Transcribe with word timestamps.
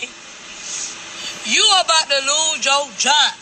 me. 0.00 0.08
You 1.46 1.62
about 1.80 2.06
to 2.10 2.18
lose 2.26 2.64
your 2.64 2.84
job. 2.98 3.32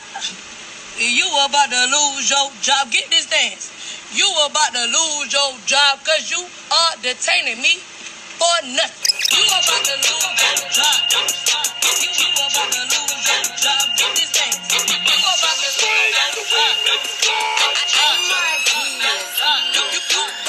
You 0.99 1.27
about 1.47 1.71
to 1.71 1.83
lose 1.91 2.31
your 2.31 2.51
job. 2.61 2.91
Get 2.91 3.11
this 3.11 3.27
dance. 3.27 3.73
You 4.15 4.29
about 4.47 4.73
to 4.75 4.85
lose 4.87 5.33
your 5.33 5.53
job 5.67 5.99
because 6.01 6.31
you 6.31 6.39
are 6.45 6.95
detaining 7.03 7.61
me 7.63 7.81
for 8.39 8.57
nothing. 8.77 9.15
You 9.35 9.45
about 9.49 9.83
to 9.83 9.95
lose 9.99 10.37
your 10.39 10.57
job. 10.71 10.99
You, 11.11 12.11
you 12.15 12.29
about 12.39 12.71
to 12.71 12.83
lose 12.93 13.25
your 13.27 13.43
job. 13.59 13.85
Get 13.99 14.11
this 14.15 14.31
dance. 14.31 14.71
You 14.71 15.19
about 15.19 15.59
to 15.59 15.67
lose 15.67 15.83
your 15.83 16.15
job. 16.15 16.95
You, 19.75 19.83
you, 19.83 20.03
you 20.07 20.44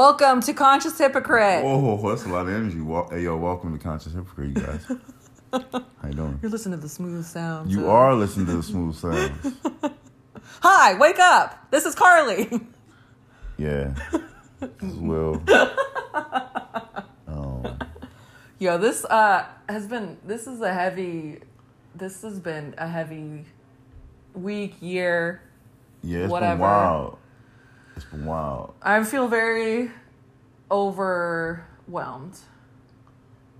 Welcome 0.00 0.42
to 0.42 0.52
Conscious 0.52 0.98
Hypocrite. 0.98 1.64
Whoa, 1.64 1.78
whoa, 1.78 1.94
whoa 1.96 2.10
that's 2.10 2.26
a 2.26 2.28
lot 2.28 2.46
of 2.46 2.52
energy. 2.52 2.76
Hey, 3.10 3.22
yo, 3.22 3.38
welcome 3.38 3.72
to 3.78 3.82
Conscious 3.82 4.12
Hypocrite, 4.12 4.48
you 4.48 4.62
guys. 4.62 4.84
How 5.72 6.08
you 6.08 6.12
doing? 6.12 6.38
You're 6.42 6.50
listening 6.50 6.78
to 6.78 6.82
the 6.82 6.88
smooth 6.90 7.24
sounds. 7.24 7.72
You 7.72 7.84
of- 7.84 7.88
are 7.88 8.14
listening 8.14 8.44
to 8.44 8.56
the 8.58 8.62
smooth 8.62 8.94
sounds. 8.94 9.54
Hi, 10.60 10.98
wake 10.98 11.18
up. 11.18 11.70
This 11.70 11.86
is 11.86 11.94
Carly. 11.94 12.50
Yeah. 13.56 13.94
This 14.60 14.70
is 14.82 14.96
Will. 14.96 15.42
Um, 17.26 17.78
Yo, 18.58 18.76
this 18.76 19.02
uh 19.06 19.46
has 19.66 19.86
been 19.86 20.18
this 20.26 20.46
is 20.46 20.60
a 20.60 20.74
heavy 20.74 21.40
this 21.94 22.20
has 22.20 22.38
been 22.38 22.74
a 22.76 22.86
heavy 22.86 23.46
week, 24.34 24.74
year. 24.82 25.40
yeah, 26.02 26.24
it's 26.24 26.30
Whatever. 26.30 27.16
It's 27.96 28.04
been 28.04 28.26
wild. 28.26 28.74
I 28.82 29.02
feel 29.04 29.26
very 29.26 29.90
overwhelmed. 30.70 32.38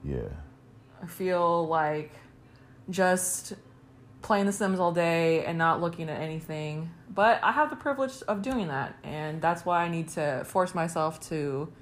Yeah. 0.04 0.28
I 1.02 1.06
feel 1.06 1.66
like 1.66 2.12
just 2.90 3.54
playing 4.22 4.46
The 4.46 4.52
Sims 4.52 4.78
all 4.78 4.92
day 4.92 5.44
and 5.44 5.56
not 5.56 5.80
looking 5.80 6.08
at 6.08 6.20
anything. 6.20 6.90
But 7.08 7.42
I 7.42 7.52
have 7.52 7.70
the 7.70 7.76
privilege 7.76 8.22
of 8.28 8.42
doing 8.42 8.68
that, 8.68 8.96
and 9.02 9.40
that's 9.40 9.64
why 9.64 9.84
I 9.84 9.88
need 9.88 10.08
to 10.10 10.42
force 10.44 10.74
myself 10.74 11.18
to 11.28 11.72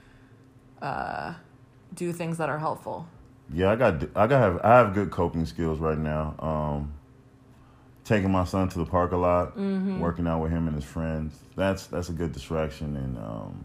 uh, 0.80 1.34
do 1.94 2.12
things 2.12 2.38
that 2.38 2.48
are 2.48 2.58
helpful. 2.58 3.08
Yeah, 3.52 3.72
I 3.72 3.76
got 3.76 4.02
I 4.16 4.26
got 4.26 4.40
have 4.40 4.60
I 4.64 4.78
have 4.78 4.94
good 4.94 5.10
coping 5.10 5.44
skills 5.44 5.78
right 5.78 5.98
now. 5.98 6.34
Um 6.38 6.94
taking 8.04 8.30
my 8.30 8.44
son 8.44 8.68
to 8.68 8.78
the 8.78 8.84
park 8.84 9.12
a 9.12 9.16
lot, 9.16 9.56
working 10.00 10.26
out 10.26 10.40
with 10.42 10.50
him 10.52 10.66
and 10.68 10.74
his 10.76 10.84
friends. 10.84 11.34
That's 11.56 11.86
that's 11.86 12.08
a 12.08 12.12
good 12.12 12.32
distraction 12.32 12.96
and 12.96 13.18
um 13.18 13.64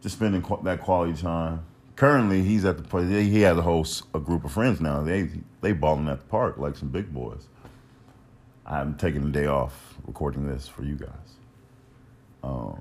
just 0.00 0.16
spending 0.16 0.42
qu- 0.42 0.62
that 0.64 0.80
quality 0.80 1.20
time. 1.20 1.64
Currently, 1.94 2.42
he's 2.42 2.64
at 2.64 2.76
the 2.78 2.82
place. 2.82 3.08
He 3.08 3.42
has 3.42 3.56
a 3.56 3.62
whole 3.62 3.86
a 4.14 4.18
group 4.18 4.44
of 4.44 4.52
friends 4.52 4.80
now. 4.80 5.02
They 5.02 5.28
they 5.60 5.72
balling 5.72 6.08
at 6.08 6.18
the 6.20 6.26
park 6.26 6.58
like 6.58 6.76
some 6.76 6.88
big 6.88 7.12
boys. 7.12 7.46
I'm 8.66 8.96
taking 8.96 9.22
the 9.24 9.30
day 9.30 9.46
off 9.46 9.94
recording 10.06 10.46
this 10.46 10.66
for 10.68 10.82
you 10.84 10.94
guys. 10.96 11.36
Um, 12.42 12.80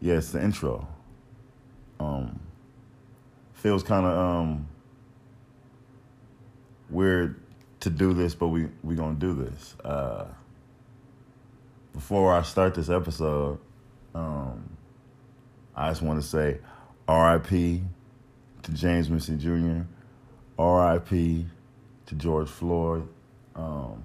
yeah, 0.00 0.14
it's 0.14 0.32
the 0.32 0.42
intro. 0.42 0.86
Um, 2.00 2.40
feels 3.54 3.82
kind 3.82 4.04
of 4.04 4.18
um, 4.18 4.68
weird 6.90 7.40
to 7.82 7.90
do 7.90 8.14
this, 8.14 8.34
but 8.34 8.48
we 8.48 8.68
we 8.82 8.94
gonna 8.94 9.14
do 9.14 9.34
this. 9.34 9.76
Uh, 9.84 10.24
before 11.92 12.32
I 12.32 12.42
start 12.42 12.74
this 12.74 12.88
episode, 12.88 13.58
um, 14.14 14.76
I 15.76 15.90
just 15.90 16.00
want 16.00 16.20
to 16.22 16.26
say 16.26 16.58
R.I.P. 17.06 17.82
to 18.62 18.72
James 18.72 19.08
Mincy 19.08 19.38
Jr., 19.38 19.82
R.I.P. 20.58 21.46
to 22.06 22.14
George 22.14 22.48
Floyd, 22.48 23.06
um, 23.56 24.02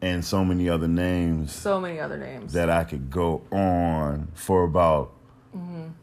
and 0.00 0.24
so 0.24 0.44
many 0.44 0.68
other 0.68 0.88
names 0.88 1.52
So 1.52 1.78
many 1.80 2.00
other 2.00 2.16
names. 2.16 2.54
that 2.54 2.70
I 2.70 2.84
could 2.84 3.10
go 3.10 3.42
on 3.52 4.28
for 4.34 4.64
about 4.64 5.12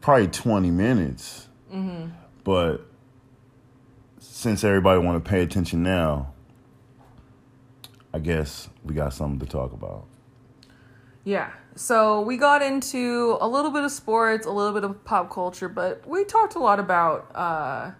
probably 0.00 0.28
20 0.28 0.70
minutes. 0.70 1.48
But 2.44 2.86
since 4.40 4.64
everybody 4.64 4.98
want 4.98 5.22
to 5.22 5.30
pay 5.30 5.42
attention 5.42 5.82
now, 5.82 6.32
I 8.14 8.20
guess 8.20 8.70
we 8.82 8.94
got 8.94 9.12
something 9.12 9.38
to 9.38 9.44
talk 9.44 9.74
about. 9.74 10.06
Yeah. 11.24 11.50
So 11.74 12.22
we 12.22 12.38
got 12.38 12.62
into 12.62 13.36
a 13.42 13.46
little 13.46 13.70
bit 13.70 13.84
of 13.84 13.92
sports, 13.92 14.46
a 14.46 14.50
little 14.50 14.72
bit 14.72 14.82
of 14.82 15.04
pop 15.04 15.30
culture, 15.30 15.68
but 15.68 16.08
we 16.08 16.24
talked 16.24 16.54
a 16.54 16.58
lot 16.58 16.80
about 16.80 17.30
uh, 17.34 17.90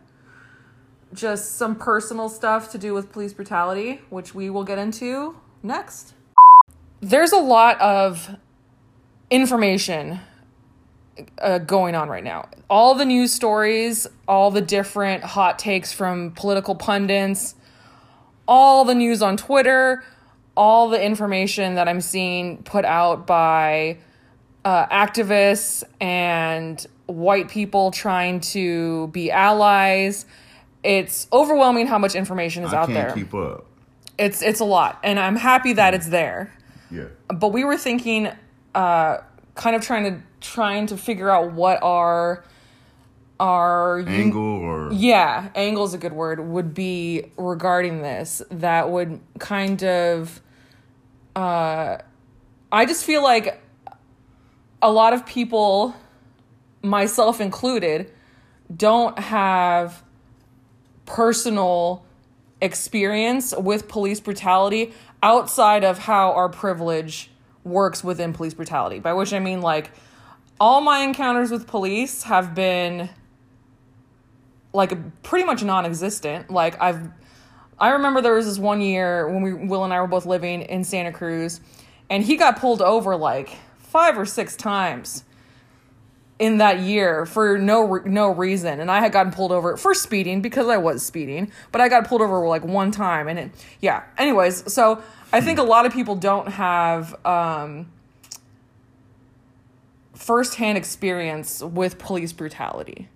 just 1.12 1.56
some 1.56 1.74
personal 1.74 2.30
stuff 2.30 2.72
to 2.72 2.78
do 2.78 2.94
with 2.94 3.12
police 3.12 3.34
brutality, 3.34 4.00
which 4.08 4.34
we 4.34 4.48
will 4.48 4.64
get 4.64 4.78
into 4.78 5.36
next. 5.62 6.14
There's 7.02 7.32
a 7.32 7.38
lot 7.38 7.78
of 7.82 8.34
information 9.28 10.20
uh, 11.40 11.58
going 11.58 11.94
on 11.94 12.08
right 12.08 12.24
now. 12.24 12.48
All 12.68 12.94
the 12.94 13.04
news 13.04 13.32
stories, 13.32 14.06
all 14.28 14.50
the 14.50 14.60
different 14.60 15.24
hot 15.24 15.58
takes 15.58 15.92
from 15.92 16.32
political 16.32 16.74
pundits, 16.74 17.54
all 18.46 18.84
the 18.84 18.94
news 18.94 19.22
on 19.22 19.36
Twitter, 19.36 20.04
all 20.56 20.88
the 20.88 21.02
information 21.02 21.74
that 21.76 21.88
I'm 21.88 22.00
seeing 22.00 22.62
put 22.62 22.84
out 22.84 23.26
by 23.26 23.98
uh, 24.64 24.86
activists 24.86 25.84
and 26.00 26.84
white 27.06 27.48
people 27.48 27.90
trying 27.90 28.40
to 28.40 29.08
be 29.08 29.30
allies. 29.30 30.26
It's 30.82 31.26
overwhelming 31.32 31.86
how 31.86 31.98
much 31.98 32.14
information 32.14 32.64
is 32.64 32.72
I 32.72 32.78
out 32.78 32.86
can't 32.88 33.08
there. 33.08 33.14
keep 33.14 33.34
up. 33.34 33.66
It's 34.18 34.42
it's 34.42 34.60
a 34.60 34.64
lot, 34.64 34.98
and 35.02 35.18
I'm 35.18 35.36
happy 35.36 35.72
that 35.74 35.94
it's 35.94 36.08
there. 36.08 36.52
Yeah. 36.90 37.06
But 37.28 37.48
we 37.48 37.64
were 37.64 37.76
thinking, 37.76 38.30
uh, 38.74 39.18
kind 39.54 39.76
of 39.76 39.82
trying 39.82 40.04
to 40.04 40.22
trying 40.40 40.86
to 40.86 40.96
figure 40.96 41.30
out 41.30 41.52
what 41.52 41.82
our 41.82 42.44
our 43.38 44.00
Angle 44.00 44.42
or 44.42 44.92
yeah, 44.92 45.48
angle's 45.54 45.94
a 45.94 45.98
good 45.98 46.12
word, 46.12 46.40
would 46.40 46.74
be 46.74 47.30
regarding 47.38 48.02
this 48.02 48.42
that 48.50 48.90
would 48.90 49.20
kind 49.38 49.82
of 49.82 50.40
uh 51.34 51.98
I 52.72 52.86
just 52.86 53.04
feel 53.04 53.22
like 53.22 53.60
a 54.82 54.90
lot 54.90 55.12
of 55.12 55.26
people 55.26 55.94
myself 56.82 57.40
included 57.40 58.12
don't 58.74 59.18
have 59.18 60.02
personal 61.06 62.04
experience 62.60 63.54
with 63.56 63.88
police 63.88 64.20
brutality 64.20 64.92
outside 65.22 65.82
of 65.82 65.98
how 65.98 66.32
our 66.32 66.48
privilege 66.48 67.30
works 67.64 68.04
within 68.04 68.32
police 68.32 68.54
brutality. 68.54 68.98
By 68.98 69.12
which 69.14 69.32
I 69.32 69.38
mean 69.38 69.60
like 69.60 69.90
all 70.60 70.82
my 70.82 70.98
encounters 70.98 71.50
with 71.50 71.66
police 71.66 72.24
have 72.24 72.54
been 72.54 73.08
like 74.72 75.22
pretty 75.22 75.44
much 75.44 75.64
non-existent. 75.64 76.50
Like 76.50 76.80
I've 76.80 77.08
I 77.78 77.90
remember 77.92 78.20
there 78.20 78.34
was 78.34 78.44
this 78.44 78.58
one 78.58 78.82
year 78.82 79.26
when 79.26 79.42
we 79.42 79.54
Will 79.54 79.84
and 79.84 79.92
I 79.92 80.00
were 80.02 80.06
both 80.06 80.26
living 80.26 80.60
in 80.60 80.84
Santa 80.84 81.12
Cruz 81.12 81.62
and 82.10 82.22
he 82.22 82.36
got 82.36 82.60
pulled 82.60 82.82
over 82.82 83.16
like 83.16 83.56
5 83.78 84.18
or 84.18 84.26
6 84.26 84.56
times 84.56 85.24
in 86.38 86.58
that 86.58 86.80
year 86.80 87.24
for 87.24 87.58
no 87.58 88.00
no 88.04 88.28
reason 88.28 88.80
and 88.80 88.90
I 88.90 89.00
had 89.00 89.12
gotten 89.12 89.32
pulled 89.32 89.52
over 89.52 89.78
for 89.78 89.94
speeding 89.94 90.42
because 90.42 90.68
I 90.68 90.76
was 90.76 91.04
speeding, 91.04 91.50
but 91.72 91.80
I 91.80 91.88
got 91.88 92.06
pulled 92.06 92.20
over 92.20 92.46
like 92.46 92.64
one 92.64 92.90
time 92.90 93.28
and 93.28 93.38
it 93.38 93.50
yeah. 93.80 94.02
Anyways, 94.18 94.70
so 94.70 95.02
I 95.32 95.40
think 95.40 95.58
a 95.58 95.62
lot 95.62 95.86
of 95.86 95.92
people 95.92 96.16
don't 96.16 96.48
have 96.48 97.14
um 97.24 97.90
firsthand 100.30 100.78
experience 100.78 101.60
with 101.60 101.98
police 101.98 102.32
brutality. 102.32 103.08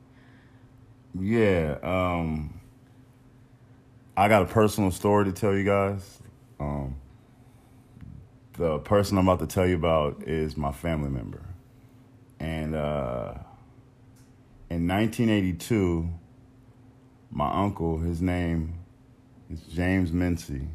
Yeah, 1.17 1.77
um 1.81 2.59
I 4.17 4.27
got 4.27 4.43
a 4.43 4.47
personal 4.47 4.91
story 4.91 5.27
to 5.27 5.33
tell 5.33 5.55
you 5.55 5.63
guys. 5.63 6.19
Um 6.59 6.97
the 8.55 8.81
person 8.81 9.17
I'm 9.17 9.29
about 9.29 9.49
to 9.49 9.55
tell 9.55 9.65
you 9.65 9.77
about 9.77 10.25
is 10.25 10.57
my 10.57 10.73
family 10.73 11.09
member. 11.09 11.41
And 12.41 12.75
uh 12.75 13.35
in 14.69 14.89
1982, 14.89 16.09
my 17.31 17.63
uncle, 17.63 17.99
his 17.99 18.21
name 18.21 18.75
is 19.53 19.61
James 19.73 20.11
Mincy 20.11 20.67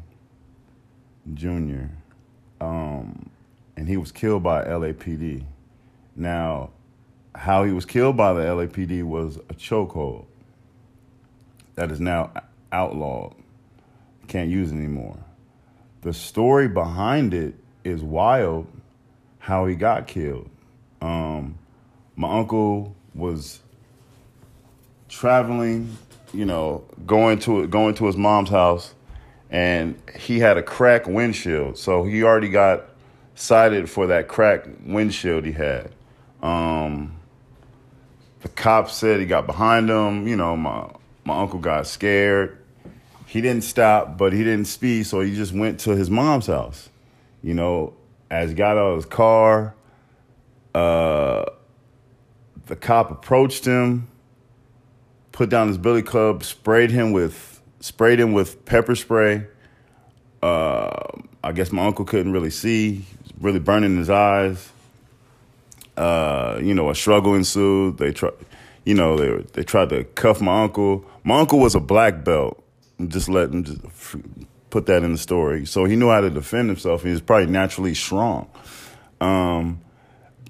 Jr. 1.34 1.90
Um 2.62 3.28
and 3.76 3.86
he 3.86 3.98
was 3.98 4.10
killed 4.10 4.42
by 4.42 4.64
LAPD. 4.64 5.44
Now, 6.16 6.70
how 7.34 7.64
he 7.64 7.72
was 7.72 7.84
killed 7.84 8.16
by 8.16 8.32
the 8.32 8.42
LAPD 8.42 9.02
was 9.02 9.36
a 9.36 9.54
chokehold 9.54 10.26
that 11.74 11.90
is 11.90 12.00
now 12.00 12.32
outlawed. 12.72 13.34
Can't 14.28 14.50
use 14.50 14.72
anymore. 14.72 15.16
The 16.02 16.12
story 16.12 16.68
behind 16.68 17.34
it 17.34 17.54
is 17.84 18.02
wild 18.02 18.66
how 19.38 19.66
he 19.66 19.74
got 19.74 20.06
killed. 20.06 20.48
Um, 21.00 21.58
my 22.16 22.38
uncle 22.38 22.94
was 23.14 23.60
traveling, 25.08 25.96
you 26.32 26.44
know, 26.44 26.84
going 27.06 27.38
to 27.40 27.66
going 27.66 27.94
to 27.96 28.06
his 28.06 28.16
mom's 28.16 28.50
house, 28.50 28.94
and 29.50 30.00
he 30.18 30.38
had 30.38 30.58
a 30.58 30.62
cracked 30.62 31.06
windshield. 31.06 31.78
So 31.78 32.04
he 32.04 32.22
already 32.22 32.50
got 32.50 32.84
cited 33.34 33.88
for 33.88 34.06
that 34.08 34.28
cracked 34.28 34.68
windshield 34.84 35.44
he 35.44 35.52
had. 35.52 35.90
Um, 36.42 37.16
the 38.40 38.48
cop 38.48 38.90
said 38.90 39.20
he 39.20 39.26
got 39.26 39.46
behind 39.46 39.88
him. 39.90 40.26
You 40.26 40.36
know, 40.36 40.56
my 40.56 40.90
my 41.24 41.40
uncle 41.40 41.58
got 41.58 41.86
scared. 41.86 42.56
He 43.26 43.40
didn't 43.40 43.62
stop, 43.62 44.18
but 44.18 44.32
he 44.32 44.42
didn't 44.42 44.66
speed, 44.66 45.06
so 45.06 45.20
he 45.20 45.34
just 45.34 45.52
went 45.52 45.78
to 45.80 45.94
his 45.94 46.10
mom's 46.10 46.46
house. 46.46 46.88
You 47.42 47.54
know, 47.54 47.94
as 48.30 48.50
he 48.50 48.56
got 48.56 48.76
out 48.76 48.90
of 48.90 48.96
his 48.96 49.06
car, 49.06 49.74
uh, 50.74 51.44
the 52.66 52.76
cop 52.76 53.10
approached 53.10 53.64
him, 53.64 54.08
put 55.32 55.48
down 55.48 55.68
his 55.68 55.78
billy 55.78 56.02
club, 56.02 56.42
sprayed 56.42 56.90
him 56.90 57.12
with 57.12 57.60
sprayed 57.80 58.18
him 58.18 58.32
with 58.32 58.64
pepper 58.64 58.94
spray. 58.94 59.46
Uh, 60.42 61.04
I 61.44 61.52
guess 61.52 61.70
my 61.72 61.86
uncle 61.86 62.04
couldn't 62.04 62.32
really 62.32 62.50
see, 62.50 63.04
really 63.40 63.58
burning 63.58 63.96
his 63.96 64.10
eyes. 64.10 64.72
Uh, 66.00 66.58
you 66.62 66.72
know, 66.72 66.88
a 66.88 66.94
struggle 66.94 67.34
ensued. 67.34 67.98
They 67.98 68.10
tried, 68.10 68.32
you 68.86 68.94
know, 68.94 69.18
they 69.18 69.42
they 69.52 69.62
tried 69.64 69.90
to 69.90 70.04
cuff 70.04 70.40
my 70.40 70.62
uncle. 70.62 71.04
My 71.24 71.40
uncle 71.40 71.58
was 71.58 71.74
a 71.74 71.80
black 71.80 72.24
belt. 72.24 72.64
Just 73.06 73.28
let 73.28 73.50
him 73.50 73.64
just 73.64 73.82
put 74.70 74.86
that 74.86 75.02
in 75.02 75.12
the 75.12 75.18
story. 75.18 75.66
So 75.66 75.84
he 75.84 75.96
knew 75.96 76.08
how 76.08 76.22
to 76.22 76.30
defend 76.30 76.70
himself. 76.70 77.02
He 77.02 77.10
was 77.10 77.20
probably 77.20 77.48
naturally 77.48 77.92
strong. 77.92 78.48
Um, 79.20 79.82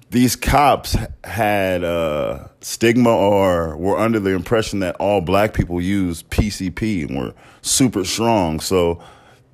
these 0.09 0.37
cops 0.37 0.95
had 1.25 1.83
uh, 1.83 2.47
stigma 2.61 3.09
or 3.09 3.75
were 3.75 3.97
under 3.97 4.21
the 4.21 4.31
impression 4.31 4.79
that 4.79 4.95
all 5.01 5.19
black 5.19 5.53
people 5.53 5.81
use 5.81 6.23
PCP 6.23 7.09
and 7.09 7.17
were 7.17 7.33
super 7.61 8.05
strong. 8.05 8.61
So 8.61 9.03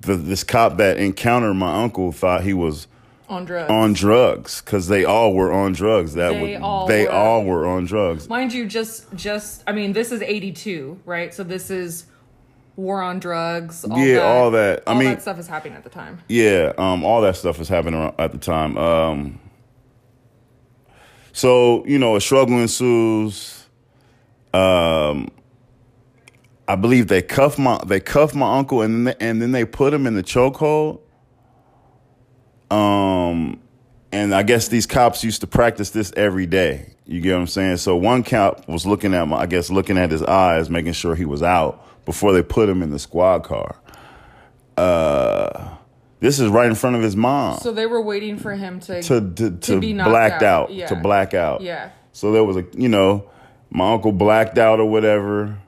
the, 0.02 0.14
this 0.14 0.44
cop 0.44 0.76
that 0.76 0.98
encountered 0.98 1.54
my 1.54 1.82
uncle 1.82 2.12
thought 2.12 2.44
he 2.44 2.54
was 2.54 2.86
On 3.28 3.44
drugs. 3.44 3.70
on 3.70 3.92
drugs 3.92 4.60
because 4.62 4.88
they 4.88 5.04
all 5.04 5.34
were 5.34 5.52
on 5.52 5.72
drugs. 5.72 6.14
That 6.14 6.30
They 6.32 6.40
would, 6.54 6.62
all 6.62 6.86
they 6.86 7.04
were. 7.04 7.10
all 7.12 7.44
were 7.44 7.66
on 7.66 7.84
drugs. 7.84 8.28
Mind 8.28 8.52
you, 8.52 8.66
just 8.66 9.12
just 9.14 9.62
I 9.66 9.72
mean, 9.72 9.92
this 9.92 10.12
is 10.12 10.22
eighty 10.22 10.50
two, 10.52 10.98
right? 11.04 11.34
So 11.34 11.44
this 11.44 11.70
is 11.70 12.06
war 12.76 13.02
on 13.02 13.18
drugs. 13.18 13.84
All 13.84 13.98
Yeah, 13.98 14.14
that, 14.16 14.22
all 14.24 14.50
that. 14.52 14.82
I 14.86 14.92
all 14.92 14.98
mean- 14.98 15.08
that 15.10 15.20
stuff 15.22 15.38
is 15.38 15.46
happening 15.46 15.76
at 15.76 15.84
the 15.84 15.90
time. 15.90 16.20
Yeah, 16.28 16.72
um, 16.78 17.04
all 17.04 17.20
that 17.22 17.36
stuff 17.36 17.60
is 17.60 17.68
happening 17.68 18.12
at 18.18 18.32
the 18.32 18.38
time. 18.38 18.78
Um, 18.78 19.40
so 21.32 21.84
you 21.86 21.98
know, 21.98 22.16
a 22.16 22.20
struggle 22.20 22.58
ensues. 22.58 23.66
Um, 24.54 25.28
I 26.66 26.76
believe 26.76 27.08
they 27.08 27.22
cuff 27.22 27.58
my 27.58 27.78
they 27.86 28.00
cuffed 28.00 28.34
my 28.34 28.56
uncle, 28.58 28.82
and 28.82 28.94
then 28.94 29.04
they, 29.18 29.26
and 29.26 29.42
then 29.42 29.52
they 29.52 29.64
put 29.64 29.92
him 29.92 30.06
in 30.06 30.14
the 30.14 30.22
chokehold. 30.22 31.00
Um, 32.70 33.60
and 34.12 34.34
I 34.34 34.42
guess 34.42 34.68
these 34.68 34.86
cops 34.86 35.22
used 35.24 35.40
to 35.42 35.46
practice 35.46 35.90
this 35.90 36.12
every 36.16 36.46
day. 36.46 36.94
You 37.06 37.20
get 37.20 37.34
what 37.34 37.40
I'm 37.40 37.46
saying? 37.46 37.76
So 37.78 37.96
one 37.96 38.22
cop 38.22 38.68
was 38.68 38.86
looking 38.86 39.14
at 39.14 39.26
my, 39.26 39.38
I 39.38 39.46
guess, 39.46 39.70
looking 39.70 39.96
at 39.98 40.10
his 40.10 40.22
eyes, 40.22 40.68
making 40.68 40.92
sure 40.92 41.14
he 41.14 41.24
was 41.24 41.42
out 41.42 41.84
before 42.04 42.32
they 42.32 42.42
put 42.42 42.68
him 42.68 42.82
in 42.82 42.90
the 42.90 42.98
squad 42.98 43.44
car. 43.44 43.76
Uh, 44.76 45.76
this 46.20 46.38
is 46.38 46.48
right 46.50 46.68
in 46.68 46.74
front 46.74 46.96
of 46.96 47.02
his 47.02 47.16
mom 47.16 47.58
So 47.58 47.72
they 47.72 47.86
were 47.86 48.00
waiting 48.00 48.38
for 48.38 48.54
him 48.54 48.80
to 48.80 49.02
to 49.02 49.20
to, 49.20 49.50
to, 49.50 49.80
be 49.80 49.92
blacked 49.92 50.42
out. 50.42 50.68
out, 50.68 50.72
Yeah. 50.74 50.86
to 50.88 50.96
black 50.96 51.34
out. 51.34 51.60
Yeah. 51.62 51.90
So 52.12 52.32
there 52.32 52.44
was 52.44 52.56
a 52.56 52.64
you 52.76 52.88
know, 52.88 53.28
my 53.70 53.92
uncle 53.92 54.12
blacked 54.12 54.58
out 54.58 54.80
or 54.80 54.86
whatever, 54.86 55.58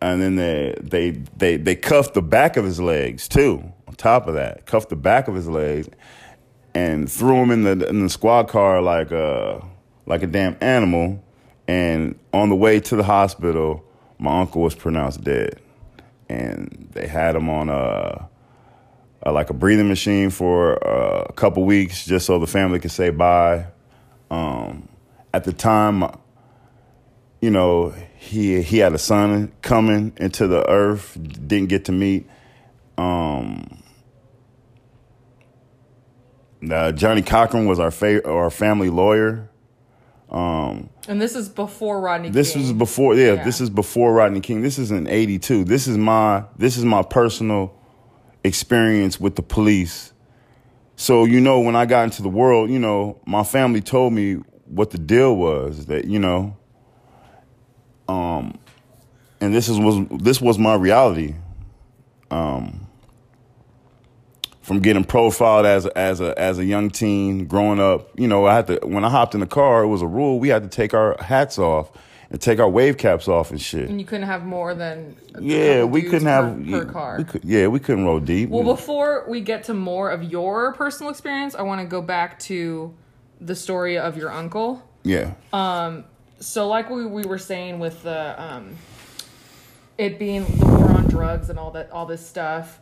and 0.00 0.20
then 0.20 0.36
they 0.36 0.74
they 0.80 1.10
they 1.36 1.56
they 1.56 1.74
cuffed 1.76 2.14
the 2.14 2.22
back 2.22 2.56
of 2.56 2.64
his 2.64 2.80
legs 2.80 3.28
too. 3.28 3.72
Top 3.96 4.26
of 4.26 4.34
that, 4.34 4.66
cuffed 4.66 4.90
the 4.90 4.96
back 4.96 5.28
of 5.28 5.34
his 5.34 5.48
legs 5.48 5.88
and 6.74 7.10
threw 7.10 7.42
him 7.42 7.50
in 7.50 7.62
the 7.62 7.88
in 7.88 8.02
the 8.02 8.10
squad 8.10 8.48
car 8.48 8.82
like 8.82 9.10
a 9.10 9.66
like 10.04 10.22
a 10.22 10.26
damn 10.26 10.56
animal. 10.60 11.22
And 11.68 12.18
on 12.32 12.48
the 12.48 12.54
way 12.54 12.78
to 12.80 12.96
the 12.96 13.02
hospital, 13.02 13.82
my 14.18 14.40
uncle 14.40 14.62
was 14.62 14.74
pronounced 14.74 15.24
dead, 15.24 15.60
and 16.28 16.88
they 16.92 17.06
had 17.06 17.34
him 17.34 17.48
on 17.48 17.68
a 17.68 18.28
uh, 19.24 19.32
like 19.32 19.50
a 19.50 19.54
breathing 19.54 19.88
machine 19.88 20.30
for 20.30 20.74
a 20.74 21.32
couple 21.32 21.64
weeks 21.64 22.04
just 22.04 22.26
so 22.26 22.38
the 22.38 22.46
family 22.46 22.78
could 22.78 22.90
say 22.90 23.10
bye. 23.10 23.66
Um, 24.30 24.88
at 25.32 25.44
the 25.44 25.52
time, 25.52 26.04
you 27.40 27.50
know, 27.50 27.94
he 28.16 28.62
he 28.62 28.78
had 28.78 28.92
a 28.92 28.98
son 28.98 29.52
coming 29.62 30.12
into 30.16 30.46
the 30.46 30.68
earth, 30.68 31.16
didn't 31.46 31.68
get 31.68 31.86
to 31.86 31.92
meet. 31.92 32.28
Um, 32.98 33.75
uh, 36.72 36.92
Johnnie 36.92 37.22
Cochran 37.22 37.66
was 37.66 37.78
our 37.78 37.90
fa- 37.90 38.26
our 38.28 38.50
family 38.50 38.90
lawyer. 38.90 39.48
and 40.30 40.88
this 41.22 41.36
is 41.36 41.48
before 41.48 42.00
Rodney 42.00 42.30
This 42.30 42.52
King. 42.52 42.62
was 42.62 42.72
before, 42.72 43.14
yeah, 43.14 43.34
Yeah. 43.34 43.44
This 43.44 43.60
is 43.60 43.70
before 43.70 44.12
Rodney 44.12 44.40
King. 44.40 44.62
This 44.62 44.78
is 44.78 44.90
in 44.90 45.06
'82. 45.06 45.64
This 45.64 45.86
is 45.86 45.96
my 45.96 46.44
this 46.58 46.76
is 46.76 46.84
my 46.84 47.02
personal 47.02 47.72
experience 48.44 49.20
with 49.20 49.36
the 49.36 49.42
police. 49.42 50.12
So 50.96 51.24
you 51.24 51.40
know, 51.40 51.60
when 51.60 51.76
I 51.76 51.86
got 51.86 52.04
into 52.04 52.22
the 52.22 52.28
world, 52.28 52.70
you 52.70 52.78
know, 52.78 53.20
my 53.26 53.44
family 53.44 53.80
told 53.80 54.12
me 54.12 54.34
what 54.66 54.90
the 54.90 54.98
deal 54.98 55.36
was. 55.36 55.86
That 55.86 56.06
you 56.06 56.18
know, 56.18 56.56
um, 58.08 58.58
and 59.40 59.54
this 59.54 59.68
is 59.68 59.78
was 59.78 60.06
this 60.20 60.40
was 60.40 60.58
my 60.58 60.74
reality. 60.74 61.34
Um, 62.30 62.85
from 64.66 64.80
getting 64.80 65.04
profiled 65.04 65.64
as 65.64 65.86
a, 65.86 65.96
as 65.96 66.20
a 66.20 66.36
as 66.36 66.58
a 66.58 66.64
young 66.64 66.90
teen, 66.90 67.46
growing 67.46 67.78
up, 67.78 68.10
you 68.18 68.26
know, 68.26 68.46
I 68.46 68.54
had 68.56 68.66
to 68.66 68.80
when 68.82 69.04
I 69.04 69.08
hopped 69.10 69.34
in 69.34 69.40
the 69.40 69.46
car, 69.46 69.84
it 69.84 69.86
was 69.86 70.02
a 70.02 70.08
rule 70.08 70.40
we 70.40 70.48
had 70.48 70.64
to 70.64 70.68
take 70.68 70.92
our 70.92 71.16
hats 71.22 71.56
off 71.56 71.92
and 72.30 72.40
take 72.40 72.58
our 72.58 72.68
wave 72.68 72.98
caps 72.98 73.28
off 73.28 73.52
and 73.52 73.60
shit. 73.60 73.88
and 73.88 74.00
you 74.00 74.04
couldn't 74.04 74.26
have 74.26 74.44
more 74.44 74.74
than 74.74 75.14
Yeah, 75.38 75.84
we 75.84 76.02
couldn't 76.02 76.24
per, 76.24 76.30
have 76.30 76.56
per 76.56 76.84
yeah, 76.84 76.92
car. 76.92 77.14
We 77.18 77.24
could, 77.24 77.44
yeah, 77.44 77.68
we 77.68 77.78
couldn't 77.78 78.04
roll 78.04 78.18
deep. 78.18 78.48
Well, 78.50 78.64
before 78.64 79.24
we 79.28 79.40
get 79.40 79.62
to 79.64 79.74
more 79.74 80.10
of 80.10 80.24
your 80.24 80.72
personal 80.72 81.10
experience, 81.12 81.54
I 81.54 81.62
want 81.62 81.80
to 81.82 81.86
go 81.86 82.02
back 82.02 82.40
to 82.40 82.92
the 83.40 83.54
story 83.54 83.96
of 83.98 84.16
your 84.16 84.32
uncle. 84.32 84.82
yeah, 85.04 85.34
Um. 85.52 86.04
So, 86.40 86.66
like 86.68 86.90
we, 86.90 87.06
we 87.06 87.22
were 87.22 87.38
saying 87.38 87.78
with 87.78 88.02
the 88.02 88.34
um, 88.42 88.76
it 89.96 90.18
being 90.18 90.44
the 90.58 90.66
war 90.66 90.90
on 90.90 91.06
drugs 91.06 91.48
and 91.50 91.58
all 91.58 91.70
that 91.70 91.90
all 91.92 92.04
this 92.04 92.26
stuff, 92.26 92.78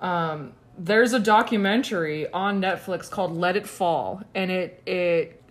um, 0.00 0.52
there's 0.78 1.12
a 1.12 1.20
documentary 1.20 2.30
on 2.32 2.60
Netflix 2.60 3.10
called 3.10 3.36
"Let 3.36 3.56
It 3.56 3.66
Fall," 3.66 4.22
and 4.34 4.50
it 4.50 4.82
it 4.86 5.42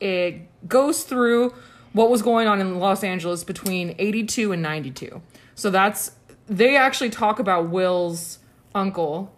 it 0.00 0.68
goes 0.68 1.04
through 1.04 1.54
what 1.92 2.10
was 2.10 2.22
going 2.22 2.48
on 2.48 2.60
in 2.60 2.78
Los 2.78 3.04
Angeles 3.04 3.44
between 3.44 3.94
82 3.98 4.52
and 4.52 4.60
92. 4.60 5.22
So 5.54 5.70
that's 5.70 6.12
they 6.46 6.76
actually 6.76 7.10
talk 7.10 7.38
about 7.38 7.70
Will's 7.70 8.38
uncle 8.74 9.34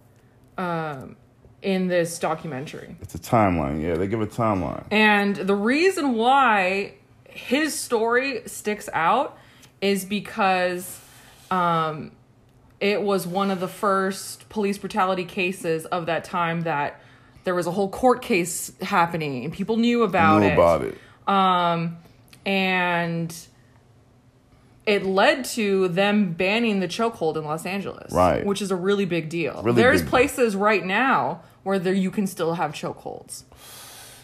um, 0.59 1.17
in 1.63 1.89
this 1.89 2.19
documentary. 2.19 2.97
it's 3.01 3.15
a 3.15 3.19
timeline. 3.19 3.83
Yeah, 3.83 3.95
they 3.95 4.07
give 4.07 4.21
a 4.21 4.27
timeline. 4.27 4.85
And 4.91 5.37
the 5.37 5.55
reason 5.55 6.15
why 6.15 6.95
his 7.29 7.79
story 7.79 8.43
sticks 8.47 8.89
out 8.93 9.39
is 9.81 10.05
because 10.05 10.99
um, 11.51 12.13
it 12.81 13.03
was 13.03 13.27
one 13.27 13.51
of 13.51 13.61
the 13.61 13.69
first 13.69 14.49
police 14.49 14.79
brutality 14.79 15.25
cases 15.25 15.87
of 15.87 16.07
that 16.07 16.25
time 16.25 16.63
that 16.63 17.01
there 17.45 17.55
was 17.55 17.67
a 17.67 17.71
whole 17.71 17.89
court 17.89 18.23
case 18.23 18.73
happening 18.83 19.45
and 19.45 19.53
people 19.53 19.77
knew 19.77 20.03
about 20.03 20.41
Knew 20.41 20.49
it. 20.49 20.53
about 20.53 20.83
it. 20.83 20.99
Um, 21.29 21.97
And 22.45 23.35
it 24.85 25.05
led 25.05 25.45
to 25.45 25.89
them 25.89 26.33
banning 26.33 26.79
the 26.81 26.87
chokehold 26.89 27.37
in 27.37 27.45
Los 27.45 27.67
Angeles. 27.67 28.13
Right. 28.13 28.45
Which 28.47 28.63
is 28.63 28.71
a 28.71 28.77
really 28.77 29.05
big 29.05 29.29
deal. 29.29 29.61
Really 29.65 29.83
There's 29.83 30.01
big. 30.03 30.11
places 30.11 30.55
right 30.55 30.85
now 30.85 31.41
where 31.65 31.79
there 31.81 31.93
you 31.95 32.11
can 32.13 32.27
still 32.29 32.55
have 32.55 32.73
chokeholds. 32.73 33.43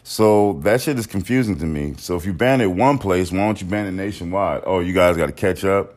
So 0.05 0.55
that 0.63 0.81
shit 0.81 0.99
is 0.99 1.07
confusing 1.07 1.59
to 1.59 1.65
me. 1.65 1.95
So 1.99 2.17
if 2.17 2.25
you 2.27 2.33
ban 2.33 2.61
it 2.61 2.71
one 2.71 2.99
place, 2.99 3.33
why 3.33 3.39
don't 3.39 3.61
you 3.61 3.67
ban 3.67 3.87
it 3.87 3.93
nationwide? 3.93 4.63
Oh, 4.67 4.79
you 4.81 4.93
guys 4.93 5.17
got 5.17 5.27
to 5.27 5.33
catch 5.33 5.65
up. 5.65 5.95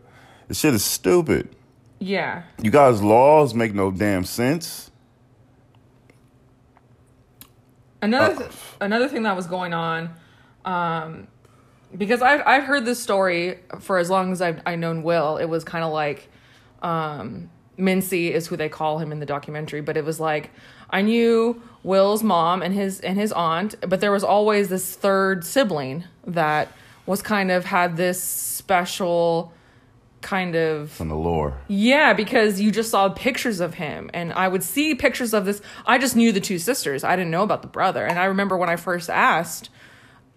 This 0.48 0.60
shit 0.60 0.74
is 0.74 0.84
stupid. 0.84 1.55
Yeah. 2.06 2.44
You 2.62 2.70
guys' 2.70 3.02
laws 3.02 3.56
make 3.56 3.74
no 3.74 3.90
damn 3.90 4.26
sense. 4.26 4.92
Another 8.00 8.36
Uh, 8.36 8.38
th- 8.38 8.52
another 8.80 9.08
thing 9.08 9.24
that 9.24 9.36
was 9.36 9.48
going 9.48 9.74
on, 9.74 10.12
um, 10.66 11.28
because 11.98 12.22
I've 12.22 12.44
I've 12.46 12.64
heard 12.66 12.86
this 12.86 13.02
story 13.02 13.58
for 13.80 13.98
as 13.98 14.12
long 14.12 14.32
as 14.32 14.40
I've 14.40 14.62
I 14.68 14.76
known 14.76 15.02
Will. 15.02 15.38
It 15.38 15.46
was 15.46 15.64
kind 15.64 15.84
of 15.84 15.92
like, 15.92 16.30
um, 16.84 17.50
Mincy 17.80 18.30
is 18.30 18.46
who 18.46 18.56
they 18.56 18.70
call 18.70 19.00
him 19.00 19.12
in 19.12 19.20
the 19.20 19.26
documentary, 19.26 19.82
but 19.82 19.98
it 19.98 20.06
was 20.06 20.20
like 20.20 20.52
I 20.92 21.02
knew 21.02 21.60
Will's 21.82 22.22
mom 22.22 22.62
and 22.62 22.72
his 22.72 23.00
and 23.00 23.18
his 23.18 23.32
aunt, 23.32 23.74
but 23.82 24.00
there 24.00 24.12
was 24.12 24.24
always 24.24 24.70
this 24.70 24.96
third 24.96 25.44
sibling 25.44 26.04
that 26.28 26.72
was 27.08 27.24
kind 27.24 27.50
of 27.50 27.66
had 27.66 27.98
this 27.98 28.22
special 28.22 29.52
kind 30.22 30.56
of 30.56 30.90
From 30.92 31.10
the 31.10 31.16
lore. 31.16 31.58
yeah, 31.68 32.14
because 32.14 32.60
you 32.60 32.72
just 32.72 32.90
saw 32.90 33.10
pictures 33.10 33.60
of 33.60 33.76
him, 33.76 34.10
and 34.14 34.34
I 34.34 34.48
would 34.48 34.64
see 34.64 34.96
pictures 34.96 35.34
of 35.34 35.46
this. 35.46 35.62
I 35.86 35.98
just 35.98 36.16
knew 36.16 36.32
the 36.32 36.40
two 36.42 36.58
sisters. 36.60 37.04
I 37.04 37.16
didn't 37.16 37.32
know 37.32 37.44
about 37.44 37.62
the 37.62 37.68
brother, 37.68 38.06
and 38.06 38.18
I 38.18 38.26
remember 38.26 38.58
when 38.58 38.70
I 38.70 38.76
first 38.76 39.10
asked, 39.10 39.70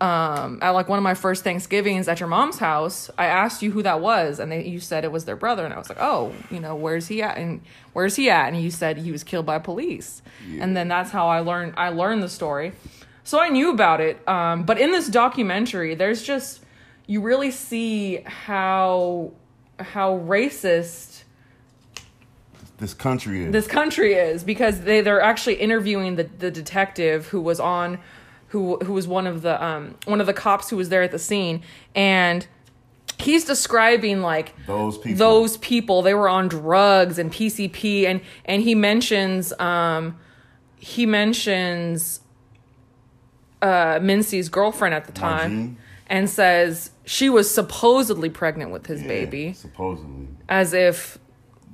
um, 0.00 0.60
at 0.62 0.70
like 0.70 0.88
one 0.88 0.98
of 0.98 1.02
my 1.02 1.14
first 1.14 1.42
Thanksgivings 1.42 2.06
at 2.06 2.20
your 2.20 2.28
mom's 2.28 2.58
house, 2.58 3.10
I 3.18 3.26
asked 3.26 3.62
you 3.62 3.72
who 3.72 3.82
that 3.82 4.00
was, 4.00 4.38
and 4.38 4.52
they, 4.52 4.64
you 4.64 4.78
said 4.78 5.04
it 5.04 5.10
was 5.10 5.24
their 5.24 5.34
brother, 5.36 5.64
and 5.64 5.74
I 5.74 5.78
was 5.78 5.88
like, 5.88 5.98
oh, 6.00 6.32
you 6.50 6.60
know, 6.60 6.76
where's 6.76 7.08
he 7.08 7.22
at? 7.22 7.36
And 7.36 7.62
where's 7.94 8.14
he 8.14 8.30
at? 8.30 8.52
And 8.52 8.62
you 8.62 8.70
said 8.70 8.98
he 8.98 9.10
was 9.10 9.24
killed 9.24 9.46
by 9.46 9.58
police, 9.58 10.22
and 10.60 10.76
then 10.76 10.86
that's 10.88 11.10
how 11.10 11.28
I 11.28 11.40
learned. 11.40 11.74
I 11.76 11.88
learned 11.88 12.22
the 12.22 12.28
story, 12.28 12.72
so 13.24 13.40
I 13.40 13.48
knew 13.48 13.70
about 13.72 14.00
it. 14.00 14.26
Um, 14.28 14.62
but 14.64 14.78
in 14.78 14.92
this 14.92 15.08
documentary, 15.08 15.94
there's 15.96 16.22
just 16.22 16.62
you 17.06 17.20
really 17.22 17.50
see 17.50 18.18
how 18.26 19.32
how 19.78 20.18
racist 20.18 21.22
This 22.78 22.94
country 22.94 23.44
is. 23.44 23.52
this 23.52 23.66
country 23.66 24.14
is 24.14 24.44
because 24.44 24.80
they 24.82 25.00
they're 25.00 25.20
actually 25.20 25.54
interviewing 25.56 26.16
the 26.16 26.24
the 26.24 26.50
detective 26.50 27.28
who 27.28 27.40
was 27.40 27.58
on 27.60 27.98
who 28.48 28.76
who 28.78 28.92
was 28.92 29.06
one 29.08 29.26
of 29.26 29.42
the 29.42 29.62
um 29.64 29.94
one 30.06 30.20
of 30.20 30.26
the 30.26 30.32
cops 30.34 30.70
who 30.70 30.76
was 30.76 30.88
there 30.88 31.02
at 31.02 31.10
the 31.10 31.18
scene 31.18 31.62
and 31.94 32.46
he's 33.18 33.44
describing 33.44 34.20
like 34.22 34.54
Those 34.66 34.96
people. 34.98 35.18
those 35.18 35.56
people 35.58 36.02
they 36.02 36.14
were 36.14 36.28
on 36.28 36.48
drugs 36.48 37.18
and 37.18 37.32
PCP 37.32 38.04
and 38.06 38.20
and 38.44 38.62
he 38.62 38.74
mentions 38.74 39.52
um 39.60 40.16
he 40.78 41.04
mentions 41.06 42.20
uh 43.60 43.98
Mincy's 44.00 44.48
girlfriend 44.48 44.94
at 44.94 45.06
the 45.06 45.12
time? 45.12 45.76
And 46.08 46.28
says 46.30 46.90
she 47.04 47.28
was 47.30 47.52
supposedly 47.52 48.30
pregnant 48.30 48.70
with 48.70 48.86
his 48.86 49.02
Yeah, 49.02 49.08
baby 49.08 49.52
Supposedly. 49.52 50.28
as 50.48 50.72
if 50.72 51.18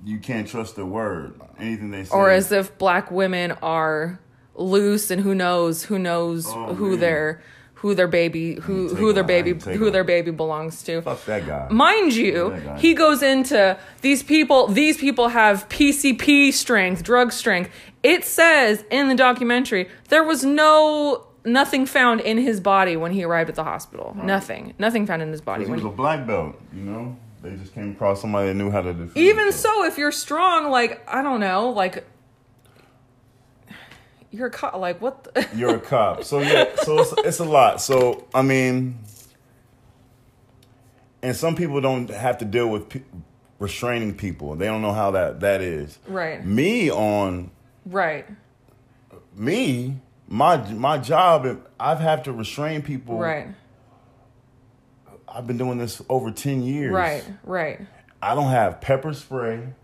You 0.04 0.18
can't 0.18 0.46
trust 0.48 0.76
a 0.78 0.84
word. 0.86 1.40
Anything 1.58 1.90
they 1.90 2.04
say. 2.04 2.14
or 2.14 2.30
as 2.30 2.50
if 2.52 2.76
black 2.78 3.10
women 3.10 3.52
are 3.62 4.18
loose 4.54 5.10
and 5.10 5.22
who 5.22 5.34
knows 5.34 5.84
who 5.84 5.98
knows 5.98 6.46
Oh, 6.48 6.74
who 6.74 6.90
man. 6.90 7.00
their 7.00 7.42
who 7.74 7.94
their 7.94 8.08
baby 8.08 8.54
who 8.54 8.94
who 8.94 9.12
their 9.12 9.24
baby 9.24 9.52
who 9.52 9.90
their 9.90 10.04
baby 10.04 10.30
belongs 10.30 10.82
to 10.84 11.02
Fuck 11.02 11.24
that 11.26 11.46
guy. 11.46 11.68
mind 11.70 12.14
you 12.14 12.58
guy. 12.64 12.78
he 12.78 12.94
goes 12.94 13.22
into 13.22 13.76
these 14.00 14.22
people 14.22 14.68
these 14.68 14.96
people 14.96 15.28
have 15.28 15.68
pcp 15.68 16.52
strength 16.52 17.02
drug 17.02 17.30
strength 17.32 17.68
it 18.02 18.24
says 18.24 18.84
in 18.90 19.08
the 19.08 19.14
documentary 19.14 19.88
there 20.08 20.24
was 20.24 20.44
no 20.44 21.26
nothing 21.44 21.84
found 21.86 22.20
in 22.20 22.38
his 22.38 22.60
body 22.60 22.96
when 22.96 23.12
he 23.12 23.22
arrived 23.24 23.50
at 23.50 23.56
the 23.56 23.64
hospital 23.64 24.16
nothing 24.22 24.74
nothing 24.78 25.06
found 25.06 25.20
in 25.22 25.30
his 25.30 25.40
body 25.40 25.64
he 25.64 25.70
was 25.70 25.84
a 25.84 25.88
black 25.88 26.26
belt, 26.26 26.58
you 26.74 26.82
know? 26.82 27.16
They 27.42 27.54
just 27.56 27.74
came 27.74 27.90
across 27.92 28.22
somebody 28.22 28.48
that 28.48 28.54
knew 28.54 28.70
how 28.70 28.80
to 28.80 28.92
defend 28.94 29.16
even 29.16 29.52
so 29.52 29.84
if 29.84 29.98
you're 29.98 30.12
strong 30.12 30.70
like 30.70 31.02
i 31.08 31.22
don't 31.22 31.40
know 31.40 31.70
like 31.70 32.04
you're 34.30 34.48
a 34.48 34.50
cop. 34.50 34.74
like 34.76 35.00
what 35.00 35.32
the- 35.32 35.46
You're 35.54 35.76
a 35.76 35.80
cop. 35.80 36.24
So 36.24 36.40
yeah, 36.40 36.74
so 36.82 36.98
it's, 36.98 37.14
it's 37.18 37.38
a 37.38 37.44
lot. 37.44 37.80
So 37.80 38.26
I 38.34 38.42
mean, 38.42 38.98
and 41.22 41.36
some 41.36 41.54
people 41.54 41.80
don't 41.80 42.10
have 42.10 42.38
to 42.38 42.44
deal 42.44 42.68
with 42.68 42.88
pe- 42.88 43.02
restraining 43.60 44.14
people. 44.16 44.56
They 44.56 44.66
don't 44.66 44.82
know 44.82 44.92
how 44.92 45.12
that 45.12 45.38
that 45.40 45.60
is. 45.60 45.98
Right. 46.08 46.44
Me 46.44 46.90
on 46.90 47.50
right 47.86 48.26
me, 49.36 50.00
my 50.28 50.56
my 50.72 50.98
job. 50.98 51.60
I've 51.78 52.00
had 52.00 52.24
to 52.24 52.32
restrain 52.32 52.82
people. 52.82 53.18
right 53.18 53.48
I've 55.28 55.46
been 55.46 55.58
doing 55.58 55.78
this 55.78 56.00
over 56.08 56.30
ten 56.30 56.62
years. 56.62 56.92
right 56.92 57.24
right 57.42 57.80
I 58.22 58.34
don't 58.34 58.50
have 58.50 58.80
pepper 58.80 59.12
spray. 59.12 59.74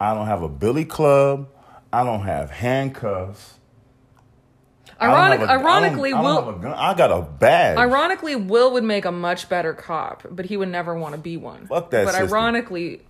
I 0.00 0.14
don't 0.14 0.26
have 0.26 0.42
a 0.42 0.48
billy 0.48 0.84
club. 0.84 1.48
I 1.92 2.04
don't 2.04 2.22
have 2.22 2.50
handcuffs. 2.50 3.54
I 5.00 5.06
Ironic, 5.06 5.40
don't- 5.40 5.48
ironically, 5.50 6.12
I 6.12 6.20
Will 6.20 6.48
a 6.48 6.52
gun. 6.54 6.72
I 6.76 6.92
got 6.94 7.12
a 7.12 7.22
badge. 7.22 7.78
ironically 7.78 8.34
Will 8.34 8.72
would 8.72 8.82
make 8.84 9.04
a 9.04 9.12
much 9.12 9.48
better 9.48 9.72
cop, 9.72 10.24
but 10.28 10.46
he 10.46 10.56
would 10.56 10.68
never 10.70 10.94
want 10.94 11.14
to 11.14 11.20
be 11.20 11.36
one. 11.36 11.66
Fuck 11.68 11.90
that 11.90 12.04
But 12.06 12.14
system. 12.14 12.28
ironically, 12.32 13.02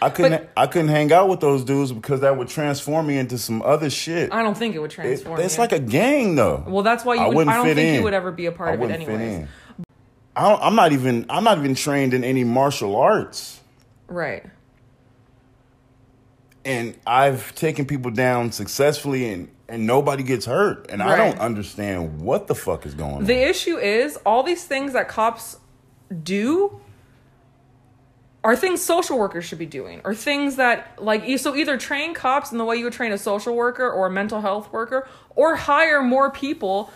I 0.00 0.08
couldn't. 0.08 0.32
But- 0.32 0.50
I 0.56 0.66
couldn't 0.66 0.88
hang 0.88 1.12
out 1.12 1.28
with 1.28 1.40
those 1.40 1.64
dudes 1.64 1.92
because 1.92 2.20
that 2.20 2.38
would 2.38 2.48
transform 2.48 3.06
me 3.08 3.18
into 3.18 3.36
some 3.36 3.60
other 3.62 3.90
shit. 3.90 4.32
I 4.32 4.42
don't 4.42 4.56
think 4.56 4.74
it 4.74 4.78
would 4.78 4.90
It- 4.90 4.94
transform. 4.94 5.38
it's 5.40 5.56
you. 5.56 5.60
like 5.60 5.72
a 5.72 5.78
gang, 5.78 6.34
though. 6.34 6.64
well, 6.66 6.82
that's 6.82 7.04
why 7.04 7.14
you. 7.16 7.20
I 7.20 7.26
would, 7.26 7.36
wouldn't 7.36 7.54
I 7.54 7.56
don't 7.58 7.66
fit 7.66 7.74
think 7.76 7.88
in. 7.90 7.94
you 7.96 8.02
would 8.04 8.14
ever 8.14 8.32
be 8.32 8.46
a 8.46 8.52
part 8.52 8.70
I 8.70 8.72
of 8.74 8.82
it, 8.82 8.90
anyways. 8.90 9.46
I 10.34 10.48
don't, 10.48 10.62
I'm 10.62 10.74
not 10.74 10.92
even. 10.92 11.26
I'm 11.28 11.44
not 11.44 11.58
even 11.58 11.74
trained 11.74 12.14
in 12.14 12.24
any 12.24 12.42
martial 12.42 12.96
arts, 12.96 13.60
Right. 14.08 14.44
and 16.64 16.94
I've 17.06 17.54
taken 17.54 17.84
people 17.84 18.10
down 18.10 18.50
successfully, 18.52 19.30
and 19.30 19.48
and 19.72 19.86
nobody 19.86 20.22
gets 20.22 20.44
hurt, 20.44 20.86
and 20.90 21.02
I 21.02 21.16
don't 21.16 21.38
understand 21.38 22.20
what 22.20 22.46
the 22.46 22.54
fuck 22.54 22.84
is 22.84 22.92
going 22.92 23.14
on. 23.14 23.24
The 23.24 23.48
issue 23.48 23.78
is 23.78 24.18
all 24.26 24.42
these 24.42 24.64
things 24.64 24.92
that 24.92 25.08
cops 25.08 25.56
do 26.22 26.78
are 28.44 28.54
things 28.54 28.82
social 28.82 29.18
workers 29.18 29.46
should 29.46 29.58
be 29.58 29.64
doing, 29.64 30.02
or 30.04 30.14
things 30.14 30.56
that 30.56 31.02
like 31.02 31.24
so 31.38 31.56
either 31.56 31.78
train 31.78 32.12
cops 32.12 32.52
in 32.52 32.58
the 32.58 32.66
way 32.66 32.76
you 32.76 32.84
would 32.84 32.92
train 32.92 33.12
a 33.12 33.18
social 33.18 33.56
worker 33.56 33.90
or 33.90 34.08
a 34.08 34.10
mental 34.10 34.42
health 34.42 34.70
worker, 34.72 35.08
or 35.34 35.56
hire 35.56 36.02
more 36.02 36.30
people 36.30 36.90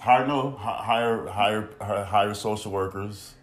hire 0.00 0.26
no 0.26 0.52
hi- 0.52 0.82
hire 0.84 1.26
hire 1.28 2.04
hire 2.04 2.32
social 2.34 2.72
workers. 2.72 3.34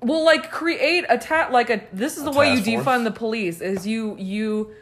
well 0.00 0.24
like 0.24 0.50
create 0.50 1.04
a 1.08 1.18
ta- 1.18 1.50
like 1.52 1.70
a 1.70 1.82
this 1.92 2.16
is 2.16 2.24
the 2.24 2.32
A 2.32 2.36
way 2.36 2.54
you 2.54 2.62
force? 2.64 2.84
defund 2.84 3.04
the 3.04 3.10
police 3.12 3.60
is 3.60 3.86
you 3.86 4.16
you 4.18 4.72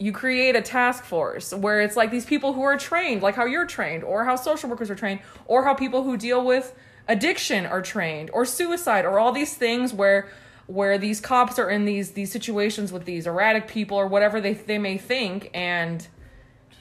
you 0.00 0.12
create 0.12 0.56
a 0.56 0.62
task 0.62 1.04
force 1.04 1.52
where 1.52 1.80
it's 1.80 1.96
like 1.96 2.10
these 2.10 2.24
people 2.24 2.52
who 2.54 2.62
are 2.62 2.76
trained 2.76 3.22
like 3.22 3.34
how 3.34 3.44
you're 3.44 3.66
trained 3.66 4.02
or 4.02 4.24
how 4.24 4.34
social 4.34 4.68
workers 4.68 4.90
are 4.90 4.94
trained 4.94 5.20
or 5.46 5.62
how 5.64 5.74
people 5.74 6.02
who 6.02 6.16
deal 6.16 6.44
with 6.44 6.74
addiction 7.06 7.66
are 7.66 7.82
trained 7.82 8.30
or 8.32 8.44
suicide 8.44 9.04
or 9.04 9.18
all 9.18 9.30
these 9.30 9.54
things 9.54 9.92
where 9.92 10.28
where 10.66 10.98
these 10.98 11.20
cops 11.20 11.58
are 11.58 11.68
in 11.68 11.84
these 11.84 12.12
these 12.12 12.32
situations 12.32 12.92
with 12.92 13.04
these 13.04 13.26
erratic 13.26 13.68
people 13.68 13.96
or 13.96 14.06
whatever 14.06 14.40
they 14.40 14.54
they 14.54 14.78
may 14.78 14.96
think 14.96 15.50
and 15.54 16.08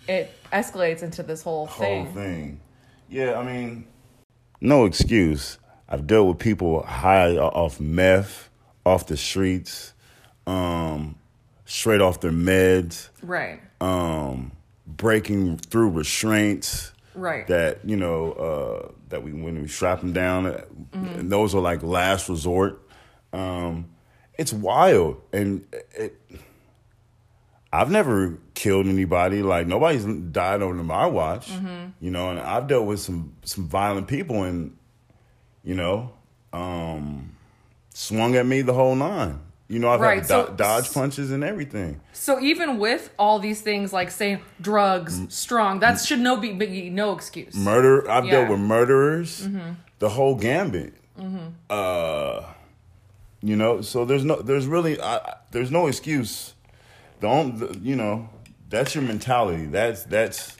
it 0.10 0.34
escalates 0.52 1.04
into 1.04 1.24
this 1.24 1.44
whole 1.44 1.68
thing. 1.68 2.06
whole 2.06 2.14
thing. 2.14 2.60
Yeah, 3.08 3.40
I 3.40 3.44
mean, 3.44 3.86
no 4.60 4.86
excuse. 4.86 5.60
I've 5.88 6.08
dealt 6.08 6.28
with 6.28 6.40
people 6.40 6.84
high 6.84 7.38
off 7.38 7.80
meth, 7.80 8.50
off 8.86 9.08
the 9.08 9.18
streets, 9.18 9.94
um, 10.46 11.16
straight 11.70 12.02
off 12.02 12.20
their 12.20 12.32
meds, 12.32 13.10
Right. 13.22 13.62
um, 13.80 14.52
breaking 14.88 15.58
through 15.58 15.92
restraints. 15.92 16.92
Right. 17.16 17.46
That 17.48 17.80
you 17.86 17.98
know 17.98 18.32
uh, 18.34 18.92
that 19.10 19.24
we 19.24 19.32
when 19.34 19.62
we 19.62 19.68
strap 19.68 20.00
them 20.02 20.14
down, 20.14 20.46
uh, 20.48 20.62
Mm-hmm. 20.94 21.28
those 21.30 21.54
are 21.56 21.62
like 21.62 21.84
last 21.84 22.28
resort. 22.30 22.82
Um, 23.34 23.90
it's 24.38 24.54
wild, 24.54 25.22
and 25.34 25.66
it, 25.96 26.16
I've 27.72 27.92
never 27.92 28.38
killed 28.54 28.88
anybody. 28.88 29.44
Like 29.44 29.68
nobody's 29.68 30.06
died 30.06 30.62
under 30.64 30.84
my 30.84 31.06
watch, 31.08 31.50
Mm-hmm. 31.52 31.90
you 32.00 32.10
know. 32.12 32.30
And 32.32 32.40
I've 32.40 32.68
dealt 32.68 32.86
with 32.88 33.00
some 33.02 33.34
some 33.44 33.68
violent 33.68 34.08
people, 34.08 34.44
and 34.44 34.78
you 35.64 35.76
know, 35.76 36.12
um, 36.54 37.36
swung 37.94 38.36
at 38.36 38.46
me 38.46 38.62
the 38.62 38.74
whole 38.74 38.96
nine. 38.96 39.40
You 39.72 39.78
know, 39.78 39.90
I've 39.90 40.00
Right, 40.02 40.18
had 40.18 40.26
so- 40.28 40.48
do- 40.48 40.56
dodge 40.56 40.92
punches 40.92 41.30
and 41.32 41.44
everything. 41.44 42.02
So 42.12 42.40
even 42.40 42.80
with 42.80 43.12
all 43.20 43.38
these 43.40 43.62
things 43.62 43.94
like 43.94 44.10
saying 44.10 44.40
drugs, 44.60 45.20
Mm. 45.20 45.32
strong, 45.32 45.80
that 45.82 46.00
should 46.02 46.20
no 46.20 46.38
be, 46.38 46.52
be 46.54 46.90
no 46.90 47.14
excuse. 47.14 47.54
Murder. 47.56 48.10
I've 48.10 48.26
Yeah. 48.26 48.32
dealt 48.32 48.50
with 48.50 48.60
murderers. 48.60 49.48
The 50.00 50.10
whole 50.10 50.34
gambit. 50.36 50.94
Uh, 51.70 52.42
you 53.42 53.56
know, 53.56 53.82
so 53.82 54.06
there's 54.06 54.26
no, 54.26 54.42
there's 54.42 54.66
really, 54.66 55.00
I, 55.00 55.36
there's 55.52 55.70
no 55.72 55.88
excuse. 55.88 56.56
Don't, 57.22 57.60
the, 57.60 57.78
you 57.80 57.96
know, 57.96 58.30
that's 58.70 58.96
your 58.96 59.04
mentality. 59.04 59.66
That's 59.66 60.04
that's 60.04 60.58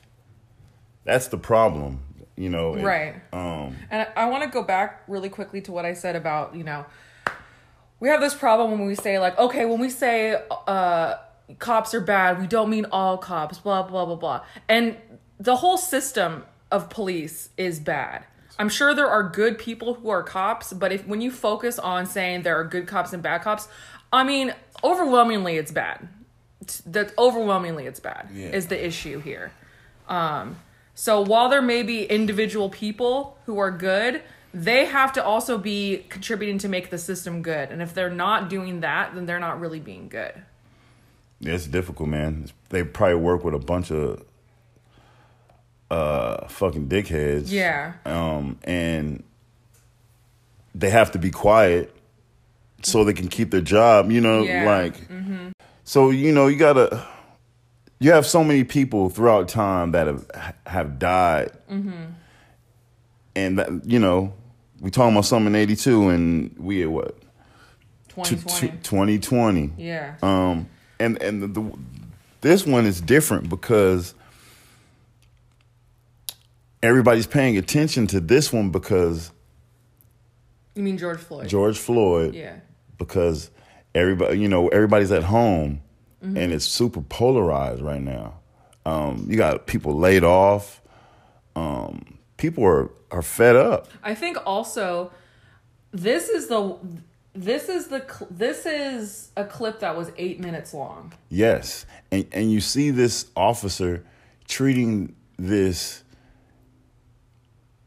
that's 1.06 1.28
the 1.30 1.38
problem. 1.38 2.02
You 2.36 2.50
know, 2.50 2.76
Right. 2.76 3.16
Um, 3.34 3.76
And 3.90 4.08
I, 4.16 4.24
I 4.24 4.26
want 4.30 4.44
to 4.44 4.50
go 4.50 4.62
back 4.64 5.04
really 5.08 5.30
quickly 5.30 5.62
to 5.62 5.72
what 5.72 5.84
I 5.86 5.94
said 5.94 6.16
about, 6.16 6.56
you 6.56 6.64
know, 6.64 6.86
we 8.00 8.10
have 8.10 8.22
this 8.22 8.34
problem 8.36 8.72
when 8.72 8.86
we 8.88 8.96
say, 8.96 9.20
like, 9.20 9.38
okay, 9.38 9.66
when 9.66 9.80
we 9.80 9.90
say 9.90 10.42
uh, 10.68 11.16
cops 11.60 11.94
are 11.94 12.02
bad, 12.02 12.40
we 12.40 12.48
don't 12.48 12.70
mean 12.70 12.86
all 12.92 13.18
cops, 13.18 13.58
blah, 13.60 13.84
blah, 13.84 14.06
blah, 14.06 14.16
blah. 14.16 14.42
And 14.68 14.98
the 15.40 15.58
whole 15.58 15.78
system 15.78 16.44
of 16.72 16.90
police 16.90 17.50
is 17.58 17.80
bad. 17.80 18.24
I'm 18.58 18.70
sure 18.70 18.94
there 18.94 19.08
are 19.10 19.24
good 19.24 19.58
people 19.58 19.96
who 19.96 20.10
are 20.10 20.22
cops, 20.24 20.74
but 20.74 20.92
if 20.92 21.08
when 21.08 21.22
you 21.22 21.32
focus 21.32 21.80
on 21.80 22.06
saying 22.06 22.44
there 22.44 22.60
are 22.60 22.64
good 22.66 22.88
cops 22.88 23.14
and 23.14 23.24
bad 23.24 23.42
cops, 23.42 23.68
I 24.12 24.24
mean, 24.24 24.54
overwhelmingly 24.84 25.58
it's 25.58 25.72
bad. 25.72 26.08
That 26.86 27.14
overwhelmingly 27.18 27.86
it's 27.86 28.00
bad 28.02 28.28
Yeah. 28.34 28.48
is 28.50 28.68
the 28.68 28.86
issue 28.86 29.20
here. 29.20 29.52
Um, 30.10 30.58
so 30.94 31.22
while 31.22 31.48
there 31.50 31.62
may 31.62 31.84
be 31.84 32.04
individual 32.04 32.70
people 32.70 33.38
who 33.46 33.58
are 33.60 33.72
good, 33.72 34.22
they 34.54 34.86
have 34.86 35.14
to 35.14 35.24
also 35.24 35.58
be 35.58 36.06
contributing 36.10 36.58
to 36.60 36.70
make 36.70 36.90
the 36.90 36.98
system 36.98 37.42
good. 37.42 37.70
And 37.72 37.82
if 37.82 37.94
they're 37.94 38.10
not 38.10 38.50
doing 38.50 38.80
that, 38.82 39.14
then 39.16 39.26
they're 39.26 39.40
not 39.40 39.60
really 39.60 39.80
being 39.80 40.10
good. 40.10 40.34
Yeah, 41.40 41.54
it's 41.54 41.68
difficult, 41.68 42.10
man. 42.10 42.50
They 42.70 42.84
probably 42.84 43.16
work 43.16 43.44
with 43.44 43.54
a 43.54 43.60
bunch 43.60 43.92
of 43.92 44.24
uh 45.92 46.48
fucking 46.48 46.88
dickheads. 46.88 47.46
Yeah. 47.52 47.94
Um, 48.06 48.60
and 48.64 49.24
they 50.76 50.90
have 50.90 51.12
to 51.14 51.20
be 51.20 51.32
quiet 51.32 51.96
so 52.84 53.04
they 53.04 53.14
can 53.14 53.28
keep 53.28 53.52
their 53.52 53.62
job. 53.62 54.12
You 54.12 54.22
know, 54.22 54.44
Yeah. 54.44 54.66
like. 54.66 54.96
So 55.84 56.12
you 56.12 56.32
know, 56.32 56.48
you 56.48 56.58
gotta. 56.58 57.06
You 58.02 58.12
have 58.12 58.26
so 58.26 58.44
many 58.44 58.64
people 58.64 59.10
throughout 59.10 59.50
time 59.50 59.92
that 59.92 60.08
have 60.08 60.30
have 60.66 61.00
died, 61.00 61.52
and 63.36 63.58
that 63.58 63.86
you 63.86 64.00
know, 64.00 64.34
we 64.82 64.92
talking 64.92 65.14
about 65.14 65.26
something 65.26 65.54
in 65.54 65.56
'82, 65.56 66.10
and 66.10 66.56
we 66.58 66.84
at 66.84 66.92
what 66.92 67.16
2020. 68.10 68.78
2020. 68.84 69.74
Yeah. 69.78 70.16
Um, 70.22 70.70
and 71.00 71.22
and 71.22 71.42
the, 71.42 71.48
the 71.48 71.72
this 72.42 72.66
one 72.66 72.86
is 72.86 73.02
different 73.02 73.50
because 73.50 74.14
everybody's 76.82 77.28
paying 77.28 77.58
attention 77.58 78.08
to 78.08 78.20
this 78.20 78.54
one 78.54 78.70
because 78.70 79.32
You 80.76 80.84
mean 80.84 80.98
George 80.98 81.20
Floyd? 81.20 81.48
George 81.48 81.78
Floyd. 81.78 82.36
Yeah. 82.36 82.56
Because 82.98 83.50
everybody, 83.96 84.40
you 84.40 84.48
know, 84.48 84.68
everybody's 84.70 85.12
at 85.12 85.24
home, 85.24 85.82
and 86.22 86.38
it's 86.38 86.66
super 86.66 87.02
polarized 87.02 87.82
right 87.82 88.02
now. 88.02 88.40
Um, 88.86 89.26
you 89.30 89.38
got 89.38 89.68
people 89.68 89.98
laid 89.98 90.24
off. 90.26 90.82
Um, 91.56 92.19
people 92.40 92.64
are 92.66 92.90
are 93.12 93.22
fed 93.22 93.56
up. 93.56 93.88
I 94.04 94.16
think 94.16 94.38
also 94.46 95.12
this 95.92 96.30
is 96.30 96.48
the 96.48 96.78
this 97.34 97.70
is 97.70 97.88
the 97.88 98.04
this 98.32 98.66
is 98.66 99.30
a 99.38 99.46
clip 99.46 99.80
that 99.82 99.96
was 99.96 100.12
8 100.18 100.40
minutes 100.40 100.74
long. 100.74 101.14
Yes, 101.30 101.86
and 102.12 102.26
and 102.32 102.52
you 102.52 102.62
see 102.62 102.90
this 102.90 103.28
officer 103.36 104.04
treating 104.48 105.16
this 105.38 106.04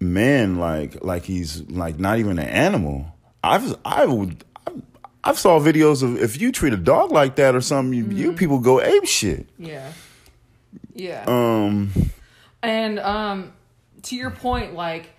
man 0.00 0.56
like 0.56 1.02
like 1.04 1.24
he's 1.24 1.62
like 1.68 1.98
not 1.98 2.18
even 2.18 2.38
an 2.38 2.48
animal. 2.48 3.06
I've 3.42 3.74
I 3.84 4.06
would 4.06 4.44
I've 5.24 5.38
saw 5.38 5.60
videos 5.60 6.02
of 6.02 6.20
if 6.20 6.40
you 6.40 6.52
treat 6.52 6.72
a 6.72 6.76
dog 6.76 7.12
like 7.12 7.36
that 7.36 7.54
or 7.54 7.60
something, 7.60 7.92
you, 7.96 8.06
you 8.06 8.32
people 8.32 8.58
go 8.58 8.80
ape 8.80 9.06
shit. 9.06 9.48
Yeah. 9.58 9.92
Yeah. 10.94 11.24
Um, 11.26 11.92
And 12.62 12.98
um, 12.98 13.52
to 14.02 14.16
your 14.16 14.30
point, 14.30 14.74
like 14.74 15.10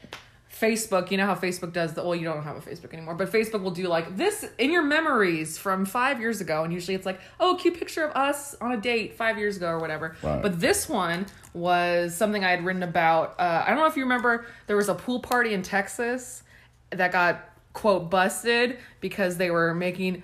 Facebook, 0.51 1.09
you 1.09 1.17
know 1.17 1.25
how 1.25 1.35
Facebook 1.35 1.73
does 1.73 1.93
the 1.93 2.03
well, 2.03 2.15
you 2.15 2.25
don't 2.25 2.43
have 2.43 2.55
a 2.55 2.61
Facebook 2.61 2.93
anymore, 2.93 3.15
but 3.15 3.31
Facebook 3.31 3.63
will 3.63 3.71
do 3.71 3.87
like 3.87 4.15
this 4.15 4.45
in 4.57 4.71
your 4.71 4.83
memories 4.83 5.57
from 5.57 5.85
five 5.85 6.19
years 6.19 6.41
ago, 6.41 6.63
and 6.63 6.71
usually 6.71 6.95
it's 6.95 7.05
like, 7.05 7.19
oh, 7.39 7.57
cute 7.59 7.77
picture 7.77 8.05
of 8.05 8.15
us 8.15 8.55
on 8.61 8.71
a 8.71 8.77
date 8.77 9.15
five 9.15 9.37
years 9.37 9.57
ago 9.57 9.67
or 9.67 9.79
whatever. 9.79 10.15
Right. 10.21 10.41
But 10.41 10.59
this 10.59 10.87
one 10.87 11.25
was 11.53 12.15
something 12.15 12.43
I 12.43 12.51
had 12.51 12.63
written 12.63 12.83
about. 12.83 13.39
Uh, 13.39 13.63
I 13.65 13.69
don't 13.69 13.79
know 13.79 13.87
if 13.87 13.97
you 13.97 14.03
remember, 14.03 14.45
there 14.67 14.77
was 14.77 14.89
a 14.89 14.95
pool 14.95 15.19
party 15.19 15.53
in 15.53 15.63
Texas 15.63 16.43
that 16.91 17.11
got 17.11 17.49
quote 17.73 18.09
busted 18.11 18.77
because 19.01 19.37
they 19.37 19.49
were 19.49 19.73
making 19.73 20.23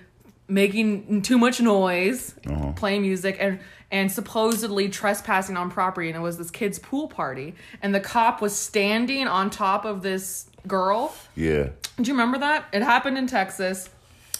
making 0.50 1.22
too 1.22 1.38
much 1.38 1.60
noise, 1.60 2.34
uh-huh. 2.46 2.72
playing 2.72 3.02
music, 3.02 3.36
and 3.40 3.60
and 3.90 4.10
supposedly 4.10 4.88
trespassing 4.88 5.56
on 5.56 5.70
property. 5.70 6.08
And 6.08 6.16
it 6.16 6.20
was 6.20 6.38
this 6.38 6.50
kid's 6.50 6.78
pool 6.78 7.08
party, 7.08 7.54
and 7.82 7.94
the 7.94 8.00
cop 8.00 8.40
was 8.40 8.54
standing 8.54 9.26
on 9.26 9.50
top 9.50 9.84
of 9.84 10.02
this 10.02 10.48
girl. 10.66 11.14
yeah, 11.34 11.70
Do 11.96 12.02
you 12.04 12.12
remember 12.12 12.38
that? 12.38 12.66
It 12.72 12.82
happened 12.82 13.18
in 13.18 13.26
Texas. 13.26 13.88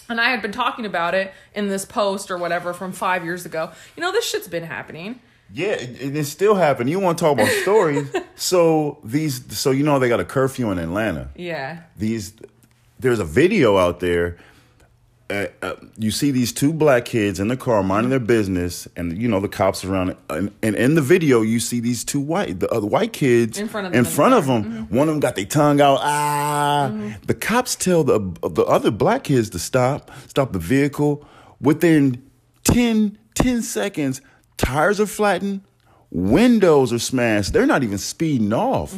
And 0.09 0.19
I 0.19 0.29
had 0.29 0.41
been 0.41 0.51
talking 0.51 0.85
about 0.85 1.13
it 1.15 1.31
in 1.55 1.69
this 1.69 1.85
post 1.85 2.31
or 2.31 2.37
whatever 2.37 2.73
from 2.73 2.91
five 2.91 3.23
years 3.23 3.45
ago. 3.45 3.71
You 3.95 4.01
know, 4.01 4.11
this 4.11 4.25
shit's 4.25 4.47
been 4.49 4.63
happening. 4.63 5.21
yeah, 5.53 5.73
it, 5.73 6.15
it's 6.15 6.27
still 6.27 6.55
happening. 6.55 6.91
You 6.91 6.99
want 6.99 7.17
to 7.17 7.23
talk 7.23 7.33
about 7.33 7.47
stories? 7.47 8.13
so 8.35 8.99
these, 9.05 9.57
so 9.57 9.71
you 9.71 9.83
know 9.83 9.99
they 9.99 10.09
got 10.09 10.19
a 10.19 10.25
curfew 10.25 10.69
in 10.71 10.79
Atlanta. 10.79 11.29
Yeah. 11.35 11.83
these 11.95 12.33
there's 12.99 13.19
a 13.19 13.25
video 13.25 13.77
out 13.77 13.99
there 13.99 14.37
uh, 15.31 15.47
uh, 15.61 15.75
you 15.97 16.11
see 16.11 16.29
these 16.31 16.51
two 16.51 16.73
black 16.73 17.05
kids 17.05 17.39
in 17.39 17.47
the 17.47 17.55
car 17.57 17.81
minding 17.83 18.09
their 18.09 18.19
business 18.19 18.87
and 18.97 19.17
you 19.17 19.27
know 19.27 19.39
the 19.39 19.47
cops 19.47 19.83
around 19.85 20.15
and, 20.29 20.51
and 20.61 20.75
in 20.75 20.95
the 20.95 21.01
video 21.01 21.41
you 21.41 21.59
see 21.59 21.79
these 21.79 22.03
two 22.03 22.19
white 22.19 22.59
the 22.59 22.67
other 22.69 22.85
white 22.85 23.13
kids 23.13 23.57
In 23.57 23.67
front 23.67 23.87
of 23.87 23.93
them. 23.93 23.99
in 23.99 24.05
front 24.05 24.33
of 24.33 24.45
them 24.47 24.87
one 24.89 25.07
of 25.07 25.13
them 25.13 25.19
got 25.21 25.35
their 25.35 25.45
tongue 25.45 25.79
out 25.81 25.99
ah. 26.01 26.91
The 27.25 27.33
cops 27.33 27.75
tell 27.75 28.03
the 28.03 28.19
the 28.49 28.63
other 28.65 28.91
black 28.91 29.23
kids 29.23 29.49
to 29.51 29.59
stop 29.59 30.11
stop 30.27 30.51
the 30.51 30.59
vehicle. 30.59 31.25
Within 31.61 32.21
10 32.65 33.17
10 33.35 33.61
seconds 33.61 34.21
tires 34.57 34.99
are 34.99 35.05
flattened 35.07 35.61
windows 36.11 36.91
are 36.91 36.99
smashed. 36.99 37.53
They're 37.53 37.65
not 37.65 37.83
even 37.83 37.97
speeding 37.97 38.51
off 38.53 38.93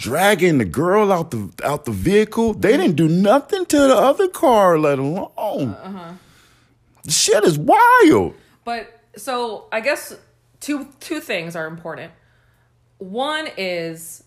dragging 0.00 0.56
the 0.56 0.64
girl 0.64 1.12
out 1.12 1.30
the 1.30 1.50
out 1.62 1.84
the 1.84 1.90
vehicle. 1.92 2.54
They 2.54 2.76
didn't 2.76 2.96
do 2.96 3.06
nothing 3.06 3.66
to 3.66 3.78
the 3.78 3.94
other 3.94 4.28
car, 4.28 4.78
let 4.78 4.98
alone. 4.98 6.18
Shit 7.08 7.44
is 7.44 7.58
wild. 7.58 8.34
But 8.64 8.88
so 9.16 9.66
I 9.70 9.80
guess 9.80 10.16
two 10.60 10.88
two 11.00 11.20
things 11.20 11.54
are 11.54 11.66
important. 11.66 12.12
One 12.98 13.48
is 13.56 14.24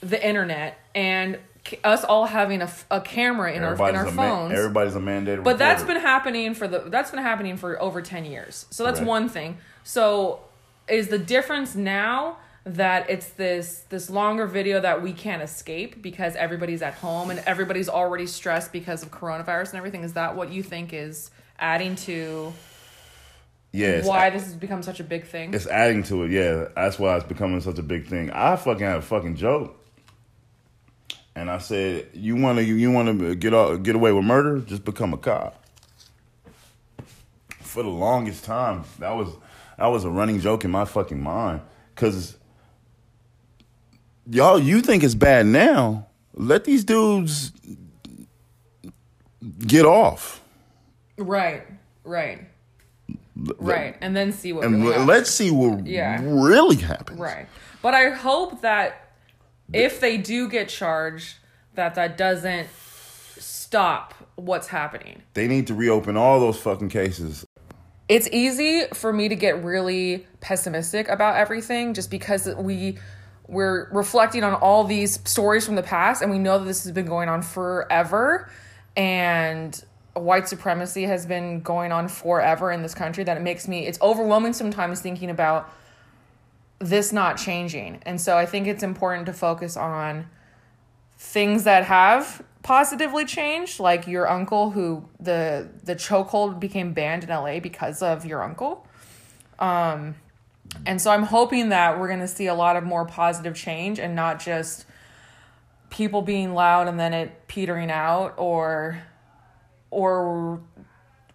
the 0.00 0.24
internet 0.24 0.78
and 0.94 1.38
us 1.82 2.04
all 2.04 2.26
having 2.26 2.62
a 2.62 3.00
camera 3.00 3.52
in 3.52 3.64
our 3.64 3.74
in 3.88 3.96
our 3.96 4.06
phones. 4.06 4.52
everybody's 4.52 4.94
a 4.94 5.00
mandated. 5.00 5.42
but 5.42 5.58
that's 5.58 5.82
been 5.82 6.00
happening 6.00 6.54
for 6.54 6.68
the 6.68 6.78
that's 6.86 7.10
been 7.10 7.22
happening 7.22 7.56
for 7.56 7.80
over 7.82 8.00
10 8.00 8.24
years. 8.24 8.66
So 8.70 8.84
that's 8.84 9.00
Right. 9.00 9.08
one 9.08 9.28
thing. 9.28 9.58
So 9.82 10.40
is 10.88 11.08
the 11.08 11.18
difference 11.18 11.74
now 11.74 12.36
that 12.66 13.08
it's 13.08 13.28
this 13.30 13.84
this 13.90 14.10
longer 14.10 14.44
video 14.46 14.80
that 14.80 15.00
we 15.00 15.12
can't 15.12 15.40
escape 15.40 16.02
because 16.02 16.34
everybody's 16.34 16.82
at 16.82 16.94
home 16.94 17.30
and 17.30 17.38
everybody's 17.46 17.88
already 17.88 18.26
stressed 18.26 18.72
because 18.72 19.04
of 19.04 19.10
coronavirus 19.12 19.70
and 19.70 19.74
everything 19.76 20.02
is 20.02 20.14
that 20.14 20.34
what 20.34 20.50
you 20.50 20.64
think 20.64 20.92
is 20.92 21.30
adding 21.60 21.94
to 21.94 22.52
yeah. 23.72 24.06
Why 24.06 24.30
this 24.30 24.44
has 24.44 24.54
become 24.54 24.82
such 24.82 25.00
a 25.00 25.04
big 25.04 25.26
thing? 25.26 25.52
it's 25.52 25.66
adding 25.66 26.02
to 26.04 26.22
it. 26.22 26.30
Yeah, 26.30 26.68
that's 26.74 26.98
why 26.98 27.16
it's 27.16 27.26
becoming 27.26 27.60
such 27.60 27.78
a 27.78 27.82
big 27.82 28.06
thing. 28.06 28.30
I 28.30 28.56
fucking 28.56 28.86
had 28.86 28.96
a 28.96 29.02
fucking 29.02 29.36
joke, 29.36 29.78
and 31.34 31.50
I 31.50 31.58
said, 31.58 32.08
"You 32.14 32.36
want 32.36 32.56
to 32.56 32.64
you, 32.64 32.90
want 32.90 33.18
to 33.18 33.34
get 33.34 33.52
out, 33.52 33.82
get 33.82 33.94
away 33.94 34.12
with 34.12 34.24
murder? 34.24 34.60
Just 34.60 34.82
become 34.82 35.12
a 35.12 35.18
cop." 35.18 35.62
For 37.60 37.82
the 37.82 37.90
longest 37.90 38.44
time, 38.44 38.84
that 38.98 39.14
was 39.14 39.28
that 39.76 39.88
was 39.88 40.04
a 40.04 40.10
running 40.10 40.40
joke 40.40 40.64
in 40.64 40.70
my 40.70 40.86
fucking 40.86 41.22
mind 41.22 41.60
because 41.94 42.38
y'all 44.30 44.58
you 44.58 44.80
think 44.80 45.02
it's 45.04 45.14
bad 45.14 45.46
now 45.46 46.06
let 46.34 46.64
these 46.64 46.84
dudes 46.84 47.52
get 49.66 49.84
off 49.84 50.42
Right, 51.18 51.62
right, 52.04 52.40
right, 53.58 53.96
and 54.02 54.14
then 54.14 54.32
see 54.32 54.52
what 54.52 54.64
and 54.66 54.74
really 54.82 54.92
happens. 54.92 55.08
let's 55.08 55.30
see 55.30 55.50
what 55.50 55.86
Yeah. 55.86 56.20
really 56.22 56.76
happens 56.76 57.18
Right, 57.18 57.46
but 57.82 57.94
I 57.94 58.10
hope 58.10 58.60
that 58.62 59.12
if 59.72 59.98
they 60.00 60.16
do 60.18 60.48
get 60.48 60.68
charged, 60.68 61.36
that 61.74 61.94
that 61.94 62.16
doesn't 62.18 62.68
stop 63.38 64.14
what's 64.36 64.68
happening. 64.68 65.22
they 65.34 65.48
need 65.48 65.66
to 65.68 65.74
reopen 65.74 66.16
all 66.16 66.38
those 66.40 66.58
fucking 66.58 66.88
cases 66.90 67.44
It's 68.08 68.28
easy 68.30 68.84
for 68.94 69.12
me 69.12 69.28
to 69.28 69.34
get 69.36 69.64
really 69.64 70.26
pessimistic 70.40 71.08
about 71.08 71.36
everything, 71.36 71.92
just 71.94 72.10
because 72.10 72.46
we 72.56 72.98
we're 73.48 73.88
reflecting 73.90 74.44
on 74.44 74.54
all 74.54 74.84
these 74.84 75.20
stories 75.28 75.64
from 75.64 75.76
the 75.76 75.82
past, 75.82 76.22
and 76.22 76.30
we 76.30 76.38
know 76.38 76.58
that 76.58 76.64
this 76.64 76.82
has 76.84 76.92
been 76.92 77.06
going 77.06 77.28
on 77.28 77.42
forever, 77.42 78.50
and 78.96 79.84
white 80.14 80.48
supremacy 80.48 81.04
has 81.04 81.26
been 81.26 81.60
going 81.60 81.92
on 81.92 82.08
forever 82.08 82.72
in 82.72 82.82
this 82.82 82.94
country 82.94 83.22
that 83.24 83.36
it 83.36 83.42
makes 83.42 83.68
me 83.68 83.86
it's 83.86 84.00
overwhelming 84.00 84.54
sometimes 84.54 85.00
thinking 85.00 85.28
about 85.28 85.70
this 86.78 87.12
not 87.12 87.36
changing. 87.36 88.02
And 88.04 88.20
so 88.20 88.36
I 88.36 88.46
think 88.46 88.66
it's 88.66 88.82
important 88.82 89.26
to 89.26 89.32
focus 89.32 89.76
on 89.76 90.26
things 91.18 91.64
that 91.64 91.84
have 91.84 92.42
positively 92.62 93.24
changed, 93.24 93.78
like 93.80 94.06
your 94.06 94.28
uncle 94.28 94.70
who 94.70 95.08
the 95.20 95.68
the 95.84 95.94
chokehold 95.94 96.60
became 96.60 96.92
banned 96.92 97.24
in 97.24 97.30
LA 97.30 97.60
because 97.60 98.02
of 98.02 98.26
your 98.26 98.42
uncle. 98.42 98.86
Um 99.58 100.16
and 100.84 101.00
so 101.00 101.10
I'm 101.10 101.24
hoping 101.24 101.70
that 101.70 101.98
we're 101.98 102.08
gonna 102.08 102.28
see 102.28 102.46
a 102.46 102.54
lot 102.54 102.76
of 102.76 102.84
more 102.84 103.04
positive 103.04 103.54
change 103.54 103.98
and 103.98 104.14
not 104.14 104.40
just 104.40 104.86
people 105.90 106.22
being 106.22 106.54
loud 106.54 106.88
and 106.88 106.98
then 106.98 107.14
it 107.14 107.46
petering 107.48 107.90
out 107.90 108.34
or 108.36 109.02
or 109.90 110.60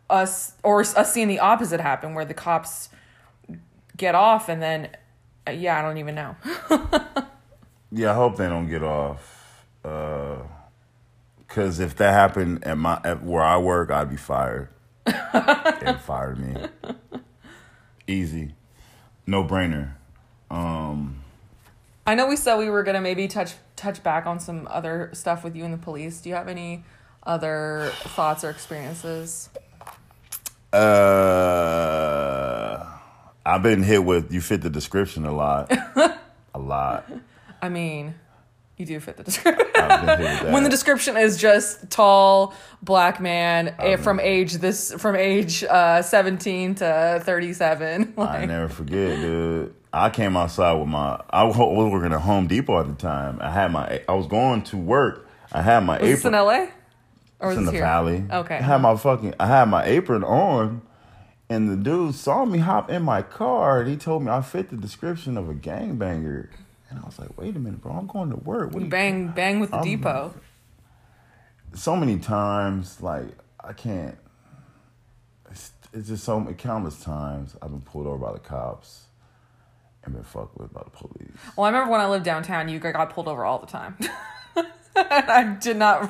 us 0.09 0.53
or 0.63 0.81
us 0.81 1.13
seeing 1.13 1.27
the 1.27 1.39
opposite 1.39 1.79
happen 1.79 2.13
where 2.13 2.25
the 2.25 2.33
cops 2.33 2.89
get 3.95 4.13
off 4.13 4.49
and 4.49 4.61
then 4.61 4.89
yeah 5.51 5.79
i 5.79 5.81
don't 5.81 5.97
even 5.97 6.15
know 6.15 6.35
yeah 7.91 8.11
i 8.11 8.13
hope 8.13 8.35
they 8.35 8.49
don't 8.49 8.69
get 8.69 8.83
off 8.83 9.65
uh 9.85 10.35
Cause 11.51 11.81
if 11.81 11.97
that 11.97 12.13
happened 12.13 12.63
at 12.63 12.77
my 12.77 13.01
at 13.03 13.23
where 13.23 13.43
I 13.43 13.57
work, 13.57 13.91
I'd 13.91 14.09
be 14.09 14.15
fired. 14.15 14.69
and 15.05 15.99
fired 15.99 16.39
me. 16.39 16.55
Easy, 18.07 18.55
no 19.27 19.43
brainer. 19.43 19.93
Um, 20.49 21.23
I 22.05 22.15
know 22.15 22.27
we 22.27 22.35
said 22.35 22.57
we 22.57 22.69
were 22.69 22.83
gonna 22.83 23.01
maybe 23.01 23.27
touch 23.27 23.53
touch 23.75 24.03
back 24.03 24.25
on 24.25 24.39
some 24.39 24.67
other 24.69 25.09
stuff 25.13 25.43
with 25.43 25.55
you 25.55 25.63
and 25.63 25.73
the 25.73 25.77
police. 25.77 26.21
Do 26.21 26.29
you 26.29 26.35
have 26.35 26.47
any 26.47 26.83
other 27.23 27.91
thoughts 27.99 28.43
or 28.43 28.49
experiences? 28.49 29.49
uh, 30.73 32.85
I've 33.45 33.63
been 33.63 33.83
hit 33.83 34.03
with 34.03 34.31
you 34.31 34.41
fit 34.41 34.61
the 34.61 34.69
description 34.69 35.25
a 35.25 35.33
lot, 35.33 35.71
a 36.53 36.59
lot. 36.59 37.09
I 37.61 37.69
mean, 37.69 38.15
you 38.81 38.85
do 38.85 38.99
fit 38.99 39.15
the 39.17 39.23
description. 39.31 39.67
I've 39.75 40.05
been 40.05 40.09
hit 40.09 40.19
with 40.19 40.41
that. 40.41 40.51
when 40.53 40.63
the 40.63 40.69
description 40.69 41.15
is 41.15 41.37
just 41.37 41.89
tall 41.89 42.53
black 42.81 43.21
man 43.21 43.75
eh, 43.79 43.95
from 43.95 44.19
age 44.19 44.53
this 44.55 44.91
from 44.93 45.15
age 45.15 45.63
uh 45.63 46.01
17 46.01 46.75
to 46.75 47.21
37 47.23 48.13
I 48.17 48.45
never 48.45 48.67
forget, 48.67 49.19
dude. 49.19 49.75
I 49.93 50.09
came 50.09 50.37
outside 50.37 50.73
with 50.73 50.87
my. 50.87 51.21
I 51.29 51.43
was 51.43 51.57
working 51.57 52.13
at 52.13 52.21
Home 52.21 52.47
Depot 52.47 52.79
at 52.79 52.87
the 52.87 52.93
time. 52.93 53.39
I 53.41 53.51
had 53.51 53.71
my. 53.71 54.01
I 54.07 54.13
was 54.13 54.27
going 54.27 54.63
to 54.63 54.77
work. 54.77 55.27
I 55.51 55.61
had 55.61 55.81
my 55.81 55.99
was 55.99 56.09
this 56.09 56.25
in 56.25 56.33
apron. 56.33 56.45
la 56.45 56.67
or 57.41 57.49
was 57.49 57.57
in 57.57 57.65
the 57.65 57.71
here 57.71 57.81
valley. 57.81 58.23
Okay. 58.31 58.55
I 58.55 58.61
had 58.61 58.77
my 58.81 58.95
fucking. 58.95 59.33
I 59.39 59.47
had 59.47 59.65
my 59.65 59.83
apron 59.83 60.23
on, 60.23 60.81
and 61.49 61.69
the 61.69 61.75
dude 61.75 62.15
saw 62.15 62.45
me 62.45 62.59
hop 62.59 62.89
in 62.89 63.03
my 63.03 63.21
car, 63.21 63.81
and 63.81 63.89
he 63.89 63.97
told 63.97 64.23
me 64.23 64.31
I 64.31 64.41
fit 64.41 64.69
the 64.69 64.77
description 64.77 65.35
of 65.37 65.49
a 65.49 65.53
gangbanger. 65.53 66.47
And 66.91 66.99
I 66.99 67.05
was 67.05 67.17
like, 67.17 67.35
wait 67.39 67.55
a 67.55 67.59
minute, 67.59 67.81
bro. 67.81 67.93
I'm 67.93 68.05
going 68.05 68.29
to 68.29 68.35
work. 68.35 68.73
What 68.73 68.87
bang 68.89 69.29
bang 69.29 69.59
with 69.59 69.71
the 69.71 69.77
I'm- 69.77 69.85
depot 69.85 70.33
so 71.73 71.95
many 71.95 72.19
times, 72.19 73.01
like 73.01 73.29
I 73.63 73.71
can't. 73.73 74.17
It's, 75.49 75.71
it's 75.93 76.07
just 76.09 76.23
so 76.23 76.39
many 76.39 76.55
countless 76.55 77.01
times 77.01 77.55
I've 77.61 77.71
been 77.71 77.81
pulled 77.81 78.07
over 78.07 78.17
by 78.17 78.33
the 78.33 78.39
cops 78.39 79.05
and 80.03 80.13
been 80.13 80.23
fucked 80.23 80.57
with 80.57 80.73
by 80.73 80.81
the 80.83 80.89
police. 80.89 81.29
well 81.55 81.65
i 81.65 81.69
remember 81.69 81.91
when 81.91 82.01
i 82.01 82.07
lived 82.07 82.25
downtown 82.25 82.67
you 82.67 82.79
got 82.79 83.11
pulled 83.11 83.27
over 83.27 83.45
all 83.45 83.59
the 83.59 83.67
time 83.67 83.95
and 84.55 84.67
I 84.95 85.43
did 85.61 85.77
not. 85.77 86.09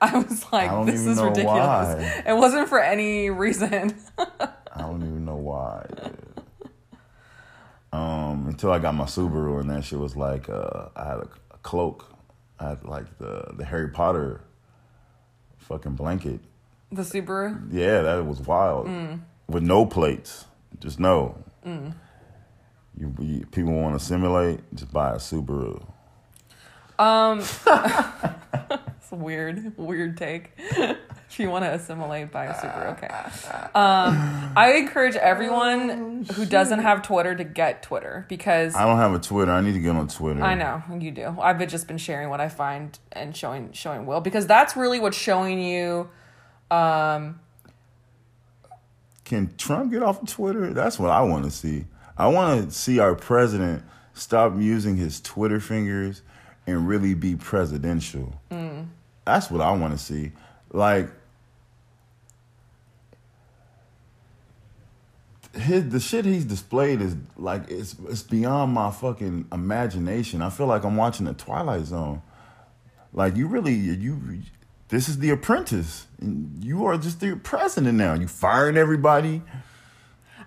I 0.00 0.18
was 0.18 0.44
like, 0.52 0.70
I 0.70 0.84
"This 0.84 1.06
is 1.06 1.20
ridiculous." 1.20 1.46
why. 1.46 2.22
It 2.26 2.36
wasn't 2.36 2.68
for 2.68 2.80
any 2.80 3.30
reason. 3.30 3.94
I 4.18 4.48
don't 4.78 5.02
even 5.02 5.24
know 5.24 5.36
why. 5.36 5.86
Um, 7.92 8.46
until 8.46 8.72
I 8.72 8.78
got 8.78 8.94
my 8.94 9.04
Subaru 9.04 9.60
and 9.60 9.68
that 9.70 9.84
shit 9.84 9.98
was 9.98 10.16
like, 10.16 10.48
uh, 10.48 10.88
I 10.96 11.04
had 11.04 11.18
a, 11.18 11.28
a 11.50 11.58
cloak. 11.62 12.06
I 12.58 12.70
had 12.70 12.84
like 12.84 13.18
the 13.18 13.52
the 13.56 13.64
Harry 13.64 13.88
Potter 13.88 14.40
fucking 15.58 15.92
blanket. 15.94 16.40
the 16.90 17.02
Subaru. 17.02 17.68
Yeah, 17.70 18.02
that 18.02 18.26
was 18.26 18.40
wild. 18.40 18.86
Mm. 18.86 19.20
With 19.48 19.62
no 19.62 19.84
plates, 19.86 20.46
just 20.80 20.98
no. 21.00 21.36
You, 21.64 23.14
you 23.18 23.46
people 23.46 23.72
want 23.72 23.98
to 23.98 24.04
simulate, 24.04 24.60
just 24.74 24.92
buy 24.92 25.12
a 25.12 25.16
Subaru. 25.16 25.84
Um, 26.98 27.42
It's 28.98 29.10
weird, 29.10 29.76
weird 29.76 30.16
take. 30.16 30.52
If 31.32 31.40
you 31.40 31.48
want 31.50 31.64
to 31.64 31.72
assimilate, 31.72 32.30
buy 32.30 32.46
a 32.46 32.54
Subaru. 32.54 32.92
Okay. 32.92 33.08
Um, 33.74 34.52
I 34.54 34.74
encourage 34.76 35.16
everyone 35.16 36.26
who 36.34 36.44
doesn't 36.44 36.80
have 36.80 37.02
Twitter 37.02 37.34
to 37.34 37.42
get 37.42 37.82
Twitter 37.82 38.26
because 38.28 38.74
I 38.74 38.84
don't 38.84 38.98
have 38.98 39.14
a 39.14 39.18
Twitter. 39.18 39.50
I 39.50 39.62
need 39.62 39.72
to 39.72 39.80
get 39.80 39.96
on 39.96 40.08
Twitter. 40.08 40.42
I 40.42 40.54
know 40.54 40.82
you 41.00 41.10
do. 41.10 41.36
I've 41.40 41.66
just 41.68 41.88
been 41.88 41.96
sharing 41.96 42.28
what 42.28 42.40
I 42.40 42.48
find 42.48 42.98
and 43.12 43.34
showing 43.34 43.72
showing 43.72 44.04
Will 44.04 44.20
because 44.20 44.46
that's 44.46 44.76
really 44.76 45.00
what's 45.00 45.16
showing 45.16 45.58
you. 45.62 46.10
Um, 46.70 47.40
Can 49.24 49.54
Trump 49.56 49.90
get 49.90 50.02
off 50.02 50.22
of 50.22 50.28
Twitter? 50.28 50.74
That's 50.74 50.98
what 50.98 51.10
I 51.10 51.22
want 51.22 51.44
to 51.44 51.50
see. 51.50 51.86
I 52.18 52.28
want 52.28 52.68
to 52.68 52.70
see 52.74 52.98
our 52.98 53.14
president 53.14 53.84
stop 54.12 54.54
using 54.58 54.96
his 54.96 55.20
Twitter 55.20 55.60
fingers 55.60 56.22
and 56.66 56.86
really 56.86 57.14
be 57.14 57.36
presidential. 57.36 58.40
That's 59.24 59.50
what 59.50 59.60
I 59.60 59.72
want 59.72 59.92
to 59.92 59.98
see. 59.98 60.32
Like 60.72 61.08
his 65.54 65.88
the 65.88 66.00
shit 66.00 66.24
he's 66.24 66.44
displayed 66.44 67.00
is 67.00 67.16
like 67.36 67.70
it's 67.70 67.96
it's 68.08 68.22
beyond 68.22 68.72
my 68.72 68.90
fucking 68.90 69.46
imagination. 69.52 70.42
I 70.42 70.50
feel 70.50 70.66
like 70.66 70.84
I'm 70.84 70.96
watching 70.96 71.26
the 71.26 71.34
Twilight 71.34 71.84
Zone. 71.84 72.22
Like 73.12 73.36
you 73.36 73.46
really 73.46 73.74
you 73.74 74.42
this 74.88 75.08
is 75.08 75.18
the 75.18 75.30
apprentice. 75.30 76.06
And 76.20 76.62
you 76.62 76.84
are 76.84 76.98
just 76.98 77.20
the 77.20 77.36
president 77.36 77.96
now. 77.96 78.14
You 78.14 78.28
firing 78.28 78.76
everybody. 78.76 79.42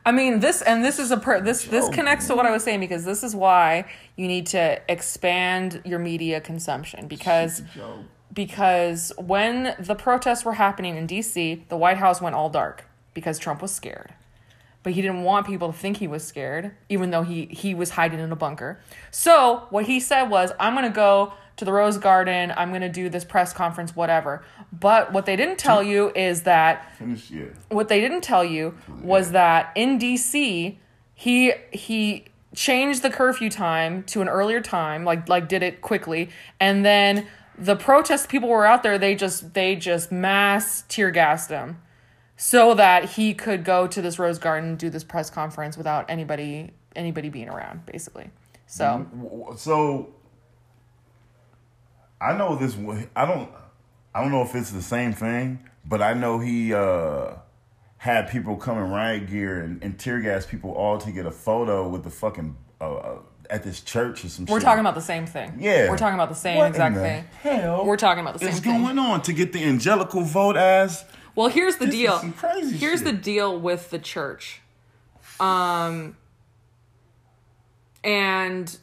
I 0.05 0.11
mean 0.11 0.39
this, 0.39 0.61
and 0.61 0.85
this 0.85 0.99
is 0.99 1.09
a 1.09 1.17
per, 1.17 1.41
this 1.41 1.65
this 1.65 1.89
connects 1.89 2.27
to 2.27 2.35
what 2.35 2.45
I 2.45 2.51
was 2.51 2.63
saying 2.63 2.79
because 2.79 3.05
this 3.05 3.23
is 3.23 3.35
why 3.35 3.85
you 4.15 4.27
need 4.27 4.45
to 4.47 4.79
expand 4.87 5.81
your 5.83 5.97
media 5.97 6.39
consumption 6.39 7.07
because 7.07 7.63
because 8.31 9.11
when 9.17 9.75
the 9.79 9.95
protests 9.95 10.45
were 10.45 10.53
happening 10.53 10.95
in 10.95 11.07
DC, 11.07 11.67
the 11.69 11.77
White 11.77 11.97
House 11.97 12.21
went 12.21 12.35
all 12.35 12.49
dark 12.49 12.85
because 13.15 13.39
Trump 13.39 13.63
was 13.63 13.73
scared. 13.73 14.13
But 14.85 14.93
he 14.93 15.01
didn't 15.01 15.23
want 15.23 15.47
people 15.47 15.73
to 15.73 15.77
think 15.77 15.97
he 15.97 16.07
was 16.07 16.23
scared, 16.23 16.71
even 16.89 17.09
though 17.09 17.23
he 17.23 17.47
he 17.47 17.73
was 17.73 17.89
hiding 17.89 18.19
in 18.19 18.31
a 18.31 18.35
bunker. 18.35 18.79
So 19.09 19.65
what 19.71 19.87
he 19.87 19.99
said 19.99 20.29
was, 20.29 20.51
"I'm 20.59 20.75
gonna 20.75 20.91
go 20.91 21.33
to 21.57 21.65
the 21.65 21.71
Rose 21.71 21.97
Garden. 21.97 22.53
I'm 22.55 22.71
gonna 22.71 22.87
do 22.87 23.09
this 23.09 23.25
press 23.25 23.51
conference, 23.51 23.95
whatever." 23.95 24.45
But 24.71 25.11
what 25.11 25.25
they 25.25 25.35
didn't 25.35 25.57
tell 25.57 25.81
you 25.81 26.11
is 26.13 26.43
that 26.43 26.95
Finish 26.99 27.31
yeah. 27.31 27.45
what 27.69 27.87
they 27.87 27.99
didn't 27.99 28.21
tell 28.21 28.45
you 28.45 28.77
was 29.01 29.31
that 29.31 29.71
in 29.73 29.97
DC 29.97 30.77
he 31.15 31.53
he 31.71 32.25
changed 32.53 33.01
the 33.01 33.09
curfew 33.09 33.49
time 33.49 34.03
to 34.03 34.21
an 34.21 34.29
earlier 34.29 34.61
time 34.61 35.03
like 35.03 35.27
like 35.27 35.49
did 35.49 35.63
it 35.63 35.81
quickly 35.81 36.29
and 36.59 36.85
then 36.85 37.25
the 37.57 37.75
protest 37.75 38.29
people 38.29 38.47
were 38.47 38.65
out 38.65 38.83
there 38.83 38.97
they 38.97 39.15
just 39.15 39.53
they 39.55 39.75
just 39.75 40.11
mass 40.11 40.83
tear 40.87 41.11
gassed 41.11 41.49
him 41.49 41.77
so 42.37 42.73
that 42.73 43.11
he 43.11 43.33
could 43.33 43.63
go 43.63 43.87
to 43.87 44.01
this 44.01 44.19
rose 44.19 44.39
garden 44.39 44.75
do 44.75 44.89
this 44.89 45.03
press 45.03 45.29
conference 45.29 45.77
without 45.77 46.05
anybody 46.09 46.71
anybody 46.95 47.29
being 47.29 47.49
around 47.49 47.85
basically 47.85 48.29
so 48.67 49.07
So 49.57 50.15
I 52.21 52.37
know 52.37 52.55
this. 52.55 52.75
I 53.15 53.25
don't. 53.25 53.49
I 54.13 54.21
don't 54.21 54.31
know 54.31 54.41
if 54.41 54.55
it's 54.55 54.71
the 54.71 54.81
same 54.81 55.13
thing, 55.13 55.59
but 55.85 56.01
I 56.01 56.13
know 56.13 56.39
he 56.39 56.73
uh, 56.73 57.33
had 57.97 58.29
people 58.29 58.55
come 58.55 58.77
in 58.77 58.89
riot 58.89 59.27
gear 59.27 59.61
and, 59.61 59.83
and 59.83 59.99
tear 59.99 60.21
gas 60.21 60.45
people 60.45 60.71
all 60.71 60.97
to 60.99 61.11
get 61.11 61.25
a 61.25 61.31
photo 61.31 61.87
with 61.89 62.03
the 62.03 62.09
fucking 62.09 62.55
uh, 62.79 62.95
uh, 62.95 63.17
at 63.49 63.63
this 63.63 63.81
church 63.81 64.23
or 64.23 64.29
some. 64.29 64.45
we're 64.45 64.59
shit. 64.59 64.65
talking 64.65 64.79
about 64.79 64.95
the 64.95 65.01
same 65.01 65.25
thing 65.25 65.57
Yeah, 65.59 65.89
we're 65.89 65.97
talking 65.97 66.15
about 66.15 66.29
the 66.29 66.35
same 66.35 66.57
What 66.57 66.69
exact 66.69 66.95
the 66.95 67.01
thing 67.01 67.25
Hell, 67.43 67.85
We're 67.85 67.97
talking 67.97 68.21
about 68.21 68.33
the 68.33 68.39
same 68.39 68.53
thing. 68.53 68.81
What's 68.81 68.95
going 68.95 68.99
on 68.99 69.21
to 69.23 69.33
get 69.33 69.51
the 69.51 69.63
angelical 69.63 70.21
vote 70.21 70.55
as 70.55 71.03
Well, 71.35 71.49
here's 71.49 71.75
the 71.77 71.85
This 71.85 71.95
is 71.95 71.99
deal. 72.01 72.19
some 72.19 72.33
crazy 72.33 72.77
here's 72.77 72.99
shit. 72.99 73.05
the 73.07 73.13
deal 73.13 73.59
with 73.59 73.89
the 73.89 73.99
church. 73.99 74.61
Um 75.39 76.15
and 78.03 78.77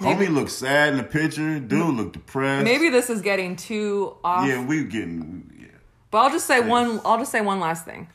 homie 0.00 0.28
looks 0.32 0.52
sad 0.52 0.90
in 0.90 0.96
the 0.96 1.04
picture. 1.04 1.60
Dude 1.60 1.94
looked 1.94 2.14
depressed. 2.14 2.64
maybe 2.64 2.88
this 2.88 3.10
is 3.10 3.20
getting 3.22 3.56
too 3.56 4.16
off. 4.24 4.46
Yeah, 4.46 4.64
we're 4.64 4.84
getting. 4.84 5.50
Yeah. 5.60 5.66
But 6.10 6.18
I'll 6.18 6.30
just 6.30 6.46
say 6.46 6.60
one 6.60 7.00
I'll 7.04 7.18
just 7.18 7.30
say 7.32 7.40
one 7.40 7.60
last 7.60 7.84
thing 7.84 8.08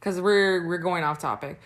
cuz 0.00 0.20
we're 0.20 0.66
we're 0.66 0.78
going 0.78 1.02
off 1.04 1.18
topic. 1.18 1.60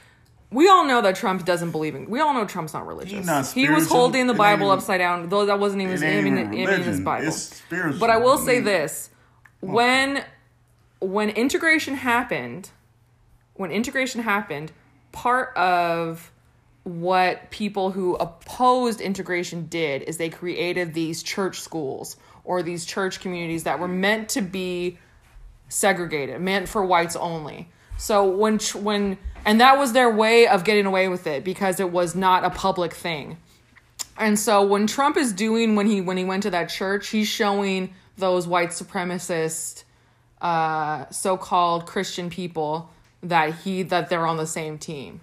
We 0.50 0.66
all 0.68 0.86
know 0.86 1.02
that 1.02 1.14
Trump 1.16 1.44
doesn't 1.44 1.72
believe 1.72 1.94
in. 1.94 2.08
We 2.08 2.20
all 2.20 2.32
know 2.32 2.46
Trump's 2.46 2.72
not 2.72 2.86
religious. 2.86 3.26
not 3.26 3.46
he 3.48 3.68
was 3.68 3.86
holding 3.86 4.28
the 4.28 4.32
Bible 4.34 4.70
ain't- 4.70 4.78
upside 4.78 4.98
down, 4.98 5.28
though 5.28 5.44
that 5.44 5.58
wasn't 5.60 5.82
even, 5.82 6.02
It 6.02 6.06
ain't 6.06 6.26
even, 6.26 6.38
even 6.38 6.54
even 6.54 6.74
in 6.76 6.82
his. 6.84 7.00
Bible. 7.00 7.26
It's 7.28 7.36
spiritual. 7.36 8.00
But 8.00 8.08
I 8.08 8.16
will 8.16 8.38
say 8.38 8.60
this: 8.60 9.10
when 9.60 10.24
when 11.00 11.30
integration 11.30 11.94
happened, 11.94 12.70
when 13.54 13.70
integration 13.70 14.22
happened, 14.22 14.72
part 15.12 15.56
of 15.56 16.30
what 16.84 17.50
people 17.50 17.90
who 17.90 18.14
opposed 18.16 19.00
integration 19.00 19.66
did 19.66 20.02
is 20.02 20.16
they 20.16 20.30
created 20.30 20.94
these 20.94 21.22
church 21.22 21.61
schools 21.61 22.16
or 22.44 22.62
these 22.62 22.87
church 22.87 23.20
communities 23.20 23.64
that 23.64 23.78
were 23.78 23.88
meant 23.88 24.30
to 24.30 24.40
be 24.40 24.98
segregated, 25.68 26.40
meant 26.40 26.68
for 26.68 26.84
whites 26.84 27.14
only. 27.14 27.68
So 27.98 28.28
when 28.28 28.58
when 28.74 29.18
and 29.44 29.61
that 29.61 29.78
was 29.78 29.92
their 29.92 30.11
way 30.11 30.46
of 30.46 30.64
getting 30.64 30.87
away 30.87 31.08
with 31.08 31.26
it 31.26 31.44
because 31.44 31.80
it 31.80 31.90
was 31.90 32.14
not 32.14 32.44
a 32.44 32.50
public 32.50 32.94
thing. 32.94 33.38
And 34.16 34.38
so 34.38 34.64
when 34.66 34.87
Trump 34.87 35.16
is 35.16 35.32
doing 35.32 35.76
when 35.76 35.87
he 35.87 36.00
when 36.00 36.16
he 36.16 36.24
went 36.24 36.44
to 36.44 36.50
that 36.50 36.70
church, 36.70 37.08
he's 37.08 37.28
showing 37.28 37.94
those 38.16 38.46
white 38.46 38.70
supremacist 38.70 39.84
uh 40.40 41.09
so-called 41.11 41.87
Christian 41.87 42.31
people 42.31 42.90
that 43.22 43.55
he 43.55 43.83
that 43.85 44.09
they're 44.09 44.27
on 44.27 44.37
the 44.37 44.46
same 44.46 44.79
team. 44.79 45.20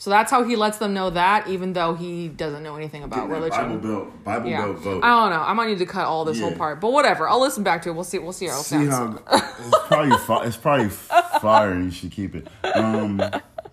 So 0.00 0.10
that's 0.10 0.30
how 0.30 0.44
he 0.44 0.54
lets 0.54 0.78
them 0.78 0.94
know 0.94 1.10
that, 1.10 1.48
even 1.48 1.72
though 1.72 1.94
he 1.94 2.28
doesn't 2.28 2.62
know 2.62 2.76
anything 2.76 3.02
about 3.02 3.28
religion. 3.28 3.78
Bible 3.78 3.78
Belt, 3.78 4.24
Bible 4.24 4.48
yeah, 4.48 4.64
Belt 4.64 4.78
vote. 4.78 5.02
I 5.02 5.08
don't 5.08 5.30
know. 5.30 5.42
I 5.44 5.52
might 5.54 5.66
need 5.70 5.78
to 5.78 5.86
cut 5.86 6.06
all 6.06 6.24
this 6.24 6.38
whole 6.40 6.54
part, 6.54 6.80
but 6.80 6.92
whatever. 6.92 7.28
I'll 7.28 7.40
listen 7.40 7.64
back 7.64 7.82
to 7.82 7.88
it. 7.88 7.94
We'll 7.94 8.04
see. 8.04 8.20
We'll 8.20 8.32
see 8.32 8.46
how 8.46 8.60
it 8.60 8.62
See 8.62 8.86
sounds. 8.88 9.20
how 9.26 9.36
it's 9.36 9.86
probably 9.88 10.16
fi- 10.18 10.44
it's 10.46 10.56
probably 10.56 10.88
fire, 10.88 11.72
and 11.72 11.86
you 11.86 11.90
should 11.90 12.12
keep 12.12 12.36
it. 12.36 12.46
Um, 12.76 13.16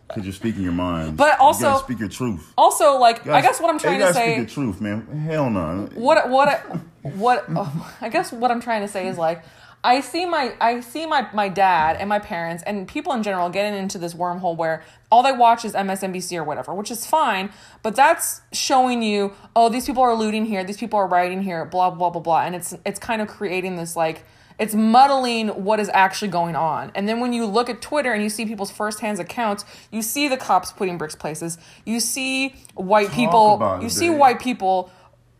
because 0.07 0.23
you're 0.23 0.33
speaking 0.33 0.63
your 0.63 0.71
mind. 0.71 1.15
But 1.17 1.37
you 1.39 1.45
also- 1.45 1.63
gotta 1.65 1.83
speak 1.83 1.99
your 1.99 2.09
truth. 2.09 2.53
Also, 2.57 2.97
like 2.97 3.23
You 3.25 3.31
I 3.31 3.35
gotta- 3.41 3.47
guess 3.47 3.61
what 3.61 3.69
I'm 3.69 3.77
trying 3.79 3.95
to 3.99 4.05
gotta 4.05 4.13
say. 4.15 4.35
Speak 4.37 4.47
the 4.47 4.53
truth, 4.53 4.81
man. 4.81 5.05
Hell 5.29 5.49
no. 5.51 5.89
what 5.93 6.29
what 6.29 6.49
what 7.03 7.45
oh, 7.55 7.95
I 8.01 8.09
guess 8.09 8.31
what 8.31 8.49
I'm 8.49 8.61
trying 8.61 8.81
to 8.81 8.87
say 8.87 9.07
is 9.07 9.17
like 9.19 9.43
I 9.85 10.01
see 10.01 10.25
my 10.25 10.55
I 10.59 10.79
see 10.79 11.05
my 11.05 11.27
my 11.31 11.47
dad 11.47 11.97
and 11.99 12.09
my 12.09 12.17
parents 12.17 12.63
and 12.65 12.87
people 12.87 13.13
in 13.13 13.21
general 13.21 13.49
getting 13.49 13.77
into 13.79 13.99
this 13.99 14.15
wormhole 14.15 14.57
where 14.57 14.83
all 15.11 15.21
they 15.21 15.31
watch 15.31 15.63
is 15.63 15.73
MSNBC 15.73 16.35
or 16.37 16.43
whatever, 16.43 16.73
which 16.73 16.89
is 16.89 17.05
fine, 17.05 17.51
but 17.83 17.95
that's 17.95 18.41
showing 18.51 19.03
you 19.03 19.33
oh 19.55 19.69
these 19.69 19.85
people 19.85 20.01
are 20.01 20.15
looting 20.15 20.45
here, 20.45 20.63
these 20.63 20.77
people 20.77 20.97
are 20.97 21.07
rioting 21.07 21.43
here, 21.43 21.63
blah 21.65 21.91
blah 21.91 22.09
blah 22.09 22.21
blah, 22.21 22.41
and 22.41 22.55
it's 22.55 22.73
it's 22.83 22.97
kind 22.97 23.21
of 23.21 23.27
creating 23.27 23.75
this 23.75 23.95
like 23.95 24.25
it's 24.57 24.73
muddling 24.73 25.49
what 25.49 25.79
is 25.79 25.89
actually 25.93 26.29
going 26.29 26.55
on. 26.55 26.91
And 26.95 27.07
then 27.07 27.19
when 27.19 27.33
you 27.33 27.45
look 27.45 27.69
at 27.69 27.81
Twitter 27.81 28.13
and 28.13 28.23
you 28.23 28.29
see 28.29 28.45
people's 28.45 28.71
firsthand 28.71 29.19
accounts, 29.19 29.65
you 29.91 30.01
see 30.01 30.27
the 30.27 30.37
cops 30.37 30.71
putting 30.71 30.97
bricks 30.97 31.15
places. 31.15 31.57
You 31.85 31.99
see 31.99 32.55
white 32.73 33.11
people. 33.11 33.55
about 33.55 33.81
it, 33.81 33.83
You 33.83 33.89
see 33.89 34.09
Dave. 34.09 34.17
white 34.17 34.39
people 34.39 34.89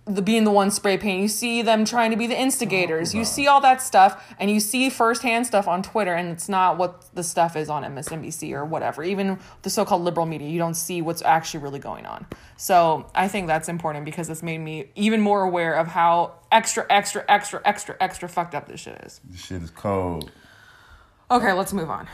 the 0.06 0.22
being 0.22 0.44
the 0.44 0.52
one 0.52 0.70
spray 0.70 0.98
paint. 0.98 1.22
You 1.22 1.28
see 1.28 1.62
them 1.64 1.84
trying 1.84 2.12
to 2.12 2.18
be 2.18 2.28
the 2.28 2.40
instigators. 2.40 3.16
You 3.16 3.26
see 3.26 3.48
all 3.48 3.60
that 3.62 3.82
stuff, 3.82 4.36
and 4.40 4.52
you 4.52 4.60
see 4.60 4.90
firsthand 4.90 5.48
stuff 5.48 5.68
on 5.68 5.82
Twitter, 5.82 6.14
and 6.14 6.30
it's 6.30 6.48
not 6.48 6.78
what 6.78 7.06
the 7.16 7.24
stuff 7.24 7.56
is 7.56 7.70
on 7.70 7.84
MSNBC 7.84 8.54
or 8.54 8.64
whatever. 8.66 9.04
Even 9.04 9.40
the 9.64 9.70
so-called 9.70 10.04
liberal 10.04 10.28
media, 10.28 10.48
you 10.48 10.60
don't 10.60 10.76
see 10.76 11.02
what's 11.02 11.24
actually 11.24 11.62
really 11.62 11.80
going 11.80 12.06
on. 12.06 12.28
So 12.56 13.08
I 13.16 13.28
think 13.28 13.48
that's 13.48 13.68
important 13.68 14.06
because 14.06 14.30
it's 14.30 14.44
made 14.44 14.60
me 14.60 14.90
even 14.96 15.22
more 15.22 15.42
aware 15.42 15.74
of 15.74 15.88
how 15.88 16.34
extra, 16.52 16.86
extra, 16.90 17.26
extra, 17.28 17.62
extra, 17.66 17.98
extra 18.00 18.30
fucked 18.30 18.54
up 18.54 18.68
this 18.68 18.82
shit 18.82 19.02
is. 19.04 19.22
This 19.28 19.44
shit 19.44 19.64
is 19.64 19.72
cold. 19.72 20.32
Okay, 21.32 21.52
let's 21.54 21.74
move 21.74 21.90
on. 21.90 22.08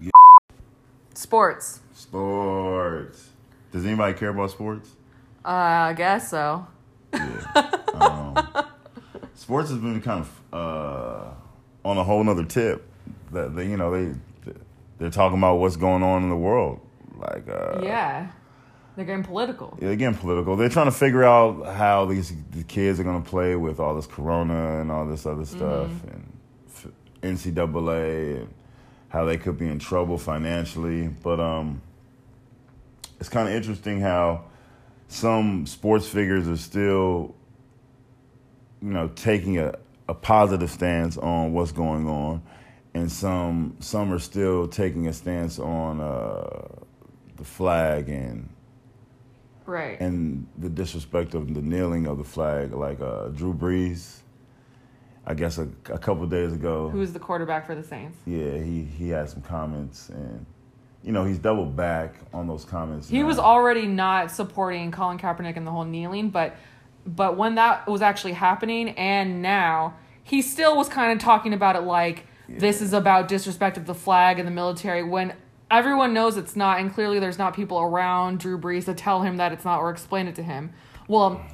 Yeah. 0.00 0.10
Sports. 1.14 1.80
Sports. 1.92 3.28
Does 3.72 3.84
anybody 3.84 4.14
care 4.14 4.30
about 4.30 4.50
sports? 4.52 4.88
Uh, 5.44 5.48
I 5.48 5.92
guess 5.92 6.30
so. 6.30 6.66
Yeah, 7.12 8.64
sports 9.34 9.70
has 9.70 9.78
been 9.78 10.00
kind 10.00 10.20
of 10.20 10.40
uh, 10.52 11.88
on 11.88 11.96
a 11.98 12.04
whole 12.04 12.22
nother 12.24 12.44
tip. 12.44 12.86
That 13.32 13.54
they, 13.54 13.66
you 13.68 13.76
know, 13.76 13.90
they 13.90 14.18
they're 14.98 15.10
talking 15.10 15.38
about 15.38 15.56
what's 15.56 15.76
going 15.76 16.02
on 16.02 16.22
in 16.22 16.28
the 16.28 16.36
world. 16.36 16.80
Like, 17.16 17.48
uh, 17.48 17.80
Yeah, 17.82 18.30
they're 18.96 19.04
getting 19.04 19.24
political. 19.24 19.78
Yeah, 19.80 19.94
getting 19.94 20.18
political. 20.18 20.56
They're 20.56 20.68
trying 20.68 20.86
to 20.86 20.92
figure 20.92 21.24
out 21.24 21.74
how 21.74 22.06
these 22.06 22.32
the 22.50 22.64
kids 22.64 22.98
are 23.00 23.04
going 23.04 23.22
to 23.22 23.28
play 23.28 23.54
with 23.56 23.78
all 23.80 23.94
this 23.94 24.06
corona 24.06 24.80
and 24.80 24.90
all 24.90 25.06
this 25.06 25.26
other 25.26 25.44
stuff 25.44 25.90
and 26.04 26.32
f- 26.68 26.86
NCAA 27.22 28.40
and 28.40 28.54
how 29.08 29.24
they 29.24 29.36
could 29.36 29.58
be 29.58 29.66
in 29.68 29.78
trouble 29.78 30.18
financially. 30.18 31.08
But 31.08 31.40
um, 31.40 31.82
it's 33.18 33.28
kind 33.28 33.48
of 33.48 33.54
interesting 33.54 34.00
how 34.00 34.44
some 35.10 35.66
sports 35.66 36.06
figures 36.06 36.46
are 36.48 36.56
still, 36.56 37.34
you 38.80 38.90
know, 38.92 39.08
taking 39.08 39.58
a, 39.58 39.74
a 40.08 40.14
positive 40.14 40.70
stance 40.70 41.18
on 41.18 41.52
what's 41.52 41.72
going 41.72 42.08
on, 42.08 42.40
and 42.94 43.10
some 43.10 43.76
some 43.80 44.12
are 44.12 44.20
still 44.20 44.68
taking 44.68 45.08
a 45.08 45.12
stance 45.12 45.58
on 45.58 46.00
uh, 46.00 46.68
the 47.36 47.44
flag 47.44 48.08
and 48.08 48.48
Right. 49.66 50.00
and 50.00 50.46
the 50.58 50.68
disrespect 50.68 51.34
of 51.34 51.54
the 51.54 51.60
kneeling 51.62 52.06
of 52.06 52.18
the 52.18 52.24
flag, 52.24 52.72
like 52.72 53.00
uh, 53.00 53.28
Drew 53.28 53.52
Brees. 53.54 54.18
I 55.26 55.34
guess 55.34 55.58
a, 55.58 55.68
a 55.86 55.98
couple 55.98 56.26
days 56.26 56.52
ago, 56.52 56.88
who 56.88 56.98
was 56.98 57.12
the 57.12 57.18
quarterback 57.20 57.66
for 57.66 57.74
the 57.74 57.82
Saints? 57.82 58.16
yeah, 58.26 58.58
he 58.58 58.84
he 58.84 59.08
had 59.10 59.28
some 59.28 59.42
comments, 59.42 60.08
and 60.08 60.46
you 61.02 61.12
know 61.12 61.24
he's 61.24 61.38
doubled 61.38 61.76
back 61.76 62.14
on 62.32 62.46
those 62.46 62.64
comments. 62.64 63.08
He 63.08 63.20
now. 63.20 63.26
was 63.26 63.38
already 63.38 63.86
not 63.86 64.30
supporting 64.30 64.90
Colin 64.90 65.18
Kaepernick 65.18 65.56
and 65.56 65.66
the 65.66 65.70
whole 65.70 65.84
kneeling, 65.84 66.30
but 66.30 66.56
but 67.06 67.36
when 67.36 67.54
that 67.54 67.86
was 67.86 68.02
actually 68.02 68.34
happening, 68.34 68.90
and 68.90 69.40
now 69.40 69.94
he 70.22 70.42
still 70.42 70.76
was 70.76 70.88
kind 70.88 71.12
of 71.12 71.18
talking 71.18 71.54
about 71.54 71.76
it 71.76 71.80
like 71.80 72.26
this 72.48 72.82
is 72.82 72.92
about 72.92 73.28
disrespect 73.28 73.76
of 73.76 73.86
the 73.86 73.94
flag 73.94 74.38
and 74.38 74.46
the 74.46 74.52
military 74.52 75.02
when 75.02 75.34
everyone 75.70 76.12
knows 76.12 76.36
it's 76.36 76.56
not, 76.56 76.80
and 76.80 76.92
clearly 76.92 77.18
there's 77.18 77.38
not 77.38 77.54
people 77.54 77.78
around 77.78 78.40
Drew 78.40 78.58
Brees 78.58 78.84
to 78.86 78.94
tell 78.94 79.22
him 79.22 79.36
that 79.36 79.52
it's 79.52 79.64
not 79.64 79.78
or 79.80 79.90
explain 79.90 80.26
it 80.26 80.34
to 80.36 80.42
him. 80.42 80.72
Well. 81.08 81.44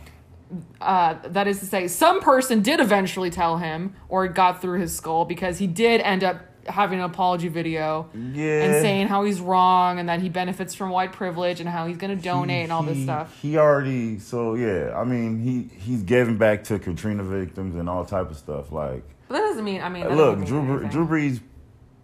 Uh, 0.81 1.17
that 1.25 1.49
is 1.49 1.59
to 1.59 1.67
say, 1.67 1.89
some 1.89 2.21
person 2.21 2.63
did 2.63 2.79
eventually 2.79 3.31
tell 3.31 3.57
him, 3.57 3.97
or 4.09 4.27
it 4.27 4.33
got 4.33 4.63
through 4.63 4.79
his 4.79 4.97
skull 4.97 5.25
because 5.25 5.59
he 5.59 5.67
did 5.67 6.01
end 6.03 6.23
up 6.23 6.41
having 6.69 6.99
an 6.99 7.05
apology 7.05 7.49
video 7.49 8.09
yeah, 8.15 8.63
and 8.65 8.83
saying 8.83 9.09
how 9.09 9.25
he's 9.25 9.41
wrong 9.41 9.99
and 9.99 10.09
that 10.09 10.21
he 10.21 10.29
benefits 10.29 10.75
from 10.75 10.91
white 10.91 11.13
privilege 11.13 11.61
and 11.61 11.69
how 11.69 11.87
he's 11.87 11.97
going 11.97 12.17
to 12.17 12.23
donate 12.23 12.65
and 12.65 12.73
all 12.73 12.83
this 12.83 12.97
he- 12.97 13.05
stuff. 13.05 13.39
He 13.41 13.57
already 13.57 14.19
so 14.19 14.55
yeah. 14.55 14.93
I 14.97 15.05
mean 15.05 15.41
he 15.41 15.69
he's 15.79 16.03
giving 16.03 16.39
back 16.39 16.65
to 16.65 16.79
Katrina 16.79 17.23
victims 17.23 17.77
and 17.77 17.89
all 17.89 18.05
type 18.05 18.31
of 18.31 18.37
stuff. 18.37 18.73
Like 18.73 19.05
But 19.29 19.35
that 19.35 19.41
doesn't 19.41 19.65
mean. 19.65 19.83
I 19.83 19.89
mean, 19.89 20.09
look, 20.09 20.45
Drew 20.45 20.61
anything. 20.61 20.89
Drew 20.91 21.07
Brees 21.07 21.41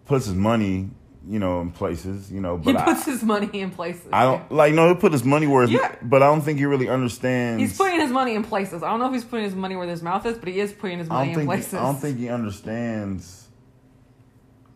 puts 0.05 0.25
his 0.25 0.35
money, 0.35 0.89
you 1.25 1.39
know, 1.39 1.61
in 1.61 1.71
places, 1.71 2.29
you 2.31 2.41
know, 2.41 2.57
He 2.57 2.73
but 2.73 2.75
I, 2.81 2.85
puts 2.85 3.05
his 3.05 3.23
money 3.23 3.61
in 3.61 3.71
places. 3.71 4.07
I 4.11 4.23
don't 4.23 4.51
like 4.51 4.73
no. 4.73 4.89
He 4.89 4.95
put 4.95 5.13
his 5.13 5.23
money 5.23 5.47
where, 5.47 5.61
his, 5.61 5.71
Yeah. 5.71 5.95
but 6.01 6.21
I 6.21 6.25
don't 6.27 6.41
think 6.41 6.59
he 6.59 6.65
really 6.65 6.89
understands. 6.89 7.61
He's 7.61 7.77
putting 7.77 8.01
his 8.01 8.11
money 8.11 8.35
in 8.35 8.43
places. 8.43 8.83
I 8.83 8.89
don't 8.89 8.99
know 8.99 9.07
if 9.07 9.13
he's 9.13 9.23
putting 9.23 9.45
his 9.45 9.55
money 9.55 9.75
where 9.77 9.87
his 9.87 10.01
mouth 10.03 10.25
is, 10.25 10.37
but 10.37 10.49
he 10.49 10.59
is 10.59 10.73
putting 10.73 10.99
his 10.99 11.07
money 11.07 11.31
in 11.31 11.45
places. 11.45 11.73
I 11.75 11.83
don't 11.83 11.95
think 11.95 12.17
he 12.17 12.27
understands 12.29 13.42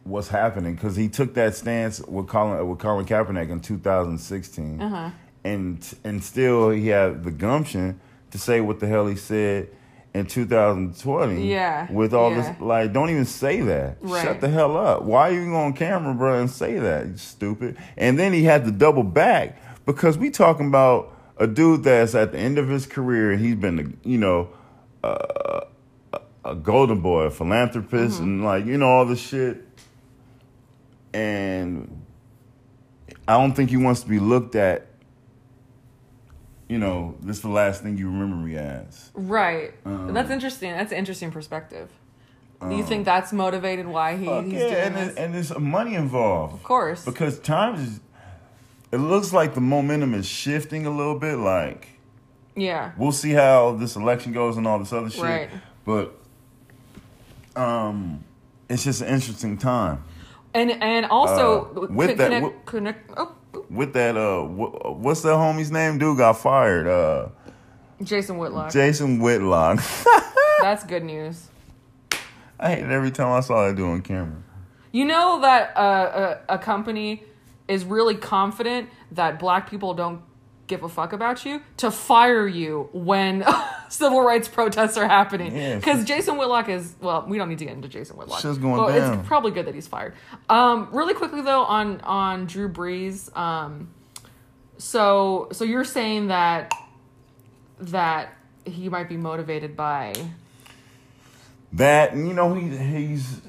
what's 0.07 0.27
happening 0.29 0.75
because 0.75 0.95
he 0.95 1.07
took 1.09 1.33
that 1.35 1.55
stance 1.55 1.99
with 2.01 2.27
Colin 2.27 2.67
with 2.67 2.79
Colin 2.79 3.05
Kaepernick 3.05 3.49
in 3.49 3.59
2016, 3.59 4.81
Uh-huh. 4.81 5.09
and 5.43 5.95
and 6.03 6.23
still 6.23 6.69
he 6.69 6.87
had 6.87 7.23
the 7.23 7.31
gumption 7.31 7.99
to 8.31 8.37
say 8.37 8.61
what 8.61 8.79
the 8.79 8.87
hell 8.87 9.07
he 9.07 9.15
said 9.15 9.69
in 10.13 10.25
2020. 10.25 11.47
Yeah, 11.49 11.91
with 11.91 12.13
all 12.13 12.31
yeah. 12.31 12.51
this, 12.51 12.61
like, 12.61 12.93
don't 12.93 13.09
even 13.09 13.25
say 13.25 13.61
that. 13.61 13.97
Right. 14.01 14.23
Shut 14.23 14.41
the 14.41 14.49
hell 14.49 14.75
up. 14.77 15.03
Why 15.03 15.29
are 15.29 15.33
you 15.33 15.53
on 15.55 15.73
camera, 15.73 16.13
bro, 16.13 16.39
and 16.39 16.49
say 16.49 16.79
that? 16.79 17.07
You 17.07 17.17
stupid. 17.17 17.77
And 17.97 18.17
then 18.17 18.33
he 18.33 18.43
had 18.43 18.65
to 18.65 18.71
double 18.71 19.03
back 19.03 19.61
because 19.85 20.17
we 20.17 20.29
talking 20.29 20.67
about 20.67 21.13
a 21.37 21.45
dude 21.47 21.83
that's 21.83 22.15
at 22.15 22.31
the 22.31 22.39
end 22.39 22.57
of 22.57 22.67
his 22.67 22.85
career 22.87 23.37
he's 23.37 23.55
been, 23.55 23.97
you 24.03 24.17
know, 24.17 24.49
uh, 25.03 25.61
a 26.43 26.55
golden 26.55 27.01
boy, 27.01 27.23
a 27.23 27.29
philanthropist, 27.29 28.15
Mm-hmm. 28.15 28.23
and 28.23 28.43
like 28.43 28.65
you 28.65 28.77
know 28.77 28.87
all 28.87 29.05
this 29.05 29.19
shit. 29.19 29.66
And 31.13 32.05
I 33.27 33.37
don't 33.37 33.53
think 33.53 33.69
he 33.69 33.77
wants 33.77 34.01
to 34.01 34.07
be 34.07 34.19
looked 34.19 34.55
at. 34.55 34.87
You 36.67 36.79
know, 36.79 37.15
this 37.21 37.37
is 37.37 37.41
the 37.43 37.49
last 37.49 37.81
thing 37.81 37.97
you 37.97 38.07
remember 38.07 38.35
me 38.35 38.57
as. 38.57 39.11
right. 39.13 39.73
Um, 39.85 40.13
that's 40.13 40.29
interesting. 40.29 40.71
That's 40.71 40.91
an 40.91 40.97
interesting 40.97 41.31
perspective. 41.31 41.89
Do 42.61 42.75
you 42.75 42.83
think 42.83 43.05
that's 43.05 43.31
motivated 43.31 43.85
why 43.85 44.17
he, 44.17 44.25
he's 44.25 44.53
yeah, 44.53 44.59
doing 44.59 44.73
and, 44.73 44.95
this? 44.95 45.15
and 45.15 45.33
there's 45.33 45.57
money 45.59 45.93
involved. 45.93 46.55
of 46.55 46.63
course. 46.63 47.05
Because 47.05 47.39
times 47.39 47.79
is, 47.79 47.99
it 48.91 48.97
looks 48.97 49.31
like 49.31 49.53
the 49.53 49.61
momentum 49.61 50.13
is 50.13 50.25
shifting 50.25 50.85
a 50.85 50.89
little 50.89 51.19
bit. 51.19 51.35
Like 51.35 51.87
yeah. 52.55 52.93
we'll 52.97 53.11
see 53.11 53.31
how 53.31 53.73
this 53.73 53.95
election 53.95 54.33
goes 54.33 54.57
and 54.57 54.65
all 54.65 54.79
this 54.79 54.91
other 54.91 55.09
shit. 55.09 55.21
Right. 55.21 55.49
But 55.85 56.15
um, 57.55 58.23
it's 58.69 58.83
just 58.83 59.01
an 59.01 59.09
interesting 59.09 59.57
time. 59.57 60.03
And 60.57 60.71
and 60.81 61.05
also 61.05 61.69
Uh, 61.75 61.87
with 61.89 62.07
con- 62.09 62.17
that- 62.17 62.27
connect, 62.27 62.45
with- 62.45 62.65
connect, 62.65 63.11
oh, 63.17 63.31
With 63.69 63.93
that, 63.93 64.15
uh, 64.17 64.41
wh- 64.43 64.99
what's 64.99 65.21
that 65.21 65.33
homie's 65.35 65.71
name? 65.71 65.97
Dude 65.97 66.17
got 66.17 66.37
fired. 66.37 66.87
Uh, 66.87 67.27
Jason 68.01 68.37
Whitlock. 68.37 68.71
Jason 68.71 69.19
Whitlock. 69.19 69.79
That's 70.61 70.83
good 70.83 71.03
news. 71.03 71.47
I 72.59 72.69
hate 72.75 72.83
it 72.83 72.91
every 72.91 73.11
time 73.11 73.31
I 73.31 73.41
saw 73.41 73.67
that 73.67 73.75
dude 73.75 73.87
on 73.89 74.01
camera. 74.01 74.37
You 74.91 75.05
know 75.05 75.39
that 75.41 75.75
uh, 75.77 76.37
a, 76.49 76.55
a 76.55 76.57
company 76.57 77.23
is 77.67 77.83
really 77.85 78.15
confident 78.15 78.89
that 79.11 79.37
black 79.39 79.69
people 79.69 79.93
don't 79.93 80.21
give 80.67 80.83
a 80.83 80.89
fuck 80.89 81.13
about 81.13 81.45
you 81.45 81.61
to 81.77 81.89
fire 81.89 82.47
you 82.47 82.89
when 82.93 83.45
civil 83.89 84.21
rights 84.21 84.47
protests 84.47 84.97
are 84.97 85.07
happening. 85.07 85.55
Yeah. 85.55 85.75
Because 85.77 86.05
Jason 86.05 86.37
Whitlock 86.37 86.69
is 86.69 86.93
well, 87.01 87.25
we 87.27 87.37
don't 87.37 87.49
need 87.49 87.59
to 87.59 87.65
get 87.65 87.73
into 87.73 87.87
Jason 87.87 88.17
Whitlock. 88.17 88.41
Shit's 88.41 88.57
going 88.57 88.77
but 88.77 88.93
down. 88.93 89.19
It's 89.19 89.27
probably 89.27 89.51
good 89.51 89.65
that 89.65 89.75
he's 89.75 89.87
fired. 89.87 90.13
Um, 90.49 90.89
really 90.91 91.13
quickly 91.13 91.41
though, 91.41 91.63
on 91.63 92.01
on 92.01 92.45
Drew 92.45 92.69
Brees. 92.69 93.35
Um, 93.35 93.89
so 94.77 95.47
so 95.51 95.63
you're 95.63 95.85
saying 95.85 96.27
that 96.27 96.73
that 97.79 98.33
he 98.65 98.89
might 98.89 99.09
be 99.09 99.17
motivated 99.17 99.75
by 99.75 100.13
That 101.73 102.13
and 102.13 102.27
you 102.27 102.33
know 102.33 102.53
he 102.53 102.75
he's 102.77 103.41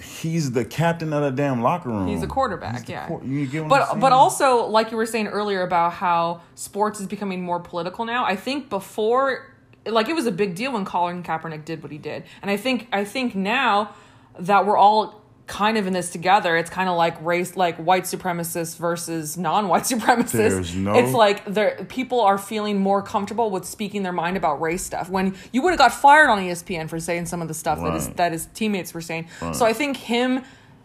he's 0.00 0.52
the 0.52 0.64
captain 0.64 1.12
of 1.12 1.22
the 1.22 1.30
damn 1.30 1.62
locker 1.62 1.88
room. 1.88 2.06
He's 2.06 2.22
a 2.22 2.26
quarterback, 2.26 2.80
He's 2.80 2.88
yeah. 2.88 3.06
quar- 3.06 3.24
you 3.24 3.46
get 3.46 3.64
what 3.64 3.82
I'm 3.82 3.88
but 3.88 4.00
but 4.00 4.12
also 4.12 4.66
like 4.66 4.90
you 4.90 4.96
were 4.96 5.06
saying 5.06 5.28
earlier 5.28 5.62
about 5.62 5.94
how 5.94 6.42
sports 6.54 7.00
is 7.00 7.06
becoming 7.06 7.42
more 7.42 7.60
political 7.60 8.04
now. 8.04 8.24
I 8.24 8.36
think 8.36 8.68
before 8.68 9.54
like 9.86 10.08
it 10.08 10.14
was 10.14 10.26
a 10.26 10.32
big 10.32 10.54
deal 10.54 10.72
when 10.72 10.84
Colin 10.84 11.22
Kaepernick 11.22 11.64
did 11.64 11.82
what 11.82 11.92
he 11.92 11.98
did. 11.98 12.24
And 12.42 12.50
I 12.50 12.56
think 12.56 12.88
I 12.92 13.04
think 13.04 13.34
now 13.34 13.94
that 14.38 14.66
we're 14.66 14.76
all 14.76 15.22
kind 15.46 15.78
of 15.78 15.86
in 15.86 15.92
this 15.92 16.10
together, 16.10 16.56
it's 16.56 16.70
kind 16.70 16.88
of 16.88 16.96
like 16.96 17.16
race 17.24 17.56
like 17.56 17.76
white 17.76 18.02
supremacists 18.02 18.76
versus 18.76 19.36
non-white 19.36 19.82
supremacists. 19.92 20.32
There's 20.32 20.74
no- 20.74 20.94
It's 20.94 21.12
like 21.12 21.44
there 21.44 21.84
people 21.88 22.20
are 22.20 22.36
feeling 22.38 22.80
more 22.80 23.00
comfortable 23.02 23.50
with 23.50 23.64
speaking 23.64 24.02
their 24.02 24.12
mind 24.12 24.36
about 24.36 24.60
race 24.60 24.82
stuff. 24.82 25.08
When 25.08 25.36
you 25.52 25.62
would 25.62 25.70
have 25.70 25.78
got 25.78 25.92
fired 25.94 26.28
on 26.28 26.38
ESPN 26.38 26.88
for 26.88 26.98
saying 26.98 27.26
some 27.26 27.42
of 27.42 27.48
the 27.48 27.54
stuff 27.54 27.80
that 27.80 27.92
his 27.94 28.08
that 28.10 28.32
his 28.32 28.46
teammates 28.54 28.92
were 28.92 29.00
saying. 29.00 29.28
So 29.52 29.64
I 29.64 29.72
think 29.72 29.96
him 29.96 30.42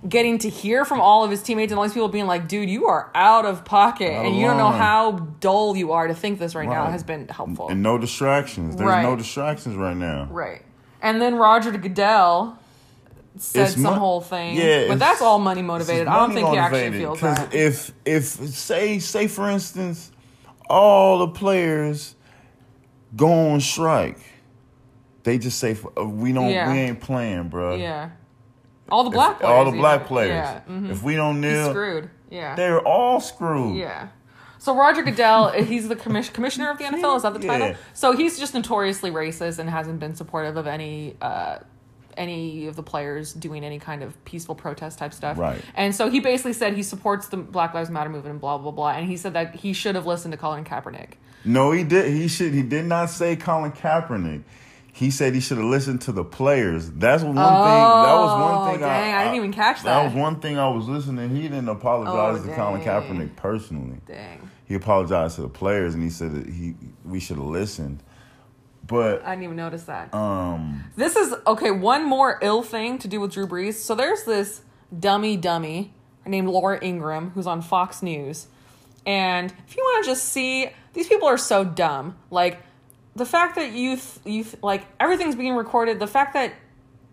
getting 0.08 0.40
to 0.40 0.50
hear 0.50 0.84
from 0.84 1.00
all 1.00 1.24
of 1.24 1.30
his 1.30 1.44
teammates 1.44 1.72
and 1.72 1.78
all 1.78 1.84
these 1.84 1.94
people 1.94 2.08
being 2.10 2.26
like, 2.26 2.48
dude, 2.48 2.68
you 2.70 2.88
are 2.88 3.12
out 3.14 3.46
of 3.46 3.64
pocket 3.64 4.12
Out 4.12 4.26
and 4.26 4.36
you 4.36 4.48
don't 4.48 4.58
know 4.58 4.72
how 4.72 5.12
dull 5.40 5.78
you 5.78 5.92
are 5.92 6.08
to 6.08 6.16
think 6.16 6.40
this 6.40 6.56
right, 6.56 6.68
now 6.68 6.86
has 6.90 7.04
been 7.04 7.28
helpful. 7.28 7.70
and 7.70 7.84
no 7.84 8.00
distractions. 8.00 8.76
There's 8.76 8.88
Right. 8.88 9.04
no 9.04 9.16
distractions 9.16 9.76
right 9.76 9.96
now. 9.96 10.28
right. 10.32 10.64
And 11.04 11.22
then 11.22 11.36
Roger 11.36 11.72
Goodell 11.72 12.58
said 13.38 13.64
It's 13.64 13.74
some 13.74 13.84
mon- 13.84 13.98
whole 14.00 14.22
thing. 14.22 14.56
Yeah, 14.58 14.88
but 14.88 15.00
that's 15.00 15.22
all 15.22 15.40
money 15.40 15.62
motivated. 15.62 16.08
I 16.08 16.20
don't 16.20 16.34
think 16.34 16.50
he 16.50 16.58
actually 16.58 16.92
feels 16.98 17.20
that. 17.22 17.54
if 17.54 17.92
if 18.06 18.24
say 18.26 19.00
say 19.00 19.28
for 19.28 19.50
instance, 19.50 20.12
all 20.70 21.20
the 21.20 21.28
players 21.30 22.16
go 23.16 23.32
on 23.52 23.60
strike, 23.62 24.20
they 25.24 25.38
just 25.38 25.60
say 25.60 25.78
uh, 25.98 26.06
we 26.06 26.32
don't 26.34 26.50
Yeah. 26.50 26.72
we 26.72 26.80
ain't 26.80 27.00
playing, 27.02 27.50
bro. 27.50 27.76
yeah. 27.76 28.10
All 28.90 29.06
the 29.06 29.10
black 29.10 29.40
players. 29.40 29.52
all 29.54 29.66
the 29.72 29.78
black 29.78 30.06
players. 30.06 30.30
Yeah. 30.32 30.62
mhm. 30.70 30.90
If 30.92 31.02
we 31.02 31.16
don't 31.16 31.42
He's 31.42 31.54
kneel, 31.54 31.70
screwed. 31.70 32.10
Yeah. 32.30 32.56
they're 32.56 32.82
all 32.86 33.22
screwed. 33.22 33.78
Yeah. 33.78 34.08
So 34.58 34.76
Roger 34.76 35.02
Goodell, 35.02 35.50
he's 35.54 35.88
the 35.88 35.96
commis- 35.96 36.32
commissioner 36.32 36.70
of 36.70 36.78
the 36.78 36.84
NFL. 36.84 37.16
Is 37.16 37.24
that 37.24 37.34
the 37.34 37.40
title? 37.48 37.70
Yeah. 37.70 37.76
So 37.94 38.12
he's 38.12 38.38
just 38.38 38.54
notoriously 38.54 39.10
racist 39.10 39.60
and 39.60 39.70
hasn't 39.70 40.00
been 40.00 40.14
supportive 40.14 40.56
of 40.58 40.68
any 40.68 41.16
uh, 41.22 41.60
any 42.18 42.68
of 42.68 42.76
the 42.76 42.84
players 42.84 43.34
doing 43.34 43.64
any 43.64 43.80
kind 43.80 44.04
of 44.04 44.24
peaceful 44.26 44.56
protest 44.56 45.00
type 45.00 45.14
stuff. 45.14 45.38
Right. 45.38 45.62
And 45.76 45.94
so 45.96 46.10
he 46.10 46.20
basically 46.20 46.54
said 46.54 46.76
he 46.76 46.84
supports 46.84 47.28
the 47.28 47.38
Black 47.38 47.74
Lives 47.74 47.90
Matter 47.90 48.10
movement 48.10 48.32
and 48.32 48.42
blah 48.42 48.58
blah 48.58 48.72
blah. 48.72 48.90
And 48.92 49.08
he 49.08 49.18
said 49.18 49.34
that 49.34 49.56
he 49.56 49.74
should 49.74 49.96
have 49.96 50.06
listened 50.06 50.32
to 50.32 50.38
Colin 50.38 50.64
Kaepernick. 50.66 51.12
No, 51.44 51.72
he 51.72 51.84
did. 51.84 52.12
He 52.14 52.28
should. 52.28 52.54
He 52.54 52.64
did 52.64 52.86
not 52.86 53.10
say 53.10 53.36
Colin 53.36 53.72
Kaepernick. 53.72 54.44
He 54.94 55.10
said 55.10 55.34
he 55.34 55.40
should 55.40 55.58
have 55.58 55.66
listened 55.66 56.02
to 56.02 56.12
the 56.12 56.24
players. 56.24 56.92
That's 56.92 57.24
one 57.24 57.32
thing. 57.34 57.44
That 57.44 58.14
was 58.16 58.42
one 58.42 58.54
oh, 58.54 58.72
thing. 58.72 58.80
dang, 58.82 59.14
I 59.14 59.24
didn't 59.24 59.38
even 59.38 59.54
catch 59.54 59.78
That 59.84 59.84
that. 59.86 60.06
was 60.06 60.14
one 60.14 60.40
thing 60.42 60.58
I 60.60 60.68
was 60.68 60.88
listening. 60.88 61.30
He 61.34 61.44
didn't 61.44 61.70
apologize 61.70 62.44
Oh, 62.44 62.48
to 62.48 62.56
Colin. 62.56 62.82
Kaepernick 62.82 63.36
personally. 63.38 64.02
Dang. 64.06 64.50
He 64.66 64.76
apologized 64.76 65.36
to 65.36 65.42
the 65.44 65.50
players, 65.50 65.94
and 65.96 66.04
he 66.04 66.10
said 66.10 66.34
that 66.34 66.46
he 66.46 66.76
we 67.06 67.20
should 67.20 67.38
have 67.38 67.46
listened. 67.46 68.04
But 68.92 69.26
I 69.26 69.32
didn't 69.32 69.46
even 69.46 69.56
notice 69.58 69.84
that. 69.86 70.14
um, 70.14 70.84
This 70.96 71.16
is 71.16 71.34
okay. 71.48 71.72
One 71.72 72.06
more 72.06 72.38
ill 72.44 72.62
thing 72.62 73.00
to 73.00 73.08
do 73.08 73.20
with 73.20 73.32
Drew 73.32 73.48
Brees. 73.48 73.74
So 73.76 73.96
there's 73.96 74.24
this 74.26 74.62
dummy 74.98 75.38
dummy 75.38 75.94
named 76.26 76.48
Laura 76.50 76.78
Ingraham 76.84 77.32
who's 77.32 77.48
on 77.48 77.62
Fox 77.64 78.04
News, 78.04 78.48
and 79.06 79.52
if 79.68 79.76
you 79.76 79.82
want 79.84 80.04
to 80.06 80.12
just 80.12 80.26
see, 80.26 80.70
these 80.94 81.08
people 81.08 81.28
are 81.28 81.38
so 81.38 81.64
dumb. 81.64 82.16
Like 82.30 82.62
the 83.16 83.26
fact 83.26 83.56
that 83.56 83.72
you 83.72 83.96
th- 83.96 84.20
you 84.26 84.44
th- 84.44 84.62
like 84.62 84.86
everything's 85.00 85.36
being 85.36 85.56
recorded. 85.56 86.00
The 86.00 86.08
fact 86.08 86.34
that, 86.36 86.54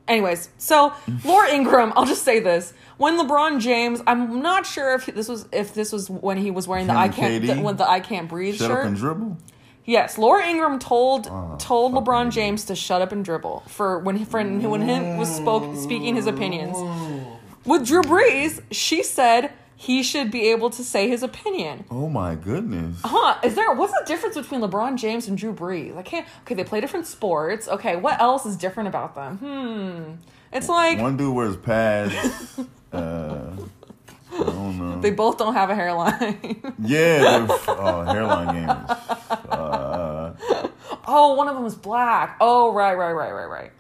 anyways. 0.06 0.48
So 0.58 0.92
Laura 1.24 1.50
Ingraham, 1.50 1.92
I'll 1.96 2.04
just 2.06 2.22
say 2.24 2.40
this: 2.40 2.74
when 2.98 3.18
LeBron 3.18 3.60
James, 3.60 4.00
I'm 4.06 4.42
not 4.42 4.66
sure 4.66 4.94
if 4.94 5.06
this 5.06 5.28
was 5.28 5.46
if 5.52 5.74
this 5.74 5.92
was 5.92 6.10
when 6.10 6.36
he 6.36 6.50
was 6.50 6.68
wearing 6.68 6.86
the 6.88 6.92
I 6.94 7.08
can't 7.08 7.42
the, 7.46 7.54
when 7.62 7.76
the 7.76 7.88
I 7.88 8.00
can't 8.00 8.28
breathe 8.28 8.56
shut 8.56 8.68
shirt. 8.68 8.80
up 8.80 8.86
and 8.86 8.96
dribble. 8.96 9.38
Yes, 9.88 10.18
Laura 10.18 10.46
Ingraham 10.46 10.78
told 10.78 11.28
Oh, 11.28 11.56
told 11.58 11.94
LeBron. 11.94 12.30
James 12.30 12.66
to 12.66 12.74
shut 12.74 13.00
up 13.00 13.10
and 13.10 13.24
dribble 13.24 13.62
for 13.68 13.98
when 14.00 14.16
he, 14.16 14.24
when 14.24 14.60
he 14.82 15.18
was 15.18 15.34
spoke 15.34 15.76
speaking 15.76 16.14
his 16.14 16.26
opinions. 16.26 16.76
With 17.64 17.86
Drew 17.86 18.02
Brees, 18.02 18.60
she 18.70 19.02
said 19.02 19.50
he 19.76 20.02
should 20.02 20.30
be 20.30 20.48
able 20.50 20.68
to 20.70 20.84
say 20.84 21.08
his 21.08 21.22
opinion. 21.22 21.86
Oh 21.90 22.10
my 22.10 22.34
goodness. 22.34 23.00
Huh? 23.02 23.38
Is 23.42 23.54
there 23.54 23.72
what's 23.72 23.94
the 23.94 24.04
difference 24.06 24.36
between 24.36 24.60
LeBron 24.60 24.96
James 24.96 25.26
and 25.26 25.38
Drew 25.38 25.54
Brees? 25.54 25.96
I 25.96 26.02
can't. 26.02 26.26
Okay, 26.42 26.54
they 26.54 26.64
play 26.64 26.82
different 26.82 27.06
sports. 27.06 27.66
Okay, 27.66 27.96
what 27.96 28.20
else 28.20 28.44
is 28.44 28.58
different 28.58 28.88
about 28.90 29.14
them? 29.14 29.38
Hmm. 29.38 30.12
It's 30.52 30.68
like 30.68 30.98
One 30.98 31.16
dude 31.16 31.34
wears 31.34 31.56
pads. 31.56 32.12
uh, 32.92 33.52
I 34.30 34.36
don't 34.38 34.78
know. 34.78 35.00
they 35.00 35.10
both 35.10 35.38
don't 35.38 35.54
have 35.54 35.70
a 35.70 35.74
hairline. 35.74 36.74
yeah, 36.78 37.46
oh, 37.68 38.02
hairline 38.04 38.54
games. 38.54 38.90
Oh, 41.10 41.34
one 41.34 41.48
of 41.48 41.56
them 41.56 41.64
is 41.64 41.74
black. 41.74 42.36
Oh, 42.40 42.72
right, 42.72 42.94
right, 42.94 43.12
right, 43.12 43.32
right, 43.32 43.46
right. 43.46 43.72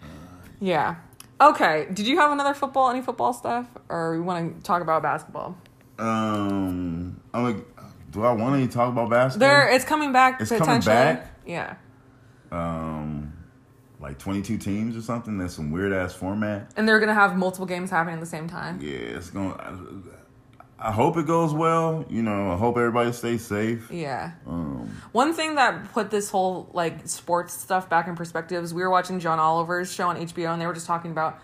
Yeah. 0.60 0.96
Okay. 1.40 1.86
Did 1.92 2.06
you 2.06 2.16
have 2.18 2.32
another 2.32 2.54
football, 2.54 2.88
any 2.90 3.02
football 3.02 3.32
stuff, 3.32 3.66
or 3.88 4.12
we 4.12 4.20
want 4.20 4.56
to 4.56 4.62
talk 4.64 4.80
about 4.82 5.02
basketball? 5.02 5.56
um, 5.98 7.20
I'm 7.34 7.44
like, 7.44 7.56
do 8.10 8.24
I 8.24 8.32
want 8.32 8.62
to 8.62 8.74
talk 8.74 8.88
about 8.88 9.10
basketball? 9.10 9.48
There, 9.48 9.68
it's 9.68 9.84
coming 9.84 10.12
back. 10.12 10.40
It's 10.40 10.50
coming 10.50 10.80
back? 10.80 11.30
Yeah. 11.46 11.74
um, 12.50 13.32
like 14.00 14.18
22 14.18 14.58
teams 14.58 14.96
or 14.96 15.02
something. 15.02 15.38
That's 15.38 15.54
some 15.54 15.70
weird 15.70 15.92
ass 15.92 16.14
format. 16.14 16.70
And 16.76 16.88
they're 16.88 17.00
gonna 17.00 17.14
have 17.14 17.36
multiple 17.36 17.66
games 17.66 17.90
happening 17.90 18.14
at 18.14 18.20
the 18.20 18.26
same 18.26 18.48
time. 18.48 18.80
Yeah, 18.80 18.90
it's 18.90 19.30
going. 19.30 19.54
I 20.80 20.92
hope 20.92 21.16
it 21.16 21.26
goes 21.26 21.52
well. 21.52 22.04
You 22.08 22.22
know, 22.22 22.52
I 22.52 22.56
hope 22.56 22.76
everybody 22.76 23.12
stays 23.12 23.44
safe. 23.44 23.90
Yeah. 23.90 24.32
Um, 24.46 24.88
One 25.12 25.34
thing 25.34 25.56
that 25.56 25.92
put 25.92 26.10
this 26.10 26.30
whole 26.30 26.70
like 26.72 27.08
sports 27.08 27.54
stuff 27.54 27.88
back 27.88 28.06
in 28.06 28.14
perspective 28.14 28.62
is 28.62 28.72
we 28.72 28.82
were 28.82 28.90
watching 28.90 29.18
John 29.18 29.40
Oliver's 29.40 29.92
show 29.92 30.08
on 30.08 30.16
HBO 30.16 30.52
and 30.52 30.62
they 30.62 30.66
were 30.66 30.74
just 30.74 30.86
talking 30.86 31.10
about 31.10 31.40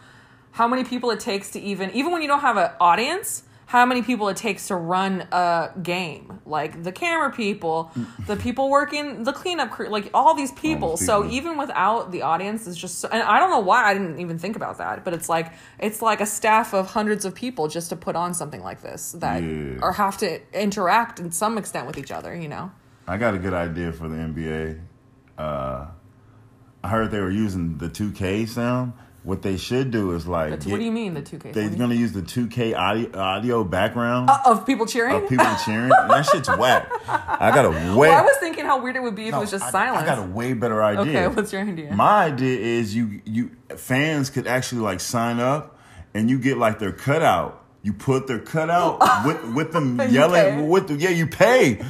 how 0.53 0.68
many 0.68 0.85
people 0.85 1.11
it 1.11 1.18
takes 1.18 1.51
to 1.53 1.61
even 1.61 1.90
even 1.92 2.12
when 2.12 2.23
you 2.23 2.29
don't 2.29 2.40
have 2.40 2.57
an 2.57 2.70
audience, 2.81 3.42
how 3.66 3.87
many 3.87 4.03
people 4.03 4.29
it 4.29 4.37
takes 4.37 4.68
to 4.68 4.77
run 4.77 5.22
a 5.33 5.70
game. 5.83 6.40
Like 6.46 6.83
the 6.83 6.92
camera 6.92 7.31
people, 7.33 7.90
the 8.27 8.37
people 8.37 8.68
working 8.70 9.24
the 9.24 9.33
cleanup 9.33 9.70
crew, 9.70 9.88
like 9.88 10.11
all 10.12 10.35
these 10.35 10.53
people. 10.53 10.96
So 10.96 11.22
people. 11.22 11.37
even 11.37 11.57
without 11.59 12.12
the 12.12 12.22
audience 12.22 12.66
is 12.66 12.77
just 12.77 12.98
so, 12.98 13.09
and 13.11 13.22
I 13.22 13.38
don't 13.38 13.50
know 13.50 13.61
why 13.61 13.85
I 13.85 13.94
didn't 13.94 14.18
even 14.20 14.38
think 14.38 14.57
about 14.57 14.79
that, 14.79 15.05
but 15.05 15.14
it's 15.14 15.29
like 15.29 15.53
it's 15.79 16.03
like 16.03 16.20
a 16.20 16.27
staff 16.27 16.74
of 16.74 16.90
hundreds 16.90 17.24
of 17.24 17.35
people 17.35 17.68
just 17.68 17.88
to 17.90 17.96
put 17.96 18.16
on 18.16 18.35
something 18.35 18.62
like 18.62 18.83
this 18.83 19.12
that 19.12 19.42
Yeah. 19.42 19.79
or 19.83 19.92
have 19.92 20.18
to 20.18 20.40
interact 20.53 21.18
in 21.20 21.31
some 21.33 21.57
extent 21.59 21.87
with 21.87 21.96
each 21.98 22.11
other, 22.12 22.35
you 22.35 22.48
know. 22.48 22.70
I 23.09 23.16
got 23.16 23.35
a 23.35 23.38
good 23.38 23.55
idea 23.55 23.92
for 23.92 24.09
the 24.09 24.16
NBA. 24.16 24.81
Uh, 25.37 25.87
I 26.83 26.88
heard 26.88 27.11
they 27.11 27.20
were 27.20 27.31
using 27.31 27.79
the 27.79 27.88
2K 27.88 28.46
sound. 28.48 28.92
What 29.24 29.40
they 29.40 29.56
should 29.56 29.90
do 29.90 30.12
is 30.12 30.26
like, 30.26 30.50
what 30.50 30.78
do 30.78 30.84
you 30.84 30.92
mean 30.92 31.14
the 31.14 31.22
two 31.22 31.38
K? 31.38 31.50
They're 31.50 31.70
gonna 31.70 31.94
use 31.94 32.12
the 32.12 32.20
2K 32.20 32.76
audio, 32.76 33.18
audio 33.18 33.64
background 33.64 34.28
uh, 34.28 34.38
of 34.44 34.66
people 34.66 34.84
cheering? 34.84 35.16
of 35.16 35.26
people 35.30 35.46
cheering. 35.64 35.90
And 35.98 36.10
that 36.10 36.26
shit's 36.30 36.46
whack. 36.46 36.92
I 37.08 37.50
got 37.54 37.64
a 37.64 37.70
way. 37.70 37.94
well, 37.96 38.18
I 38.18 38.20
was 38.20 38.37
thinking 38.37 38.66
how 38.66 38.82
weird 38.82 38.96
it 38.96 39.02
would 39.02 39.14
be 39.14 39.28
if 39.28 39.34
it 39.34 39.38
was 39.38 39.50
just 39.50 39.64
I, 39.64 39.70
silence. 39.70 40.02
I 40.02 40.06
got 40.06 40.18
a 40.18 40.30
way 40.30 40.52
better 40.52 40.84
idea. 40.84 41.24
okay, 41.24 41.34
what's 41.34 41.54
your 41.54 41.62
idea? 41.62 41.94
My 41.94 42.26
idea 42.26 42.58
is 42.58 42.94
you 42.94 43.22
you 43.24 43.50
fans 43.76 44.28
could 44.28 44.46
actually 44.46 44.82
like 44.82 45.00
sign 45.00 45.40
up 45.40 45.78
and 46.12 46.28
you 46.28 46.38
get 46.38 46.58
like 46.58 46.78
their 46.78 46.92
cutout. 46.92 47.64
You 47.82 47.94
put 47.94 48.26
their 48.26 48.40
cutout 48.40 49.00
with 49.26 49.54
with 49.54 49.72
them 49.72 49.98
yelling 50.10 50.68
with 50.68 50.88
the 50.88 50.96
yeah 50.96 51.08
you 51.08 51.26
pay. 51.26 51.82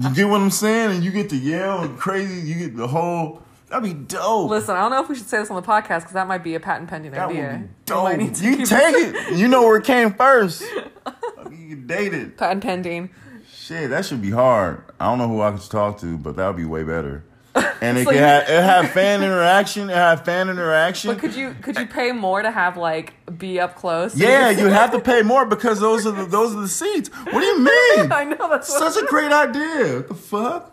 you 0.00 0.14
get 0.14 0.28
what 0.28 0.40
I'm 0.40 0.50
saying? 0.50 0.92
And 0.92 1.02
you 1.04 1.10
get 1.10 1.28
to 1.30 1.36
yell 1.36 1.82
and 1.82 1.98
crazy. 1.98 2.48
You 2.48 2.54
get 2.54 2.76
the 2.76 2.86
whole. 2.86 3.42
That'd 3.72 3.84
be 3.88 3.94
dope. 3.94 4.50
Listen, 4.50 4.76
I 4.76 4.82
don't 4.82 4.90
know 4.90 5.02
if 5.02 5.08
we 5.08 5.14
should 5.14 5.30
say 5.30 5.38
this 5.38 5.50
on 5.50 5.56
the 5.56 5.66
podcast 5.66 6.00
because 6.00 6.12
that 6.12 6.28
might 6.28 6.44
be 6.44 6.54
a 6.54 6.60
patent 6.60 6.90
pending 6.90 7.12
that 7.12 7.30
idea. 7.30 7.52
would 7.52 8.18
be 8.18 8.26
dope. 8.26 8.42
You 8.42 8.66
take 8.66 8.94
it. 8.94 9.38
You 9.38 9.48
know 9.48 9.62
where 9.62 9.78
it 9.78 9.84
came 9.84 10.12
first. 10.12 10.60
you 11.50 11.68
can 11.70 11.86
date 11.86 12.12
it. 12.12 12.36
patent 12.36 12.62
pending. 12.62 13.08
Shit, 13.50 13.88
that 13.88 14.04
should 14.04 14.20
be 14.20 14.30
hard. 14.30 14.84
I 15.00 15.06
don't 15.06 15.16
know 15.16 15.26
who 15.26 15.40
I 15.40 15.52
could 15.52 15.70
talk 15.70 16.00
to, 16.00 16.18
but 16.18 16.36
that 16.36 16.48
would 16.48 16.58
be 16.58 16.66
way 16.66 16.82
better. 16.82 17.24
And 17.80 17.98
it 17.98 18.06
could 18.06 18.14
have 18.14 18.42
it 18.42 18.62
have 18.62 18.90
fan 18.90 19.24
interaction. 19.24 19.90
It 19.90 19.96
have 19.96 20.24
fan 20.24 20.48
interaction. 20.48 21.10
But 21.10 21.18
could 21.18 21.34
you 21.34 21.56
could 21.60 21.76
you 21.76 21.86
pay 21.86 22.12
more 22.12 22.40
to 22.40 22.50
have 22.50 22.76
like 22.76 23.14
be 23.36 23.58
up 23.58 23.74
close? 23.74 24.14
Yeah, 24.14 24.50
you 24.60 24.66
have 24.66 24.92
to 24.92 25.00
pay 25.00 25.22
more 25.22 25.46
because 25.46 25.80
those 25.80 26.06
are 26.06 26.12
the 26.12 26.26
those 26.26 26.54
are 26.54 26.60
the 26.60 26.68
seats. 26.68 27.08
What 27.08 27.40
do 27.40 27.44
you 27.44 27.58
mean? 27.58 28.12
I 28.12 28.24
know 28.24 28.48
that's 28.48 28.68
Such 28.68 29.02
a 29.02 29.06
great 29.06 29.32
idea. 29.32 29.96
What 29.96 30.08
the 30.08 30.14
fuck? 30.14 30.71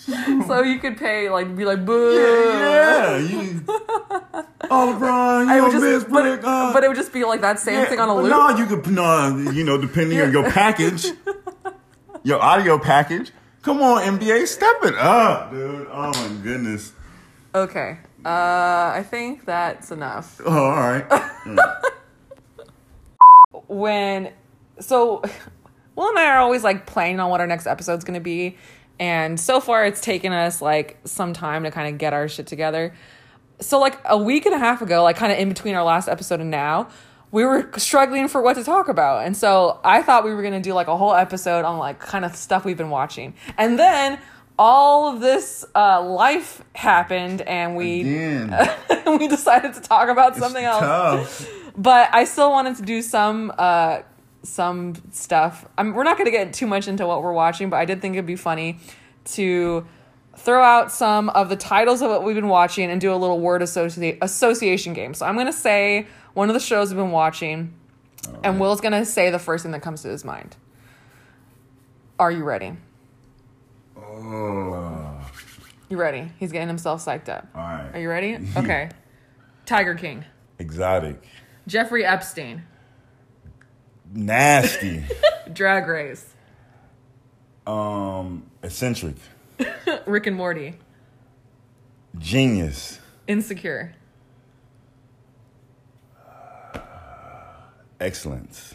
so 0.46 0.62
you 0.62 0.78
could 0.78 0.96
pay 0.96 1.28
like 1.28 1.54
be 1.56 1.64
like 1.64 1.84
boo. 1.84 2.14
Yeah, 2.14 3.16
you. 3.18 3.64
Oh, 4.72 4.96
LeBron, 4.96 5.48
I 5.48 5.56
you 5.56 5.62
would 5.64 5.80
miss 5.80 6.04
but, 6.04 6.22
Brick. 6.22 6.44
uh, 6.44 6.72
but 6.72 6.84
it 6.84 6.88
would 6.88 6.96
just 6.96 7.12
be 7.12 7.24
like 7.24 7.40
that 7.40 7.58
same 7.58 7.74
yeah, 7.74 7.86
thing 7.86 7.98
on 7.98 8.08
a 8.08 8.14
loop. 8.14 8.30
No, 8.30 8.50
you 8.50 8.66
could 8.66 8.86
no, 8.92 9.36
you 9.50 9.64
know, 9.64 9.76
depending 9.76 10.20
on 10.20 10.30
your 10.30 10.48
package, 10.52 11.06
your 12.22 12.40
audio 12.40 12.78
package. 12.78 13.32
Come 13.62 13.82
on, 13.82 14.00
NBA, 14.00 14.46
step 14.46 14.76
it 14.84 14.94
up, 14.94 15.50
dude. 15.50 15.88
Oh 15.90 16.12
my 16.12 16.42
goodness. 16.42 16.92
Okay, 17.52 17.98
uh, 18.24 18.92
I 18.94 19.04
think 19.10 19.44
that's 19.44 19.90
enough. 19.90 20.40
Oh, 20.44 20.66
all 20.66 20.76
right. 20.76 21.04
when 23.66 24.32
so 24.78 25.20
Will 25.96 26.08
and 26.08 26.18
I 26.18 26.26
are 26.26 26.38
always 26.38 26.64
like 26.64 26.86
planning 26.86 27.20
on 27.20 27.28
what 27.28 27.40
our 27.40 27.46
next 27.46 27.66
episode's 27.66 28.04
gonna 28.04 28.20
be. 28.20 28.56
And 29.00 29.40
so 29.40 29.60
far 29.60 29.86
it's 29.86 30.00
taken 30.02 30.32
us 30.32 30.60
like 30.60 30.98
some 31.04 31.32
time 31.32 31.64
to 31.64 31.70
kind 31.70 31.92
of 31.92 31.98
get 31.98 32.12
our 32.12 32.28
shit 32.28 32.46
together. 32.46 32.94
So 33.58 33.80
like 33.80 33.98
a 34.04 34.16
week 34.16 34.44
and 34.44 34.54
a 34.54 34.58
half 34.58 34.82
ago, 34.82 35.02
like 35.02 35.16
kind 35.16 35.32
of 35.32 35.38
in 35.38 35.48
between 35.48 35.74
our 35.74 35.82
last 35.82 36.06
episode 36.06 36.40
and 36.40 36.50
now, 36.50 36.88
we 37.32 37.44
were 37.44 37.70
struggling 37.78 38.28
for 38.28 38.42
what 38.42 38.54
to 38.56 38.64
talk 38.64 38.88
about. 38.88 39.24
And 39.24 39.36
so 39.36 39.80
I 39.82 40.02
thought 40.02 40.24
we 40.24 40.34
were 40.34 40.42
gonna 40.42 40.60
do 40.60 40.74
like 40.74 40.88
a 40.88 40.96
whole 40.96 41.14
episode 41.14 41.64
on 41.64 41.78
like 41.78 41.98
kind 41.98 42.24
of 42.26 42.36
stuff 42.36 42.64
we've 42.64 42.76
been 42.76 42.90
watching. 42.90 43.34
And 43.56 43.78
then 43.78 44.18
all 44.58 45.14
of 45.14 45.20
this 45.20 45.64
uh, 45.74 46.02
life 46.02 46.62
happened 46.74 47.40
and 47.40 47.76
we 47.76 48.04
we 49.06 49.28
decided 49.28 49.72
to 49.72 49.80
talk 49.80 50.10
about 50.10 50.36
something 50.36 50.62
else 50.62 50.82
Tough. 50.82 51.50
but 51.78 52.10
I 52.12 52.24
still 52.24 52.50
wanted 52.50 52.76
to 52.76 52.82
do 52.82 53.00
some 53.00 53.50
uh 53.56 54.00
some 54.42 54.94
stuff. 55.12 55.66
I'm, 55.76 55.92
we're 55.94 56.04
not 56.04 56.16
going 56.16 56.26
to 56.26 56.30
get 56.30 56.52
too 56.52 56.66
much 56.66 56.88
into 56.88 57.06
what 57.06 57.22
we're 57.22 57.32
watching, 57.32 57.70
but 57.70 57.76
I 57.76 57.84
did 57.84 58.00
think 58.00 58.14
it'd 58.14 58.26
be 58.26 58.36
funny 58.36 58.78
to 59.26 59.86
throw 60.36 60.62
out 60.62 60.90
some 60.90 61.28
of 61.30 61.48
the 61.48 61.56
titles 61.56 62.00
of 62.02 62.08
what 62.10 62.24
we've 62.24 62.34
been 62.34 62.48
watching 62.48 62.90
and 62.90 63.00
do 63.00 63.12
a 63.12 63.16
little 63.16 63.38
word 63.40 63.62
associ- 63.62 64.16
association 64.22 64.94
game. 64.94 65.12
So 65.14 65.26
I'm 65.26 65.34
going 65.34 65.46
to 65.46 65.52
say 65.52 66.06
one 66.34 66.48
of 66.48 66.54
the 66.54 66.60
shows 66.60 66.88
we've 66.90 66.96
been 66.96 67.10
watching, 67.10 67.74
oh, 68.28 68.40
and 68.44 68.60
Will's 68.60 68.80
going 68.80 68.92
to 68.92 69.04
say 69.04 69.30
the 69.30 69.38
first 69.38 69.62
thing 69.62 69.72
that 69.72 69.82
comes 69.82 70.02
to 70.02 70.08
his 70.08 70.24
mind. 70.24 70.56
Are 72.18 72.30
you 72.32 72.44
ready? 72.44 72.72
Oh. 73.96 75.20
You 75.88 75.96
ready? 75.96 76.30
He's 76.38 76.52
getting 76.52 76.68
himself 76.68 77.04
psyched 77.04 77.28
up. 77.28 77.48
All 77.54 77.62
right. 77.62 77.90
Are 77.94 78.00
you 78.00 78.08
ready? 78.08 78.38
Okay. 78.56 78.90
Tiger 79.66 79.94
King. 79.94 80.24
Exotic. 80.58 81.22
Jeffrey 81.66 82.04
Epstein. 82.04 82.64
Nasty. 84.12 85.04
Drag 85.52 85.86
Race. 85.86 86.26
um, 87.66 88.44
eccentric. 88.62 89.16
Rick 90.06 90.26
and 90.26 90.36
Morty. 90.36 90.74
Genius. 92.18 92.98
Insecure. 93.28 93.92
Excellence. 98.00 98.74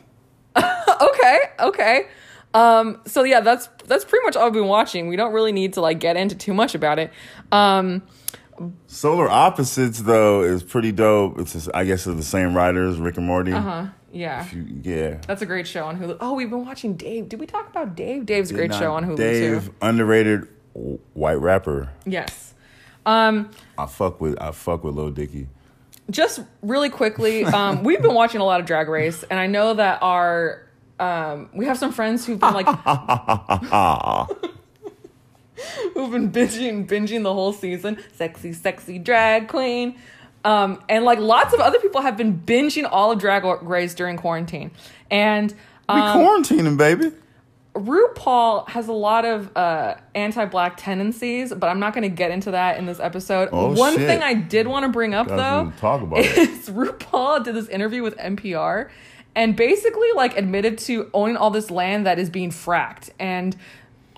okay, 0.57 1.39
okay. 1.59 2.07
Um, 2.53 3.01
so 3.05 3.23
yeah, 3.23 3.41
that's 3.41 3.67
that's 3.85 4.05
pretty 4.05 4.23
much 4.25 4.35
all 4.37 4.47
I've 4.47 4.53
been 4.53 4.67
watching. 4.67 5.07
We 5.07 5.15
don't 5.17 5.33
really 5.33 5.51
need 5.51 5.73
to 5.73 5.81
like 5.81 5.99
get 5.99 6.15
into 6.15 6.35
too 6.35 6.53
much 6.53 6.73
about 6.75 6.99
it. 6.99 7.11
Um, 7.51 8.03
Solar 8.87 9.29
Opposites 9.29 9.99
though 9.99 10.43
is 10.43 10.63
pretty 10.63 10.93
dope. 10.93 11.37
It's 11.39 11.51
just, 11.53 11.69
I 11.73 11.83
guess 11.83 12.07
it's 12.07 12.15
the 12.15 12.23
same 12.23 12.55
writers, 12.55 12.97
Rick 12.97 13.17
and 13.17 13.25
Morty. 13.27 13.51
uh, 13.51 13.87
yeah, 14.15 14.41
If 14.43 14.53
you- 14.53 14.79
yeah. 14.81 15.17
that's 15.27 15.41
a 15.41 15.45
great 15.45 15.67
show 15.67 15.85
on 15.85 15.99
Hulu. 15.99 16.17
Oh, 16.21 16.33
we've 16.33 16.49
been 16.49 16.65
watching 16.65 16.95
Dave. 16.95 17.27
Did 17.29 17.39
we 17.39 17.45
talk 17.45 17.69
about 17.69 17.95
Dave? 17.95 18.25
Dave's 18.25 18.51
a 18.51 18.53
great 18.53 18.73
show 18.73 18.93
on 18.93 19.05
Hulu 19.05 19.17
Dave, 19.17 19.65
too. 19.65 19.73
underrated 19.81 20.47
white 21.13 21.39
rapper. 21.41 21.89
Yes. 22.05 22.53
Um, 23.05 23.51
I 23.77 23.85
fuck 23.85 24.19
with 24.21 24.41
I 24.41 24.51
fuck 24.51 24.83
with 24.83 24.95
Lil 24.95 25.11
Dicky. 25.11 25.47
just 26.09 26.39
really 26.63 26.89
quickly, 26.89 27.45
um, 27.45 27.83
we've 27.83 28.01
been 28.01 28.13
watching 28.15 28.41
a 28.41 28.45
lot 28.45 28.59
of 28.59 28.65
Drag 28.65 28.87
Race, 28.89 29.23
and 29.23 29.39
I 29.39 29.45
know 29.47 29.73
that 29.75 30.01
our 30.01 30.63
um, 30.99 31.49
we 31.53 31.65
have 31.65 31.77
some 31.77 31.91
friends 31.91 32.25
who've 32.25 32.39
been 32.39 32.53
like 32.53 32.65
who've 35.93 36.11
been 36.11 36.31
binging 36.31 36.87
binging 36.87 37.23
the 37.23 37.33
whole 37.33 37.53
season. 37.53 37.97
Sexy, 38.15 38.53
sexy 38.53 38.99
drag 38.99 39.47
queen. 39.47 39.95
Um, 40.45 40.79
and 40.87 41.03
like 41.03 41.19
lots 41.19 41.53
of 41.53 41.59
other 41.59 41.79
people 41.79 42.01
have 42.01 42.15
been 42.15 42.39
binging 42.39 42.87
all 42.89 43.11
of 43.11 43.19
Drag 43.19 43.43
Race 43.63 43.93
during 43.95 44.15
quarantine. 44.17 44.71
And 45.11 45.51
We 45.51 45.95
um, 45.95 46.19
quarantining, 46.19 46.77
baby. 46.77 47.11
RuPaul 47.73 48.69
has 48.69 48.87
a 48.87 48.93
lot 48.93 49.25
of 49.25 49.55
uh, 49.57 49.95
anti-black 50.13 50.77
tendencies, 50.77 51.53
but 51.53 51.67
I'm 51.67 51.79
not 51.79 51.93
going 51.93 52.03
to 52.03 52.15
get 52.15 52.31
into 52.31 52.51
that 52.51 52.77
in 52.77 52.85
this 52.85 53.01
episode. 53.01 53.49
Oh, 53.51 53.73
One 53.73 53.95
shit. 53.97 54.07
thing 54.07 54.23
I 54.23 54.33
did 54.33 54.67
want 54.67 54.83
to 54.85 54.89
bring 54.89 55.13
up 55.13 55.27
though 55.27 55.73
talk 55.79 56.01
about 56.01 56.19
it. 56.19 56.37
is 56.37 56.69
RuPaul 56.69 57.43
did 57.43 57.53
this 57.53 57.67
interview 57.67 58.01
with 58.01 58.15
NPR 58.17 58.89
and 59.35 59.57
basically 59.57 60.07
like 60.15 60.37
admitted 60.37 60.77
to 60.79 61.09
owning 61.13 61.35
all 61.35 61.49
this 61.49 61.69
land 61.69 62.05
that 62.05 62.17
is 62.17 62.29
being 62.29 62.49
fracked 62.51 63.09
and 63.19 63.57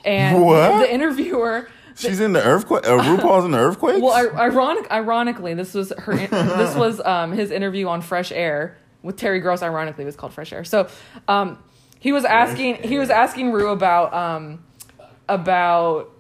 and 0.06 0.44
What? 0.44 0.80
the 0.82 0.94
interviewer 0.94 1.68
She's 1.98 2.20
in 2.20 2.34
the 2.34 2.44
earthquake. 2.44 2.86
Uh, 2.86 2.98
RuPaul's 2.98 3.46
in 3.46 3.52
the 3.52 3.58
earthquake. 3.60 4.02
well, 4.02 4.24
ir- 4.24 4.38
ironic, 4.38 4.90
ironically, 4.92 5.54
this 5.54 5.74
was 5.74 5.92
her. 5.98 6.16
this 6.16 6.76
was 6.84 7.02
um, 7.02 7.32
his 7.32 7.52
interview 7.52 7.88
on 7.88 8.02
Fresh 8.02 8.32
Air 8.32 8.78
with 9.02 9.18
Terry 9.18 9.40
Gross. 9.40 9.62
Ironically, 9.64 10.04
it 10.04 10.06
was 10.06 10.16
called 10.16 10.34
Fresh 10.34 10.54
Air. 10.54 10.64
So, 10.64 10.88
um, 11.28 11.58
he 12.00 12.12
was 12.12 12.26
asking. 12.26 12.76
He 12.84 12.98
was 13.00 13.10
asking 13.10 13.52
Ru 13.52 13.70
about 13.70 14.14
um, 14.14 14.64
about 15.28 16.12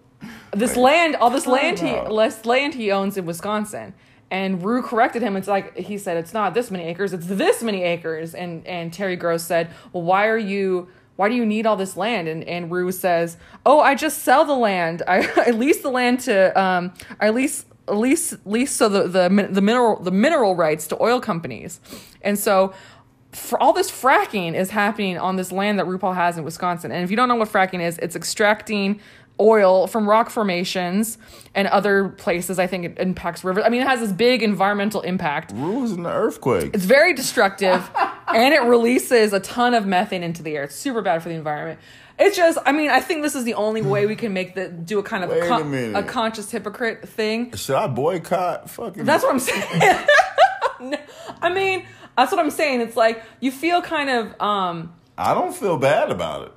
this 0.51 0.75
land, 0.75 1.15
all 1.15 1.30
this 1.30 1.45
land 1.45 1.80
he 1.80 1.91
about? 1.91 2.11
less 2.11 2.45
land 2.45 2.73
he 2.73 2.91
owns 2.91 3.17
in 3.17 3.25
Wisconsin. 3.25 3.93
And 4.30 4.61
Ru 4.63 4.82
corrected 4.82 5.21
him. 5.21 5.38
It's 5.38 5.47
like 5.47 5.78
he 5.78 5.97
said, 5.97 6.17
it's 6.17 6.34
not 6.34 6.53
this 6.53 6.69
many 6.69 6.84
acres, 6.86 7.13
it's 7.13 7.28
this 7.28 7.63
many 7.63 7.84
acres. 7.84 8.36
And 8.36 8.65
and 8.67 8.91
Terry 8.91 9.15
Gross 9.15 9.43
said, 9.43 9.69
well, 9.93 10.03
why 10.03 10.28
are 10.28 10.38
you? 10.38 10.89
Why 11.18 11.28
do 11.28 11.36
you 11.36 11.45
need 11.45 11.65
all 11.65 11.76
this 11.76 11.97
land? 11.97 12.28
And 12.28 12.43
and 12.45 12.72
Ru 12.72 12.91
says, 12.91 13.38
oh, 13.65 13.82
I 13.82 13.93
just 13.95 14.20
sell 14.20 14.45
the 14.45 14.55
land. 14.55 15.03
I, 15.07 15.30
I 15.47 15.51
lease 15.51 15.82
the 15.82 15.89
land 15.89 16.22
to 16.22 16.59
um, 16.59 16.93
I 17.20 17.30
lease 17.30 17.65
lease 17.89 18.36
lease 18.45 18.72
so 18.72 18.88
the 18.88 19.03
the 19.03 19.49
the 19.51 19.61
mineral 19.61 20.01
the 20.01 20.11
mineral 20.11 20.55
rights 20.55 20.88
to 20.88 21.01
oil 21.01 21.20
companies, 21.20 21.82
and 22.22 22.39
so 22.39 22.74
all 23.59 23.74
this 23.74 23.91
fracking 23.91 24.55
is 24.55 24.72
happening 24.72 25.18
on 25.18 25.36
this 25.36 25.51
land 25.51 25.80
that 25.80 25.86
RuPaul 25.86 26.15
has 26.15 26.38
in 26.38 26.43
Wisconsin. 26.43 26.91
And 26.91 27.03
if 27.03 27.11
you 27.11 27.18
don't 27.18 27.28
know 27.28 27.36
what 27.36 27.49
fracking 27.49 27.82
is, 27.82 27.97
it's 27.99 28.15
extracting 28.15 28.99
oil 29.39 29.88
from 29.88 30.07
rock 30.09 30.29
formations 30.29 31.17
and 31.53 31.67
other 31.67 32.09
places. 32.09 32.59
I 32.59 32.67
think 32.67 32.85
it 32.85 32.97
impacts 32.99 33.43
rivers. 33.43 33.63
I 33.65 33.69
mean, 33.69 33.81
it 33.81 33.88
has 33.88 33.99
this 33.99 34.11
big 34.11 34.43
environmental 34.43 35.01
impact. 35.01 35.51
Ru 35.55 35.79
was 35.79 35.91
in 35.91 36.03
the 36.03 36.11
earthquake. 36.11 36.71
It's 36.73 36.85
very 36.85 37.13
destructive 37.13 37.89
and 38.27 38.53
it 38.53 38.61
releases 38.63 39.33
a 39.33 39.39
ton 39.39 39.73
of 39.73 39.85
methane 39.85 40.23
into 40.23 40.43
the 40.43 40.55
air. 40.55 40.63
It's 40.63 40.75
super 40.75 41.01
bad 41.01 41.21
for 41.23 41.29
the 41.29 41.35
environment. 41.35 41.79
It's 42.19 42.35
just, 42.35 42.57
I 42.65 42.71
mean, 42.71 42.89
I 42.89 42.99
think 42.99 43.21
this 43.21 43.35
is 43.35 43.43
the 43.43 43.53
only 43.53 43.83
way 43.83 44.07
we 44.07 44.15
can 44.15 44.33
make 44.33 44.55
the 44.55 44.69
do 44.69 44.97
a 44.97 45.03
kind 45.03 45.23
of 45.23 45.29
a 45.31 45.47
con- 45.47 45.95
a 45.95 46.01
conscious 46.01 46.49
hypocrite 46.49 47.07
thing. 47.07 47.55
Should 47.55 47.75
I 47.75 47.85
boycott? 47.85 48.71
Fucking. 48.71 49.05
That's 49.05 49.23
what 49.23 49.33
I'm 49.33 49.39
saying. 49.39 50.05
No, 50.79 50.95
I 51.41 51.51
mean, 51.51 51.88
that's 52.15 52.31
what 52.31 52.39
I'm 52.39 52.51
saying. 52.51 52.81
It's 52.81 52.95
like 52.95 53.23
you 53.39 53.51
feel 53.51 53.81
kind 53.81 54.09
of 54.11 54.39
um 54.39 54.93
I 55.17 55.33
don't 55.33 55.55
feel 55.55 55.77
bad 55.77 56.11
about 56.11 56.45
it. 56.47 56.53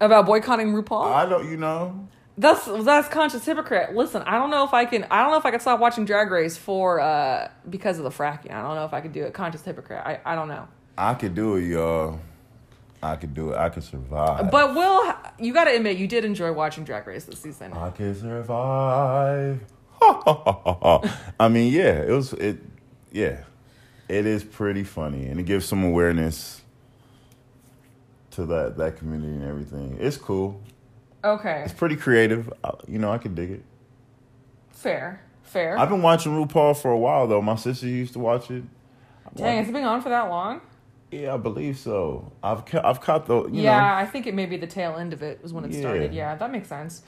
About 0.00 0.26
boycotting 0.26 0.68
RuPaul. 0.72 1.12
I 1.12 1.26
don't. 1.26 1.50
You 1.50 1.56
know. 1.56 2.08
that's 2.38 2.66
that's 2.66 3.08
conscious 3.08 3.44
hypocrite. 3.44 3.94
Listen, 3.94 4.22
I 4.22 4.38
don't 4.38 4.50
know 4.50 4.64
if 4.64 4.74
I 4.74 4.84
can. 4.84 5.04
I 5.10 5.22
don't 5.22 5.30
know 5.30 5.38
if 5.38 5.46
I 5.46 5.50
can 5.50 5.60
stop 5.60 5.80
watching 5.80 6.04
Drag 6.04 6.30
Race 6.30 6.56
for 6.56 7.00
uh 7.00 7.48
because 7.68 7.98
of 7.98 8.04
the 8.04 8.10
fracking. 8.10 8.52
I 8.52 8.62
don't 8.62 8.74
know 8.74 8.84
if 8.84 8.92
I 8.92 9.00
could 9.00 9.12
do 9.12 9.24
it. 9.24 9.32
Conscious 9.34 9.62
hypocrite. 9.62 10.02
I 10.04 10.20
I 10.24 10.34
don't 10.34 10.48
know. 10.48 10.68
I 10.98 11.14
could 11.14 11.34
do 11.34 11.56
it, 11.56 11.64
y'all. 11.64 12.20
I 13.02 13.16
could 13.16 13.34
do 13.34 13.52
it. 13.52 13.56
I 13.56 13.68
could 13.68 13.84
survive. 13.84 14.50
But 14.50 14.74
Will, 14.74 15.14
you 15.38 15.52
got 15.52 15.64
to 15.64 15.76
admit 15.76 15.98
you 15.98 16.08
did 16.08 16.24
enjoy 16.24 16.52
watching 16.52 16.84
Drag 16.84 17.06
Race 17.06 17.24
this 17.24 17.38
season. 17.38 17.72
I 17.74 17.90
can 17.90 18.14
survive. 18.14 19.60
I 20.00 21.48
mean, 21.48 21.72
yeah, 21.72 22.02
it 22.02 22.10
was 22.10 22.32
it. 22.34 22.58
Yeah, 23.12 23.44
it 24.08 24.26
is 24.26 24.44
pretty 24.44 24.84
funny, 24.84 25.26
and 25.26 25.38
it 25.38 25.44
gives 25.44 25.66
some 25.66 25.84
awareness 25.84 26.62
to 28.36 28.46
that 28.46 28.76
that 28.76 28.96
community 28.96 29.32
and 29.32 29.44
everything. 29.44 29.96
It's 30.00 30.16
cool. 30.16 30.60
Okay, 31.24 31.62
It's 31.64 31.72
pretty 31.72 31.96
creative. 31.96 32.52
You 32.86 32.98
know, 33.00 33.10
I 33.10 33.18
can 33.18 33.34
dig 33.34 33.50
it. 33.50 33.62
fair, 34.70 35.20
fair. 35.42 35.76
I've 35.78 35.88
been 35.88 36.02
watching 36.02 36.32
RuPaul 36.32 36.80
for 36.80 36.90
a 36.92 36.98
while 36.98 37.26
though. 37.26 37.42
My 37.42 37.56
sister 37.56 37.86
used 37.86 38.12
to 38.12 38.18
watch 38.20 38.50
it. 38.50 38.62
Dang, 39.34 39.58
it's 39.58 39.68
it 39.68 39.72
been 39.72 39.84
on 39.84 40.00
for 40.02 40.08
that 40.10 40.28
long? 40.28 40.60
Yeah, 41.10 41.34
I 41.34 41.36
believe 41.36 41.78
so. 41.78 42.30
I've 42.42 42.64
ca- 42.66 42.82
I've 42.84 43.00
caught 43.00 43.26
the 43.26 43.44
you 43.48 43.62
yeah, 43.62 43.78
know. 43.80 43.94
I 43.94 44.06
think 44.06 44.26
it 44.26 44.34
may 44.34 44.46
be 44.46 44.56
the 44.56 44.66
tail 44.66 44.96
end 44.96 45.12
of 45.12 45.22
it 45.22 45.42
was 45.42 45.52
when 45.52 45.64
it 45.64 45.72
Yeah. 45.72 45.80
started. 45.80 46.12
Yeah, 46.14 46.34
that 46.36 46.50
makes 46.52 46.68
sense. 46.68 47.02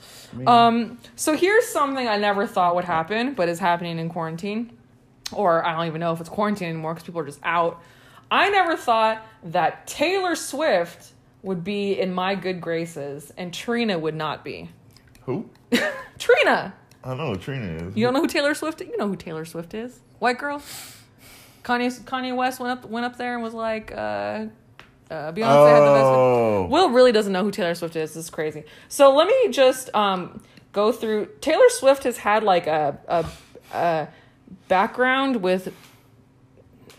Um, 0.47 0.99
so 1.16 1.37
here's 1.37 1.66
something 1.66 2.07
I 2.09 2.16
never 2.16 2.47
thought 2.47 2.74
would 2.74 2.85
happen, 2.85 3.35
but 3.35 3.49
is 3.49 3.59
happening 3.59 3.99
in 3.99 4.09
quarantine. 4.09 4.76
Or 5.33 5.64
I 5.64 5.76
don't 5.76 5.87
even 5.87 6.01
know 6.01 6.12
if 6.12 6.20
it's 6.20 6.29
quarantine 6.29 6.68
anymore 6.70 6.95
because 6.95 7.05
people 7.07 7.20
are 7.20 7.26
just 7.26 7.41
out. 7.43 7.83
I 8.31 8.51
never 8.51 8.76
thought 8.76 9.24
that 9.45 9.87
Taylor 9.87 10.35
Swift 10.35 11.12
would 11.43 11.64
be 11.64 11.99
in 11.99 12.12
my 12.12 12.34
good 12.34 12.61
graces 12.61 13.32
and 13.36 13.53
Trina 13.53 13.99
would 13.99 14.14
not 14.14 14.45
be. 14.45 14.70
who? 15.24 15.49
Trina! 16.18 16.74
I 17.05 17.14
know 17.14 17.32
who 17.34 17.36
Trina 17.36 17.66
is. 17.89 17.97
You 17.97 18.07
don't 18.07 18.14
know 18.14 18.20
who 18.22 18.26
Taylor 18.26 18.55
Swift 18.55 18.80
is? 18.80 18.89
You 18.89 18.97
know 18.97 19.09
who 19.09 19.16
Taylor 19.16 19.45
Swift 19.45 19.72
is. 19.72 20.01
White 20.18 20.39
girl. 20.39 20.61
Kanye 21.62 21.97
Kanye 22.03 22.34
West 22.34 22.61
went 22.61 22.78
up 22.78 22.91
went 22.91 23.07
up 23.07 23.16
there 23.16 23.34
and 23.34 23.43
was 23.43 23.55
like, 23.55 23.93
uh, 23.93 23.95
uh, 25.11 25.32
Beyonce 25.32 25.70
had 25.70 25.80
the 25.80 25.95
best. 25.95 26.07
Oh, 26.07 26.66
Will 26.70 26.91
really 26.91 27.12
doesn't 27.12 27.32
know 27.32 27.45
who 27.45 27.51
Taylor 27.51 27.74
Swift 27.74 27.95
is. 27.97 28.14
This 28.14 28.24
is 28.24 28.30
crazy. 28.30 28.64
So 28.89 29.14
let 29.14 29.28
me 29.28 29.49
just 29.51 29.95
um, 29.95 30.43
go 30.72 30.93
through. 30.93 31.28
Taylor 31.41 31.68
Swift 31.70 32.05
has 32.05 32.18
had 32.18 32.43
like 32.43 32.66
a, 32.66 32.99
a, 33.07 33.26
a 33.76 34.09
background 34.68 35.36
with 35.36 35.72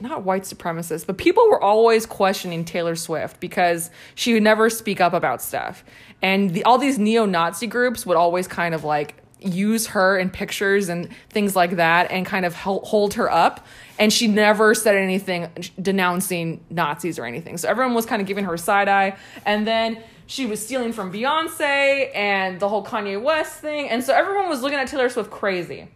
not 0.01 0.23
white 0.23 0.43
supremacists, 0.43 1.05
but 1.05 1.17
people 1.17 1.47
were 1.49 1.61
always 1.61 2.05
questioning 2.05 2.65
Taylor 2.65 2.95
Swift 2.95 3.39
because 3.39 3.89
she 4.15 4.33
would 4.33 4.43
never 4.43 4.69
speak 4.69 5.01
up 5.01 5.13
about 5.13 5.41
stuff. 5.41 5.83
And 6.21 6.53
the, 6.53 6.63
all 6.63 6.77
these 6.77 6.97
neo 6.99 7.25
Nazi 7.25 7.67
groups 7.67 8.05
would 8.05 8.17
always 8.17 8.47
kind 8.47 8.73
of 8.75 8.83
like 8.83 9.15
use 9.41 9.87
her 9.87 10.17
in 10.17 10.29
pictures 10.29 10.89
and 10.89 11.09
things 11.29 11.55
like 11.55 11.77
that 11.77 12.11
and 12.11 12.25
kind 12.25 12.45
of 12.45 12.55
hold 12.55 13.13
her 13.13 13.31
up. 13.31 13.65
And 13.97 14.11
she 14.11 14.27
never 14.27 14.73
said 14.73 14.95
anything 14.95 15.49
denouncing 15.81 16.63
Nazis 16.69 17.17
or 17.19 17.25
anything. 17.25 17.57
So 17.57 17.69
everyone 17.69 17.93
was 17.93 18.05
kind 18.05 18.21
of 18.21 18.27
giving 18.27 18.45
her 18.45 18.53
a 18.53 18.57
side 18.59 18.87
eye. 18.87 19.17
And 19.45 19.65
then 19.65 20.01
she 20.25 20.45
was 20.45 20.63
stealing 20.63 20.93
from 20.93 21.11
Beyonce 21.11 22.15
and 22.15 22.59
the 22.59 22.69
whole 22.69 22.85
Kanye 22.85 23.21
West 23.21 23.59
thing. 23.61 23.89
And 23.89 24.03
so 24.03 24.13
everyone 24.13 24.49
was 24.49 24.61
looking 24.61 24.77
at 24.77 24.87
Taylor 24.87 25.09
Swift 25.09 25.31
crazy. 25.31 25.89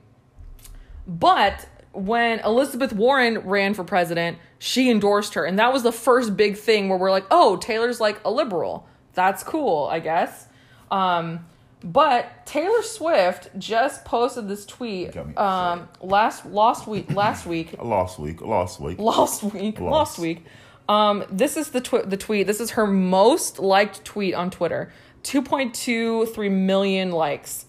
But 1.05 1.67
when 1.93 2.39
Elizabeth 2.39 2.91
Warren 2.93 3.39
ran 3.39 3.73
for 3.73 3.83
president, 3.83 4.37
she 4.59 4.89
endorsed 4.89 5.35
her. 5.35 5.45
And 5.45 5.57
that 5.59 5.71
was 5.71 5.83
the 5.83 5.91
first 5.91 6.35
big 6.35 6.57
thing 6.57 6.89
where 6.89 6.97
we're 6.97 7.11
like, 7.11 7.25
oh, 7.31 7.57
Taylor's 7.57 7.99
like 8.01 8.19
a 8.25 8.31
liberal. 8.31 8.87
That's 9.13 9.43
cool, 9.43 9.87
I 9.91 9.99
guess. 9.99 10.47
Um, 10.91 11.45
but 11.83 12.45
Taylor 12.45 12.81
Swift 12.81 13.49
just 13.59 14.05
posted 14.05 14.47
this 14.47 14.65
tweet 14.65 15.15
um, 15.37 15.89
last 16.01 16.45
last 16.45 16.87
week 16.87 17.11
last 17.11 17.45
week 17.45 17.75
last 17.81 18.17
week, 18.19 18.41
lost 18.41 18.79
week. 18.79 18.97
last 18.99 19.43
week 19.43 19.79
Lost. 19.79 20.17
last 20.17 20.19
week. 20.19 20.45
Um, 20.87 21.25
this 21.29 21.57
is 21.57 21.69
the 21.71 21.81
tw- 21.81 22.09
the 22.09 22.17
tweet. 22.17 22.47
This 22.47 22.59
is 22.61 22.71
her 22.71 22.87
most 22.87 23.59
liked 23.59 24.03
tweet 24.05 24.33
on 24.33 24.49
Twitter. 24.49 24.91
2.23 25.23 26.51
million 26.51 27.11
likes. 27.11 27.65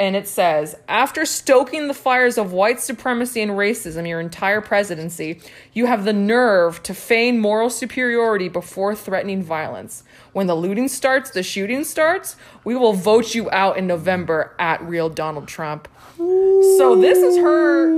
And 0.00 0.16
it 0.16 0.26
says, 0.26 0.76
after 0.88 1.26
stoking 1.26 1.86
the 1.86 1.92
fires 1.94 2.38
of 2.38 2.52
white 2.54 2.80
supremacy 2.80 3.42
and 3.42 3.50
racism 3.50 4.08
your 4.08 4.18
entire 4.18 4.62
presidency, 4.62 5.42
you 5.74 5.84
have 5.84 6.06
the 6.06 6.14
nerve 6.14 6.82
to 6.84 6.94
feign 6.94 7.38
moral 7.38 7.68
superiority 7.68 8.48
before 8.48 8.94
threatening 8.94 9.42
violence. 9.42 10.02
When 10.32 10.46
the 10.46 10.54
looting 10.56 10.88
starts, 10.88 11.30
the 11.32 11.42
shooting 11.42 11.84
starts, 11.84 12.36
we 12.64 12.74
will 12.74 12.94
vote 12.94 13.34
you 13.34 13.50
out 13.50 13.76
in 13.76 13.86
November 13.86 14.54
at 14.58 14.82
real 14.82 15.10
Donald 15.10 15.46
Trump. 15.48 15.86
So 16.16 16.96
this 16.98 17.18
is 17.18 17.36
her 17.36 17.90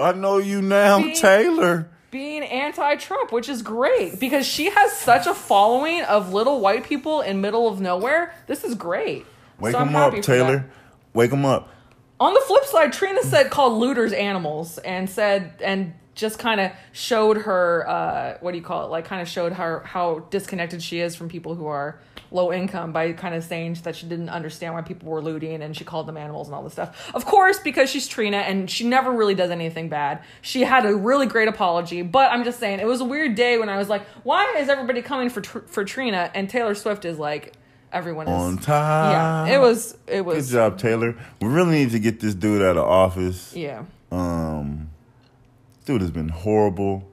I 0.00 0.12
know 0.12 0.38
you 0.38 0.62
now, 0.62 1.00
Being- 1.02 1.16
Taylor. 1.16 1.86
being 2.10 2.42
anti-Trump, 2.44 3.30
which 3.30 3.50
is 3.50 3.60
great 3.60 4.18
because 4.18 4.46
she 4.46 4.70
has 4.70 4.92
such 4.96 5.26
a 5.26 5.34
following 5.34 6.00
of 6.04 6.32
little 6.32 6.60
white 6.60 6.84
people 6.84 7.20
in 7.20 7.42
middle 7.42 7.68
of 7.68 7.78
nowhere. 7.78 8.34
This 8.46 8.64
is 8.64 8.74
great. 8.74 9.26
Wake 9.60 9.72
So 9.72 9.80
him 9.80 9.94
up, 9.94 10.14
Taylor. 10.22 10.56
that. 10.56 10.64
Wake 11.14 11.30
them 11.30 11.44
up. 11.44 11.68
On 12.20 12.34
the 12.34 12.40
flip 12.40 12.64
side, 12.64 12.92
Trina 12.92 13.22
said 13.22 13.50
called 13.50 13.78
looters 13.78 14.12
animals 14.12 14.78
and 14.78 15.10
said 15.10 15.54
and 15.62 15.94
just 16.14 16.38
kind 16.38 16.60
of 16.60 16.70
showed 16.92 17.38
her 17.38 17.88
uh, 17.88 18.38
what 18.40 18.52
do 18.52 18.58
you 18.58 18.64
call 18.64 18.84
it? 18.84 18.90
Like 18.90 19.06
kind 19.06 19.22
of 19.22 19.28
showed 19.28 19.52
her 19.54 19.80
how 19.80 20.20
disconnected 20.30 20.82
she 20.82 21.00
is 21.00 21.16
from 21.16 21.28
people 21.28 21.54
who 21.54 21.66
are 21.66 22.00
low 22.30 22.52
income 22.52 22.92
by 22.92 23.12
kind 23.12 23.34
of 23.34 23.44
saying 23.44 23.74
that 23.82 23.96
she 23.96 24.06
didn't 24.06 24.28
understand 24.28 24.74
why 24.74 24.82
people 24.82 25.08
were 25.08 25.22
looting 25.22 25.62
and 25.62 25.76
she 25.76 25.84
called 25.84 26.06
them 26.06 26.16
animals 26.16 26.48
and 26.48 26.54
all 26.54 26.62
this 26.62 26.72
stuff. 26.72 27.10
Of 27.14 27.24
course, 27.24 27.58
because 27.58 27.90
she's 27.90 28.06
Trina 28.08 28.38
and 28.38 28.70
she 28.70 28.86
never 28.86 29.10
really 29.10 29.34
does 29.34 29.50
anything 29.50 29.88
bad. 29.88 30.22
She 30.40 30.62
had 30.62 30.86
a 30.86 30.94
really 30.94 31.26
great 31.26 31.48
apology, 31.48 32.02
but 32.02 32.30
I'm 32.30 32.44
just 32.44 32.58
saying 32.58 32.80
it 32.80 32.86
was 32.86 33.00
a 33.00 33.04
weird 33.04 33.34
day 33.34 33.58
when 33.58 33.68
I 33.68 33.78
was 33.78 33.88
like, 33.88 34.06
why 34.22 34.56
is 34.58 34.68
everybody 34.68 35.02
coming 35.02 35.28
for 35.28 35.42
for 35.42 35.84
Trina 35.84 36.30
and 36.34 36.48
Taylor 36.48 36.74
Swift 36.74 37.04
is 37.04 37.18
like 37.18 37.54
everyone 37.92 38.26
is 38.28 38.32
On 38.32 38.58
time. 38.58 39.46
Yeah, 39.48 39.54
it 39.56 39.60
was 39.60 39.96
it 40.06 40.24
was. 40.24 40.46
Good 40.50 40.52
job, 40.54 40.78
Taylor. 40.78 41.14
We 41.40 41.48
really 41.48 41.72
need 41.84 41.90
to 41.90 41.98
get 41.98 42.20
this 42.20 42.34
dude 42.34 42.62
out 42.62 42.76
of 42.76 42.84
office. 42.84 43.54
yeah. 43.54 43.84
Um, 44.10 44.90
dude 45.86 46.00
has 46.02 46.10
been 46.10 46.28
horrible. 46.28 47.08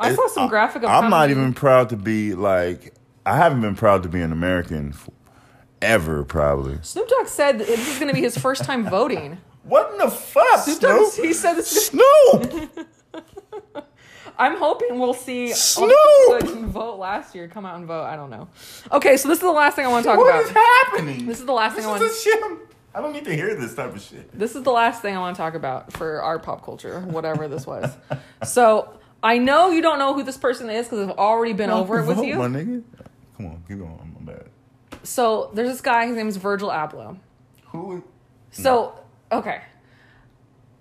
I 0.00 0.14
saw 0.14 0.28
some 0.28 0.48
graphic. 0.48 0.82
Of 0.84 0.90
I'm 0.90 1.04
how 1.04 1.08
not 1.08 1.30
even 1.30 1.54
proud 1.54 1.88
to 1.90 1.96
be 1.96 2.34
like. 2.34 2.94
I 3.26 3.36
haven't 3.36 3.60
been 3.60 3.74
proud 3.74 4.02
to 4.04 4.08
be 4.08 4.20
an 4.22 4.32
American 4.32 4.94
ever, 5.82 6.24
probably. 6.24 6.78
Snoop 6.82 7.08
Dogg 7.08 7.26
said 7.26 7.58
that 7.58 7.66
this 7.66 7.88
is 7.88 7.98
going 7.98 8.08
to 8.08 8.14
be 8.14 8.22
his 8.22 8.38
first 8.38 8.64
time 8.64 8.88
voting. 8.88 9.38
What 9.64 9.92
in 9.92 9.98
the 9.98 10.08
fuck, 10.10 10.60
Snoop 10.60 10.78
Snoop? 10.78 11.26
he 11.26 11.34
said 11.34 11.54
this. 11.54 11.88
Snoop. 11.88 12.70
I'm 14.38 14.56
hoping 14.56 14.98
we'll 14.98 15.14
see 15.14 15.52
Snoop! 15.52 15.92
vote 16.68 16.98
last 16.98 17.34
year 17.34 17.48
come 17.48 17.66
out 17.66 17.76
and 17.76 17.86
vote. 17.86 18.04
I 18.04 18.14
don't 18.16 18.30
know. 18.30 18.48
Okay, 18.92 19.16
so 19.16 19.28
this 19.28 19.38
is 19.38 19.42
the 19.42 19.50
last 19.50 19.74
thing 19.74 19.84
I 19.84 19.88
want 19.88 20.04
to 20.04 20.10
talk 20.10 20.18
What 20.18 20.28
about. 20.28 20.42
is 20.44 20.50
happening? 20.50 21.26
This 21.26 21.40
is 21.40 21.46
the 21.46 21.52
last 21.52 21.74
thing 21.74 21.84
I 21.84 21.94
is 21.94 22.00
want- 22.00 22.02
the 22.12 22.16
shit. 22.16 22.42
I'm- 22.42 22.60
I 22.94 23.00
don't 23.00 23.12
need 23.12 23.24
to 23.26 23.34
hear 23.34 23.54
this 23.54 23.74
type 23.74 23.94
of 23.94 24.00
shit. 24.00 24.36
This 24.36 24.56
is 24.56 24.62
the 24.62 24.72
last 24.72 25.02
thing 25.02 25.14
I 25.16 25.20
want 25.20 25.36
to 25.36 25.42
talk 25.42 25.54
about 25.54 25.92
for 25.92 26.22
our 26.22 26.38
pop 26.38 26.64
culture, 26.64 27.00
whatever 27.00 27.46
this 27.46 27.66
was. 27.66 27.90
so 28.44 28.88
I 29.22 29.38
know 29.38 29.70
you 29.70 29.82
don't 29.82 29.98
know 29.98 30.14
who 30.14 30.22
this 30.22 30.36
person 30.38 30.70
is 30.70 30.86
because 30.86 31.08
I've 31.08 31.16
already 31.18 31.52
been 31.52 31.70
over 31.70 31.98
it 32.00 32.06
with 32.06 32.16
Vote, 32.16 32.26
you. 32.26 32.36
my 32.36 32.46
nigga. 32.48 32.82
Come 33.36 33.46
on, 33.46 33.62
keep 33.68 33.78
going. 33.78 34.14
I'm 34.18 34.24
bad. 34.24 34.46
So 35.04 35.50
there's 35.54 35.68
this 35.68 35.80
guy. 35.80 36.06
His 36.06 36.16
name 36.16 36.28
is 36.28 36.38
Virgil 36.38 36.70
Abloh. 36.70 37.18
Who? 37.66 38.02
So, 38.50 38.94
okay. 39.30 39.60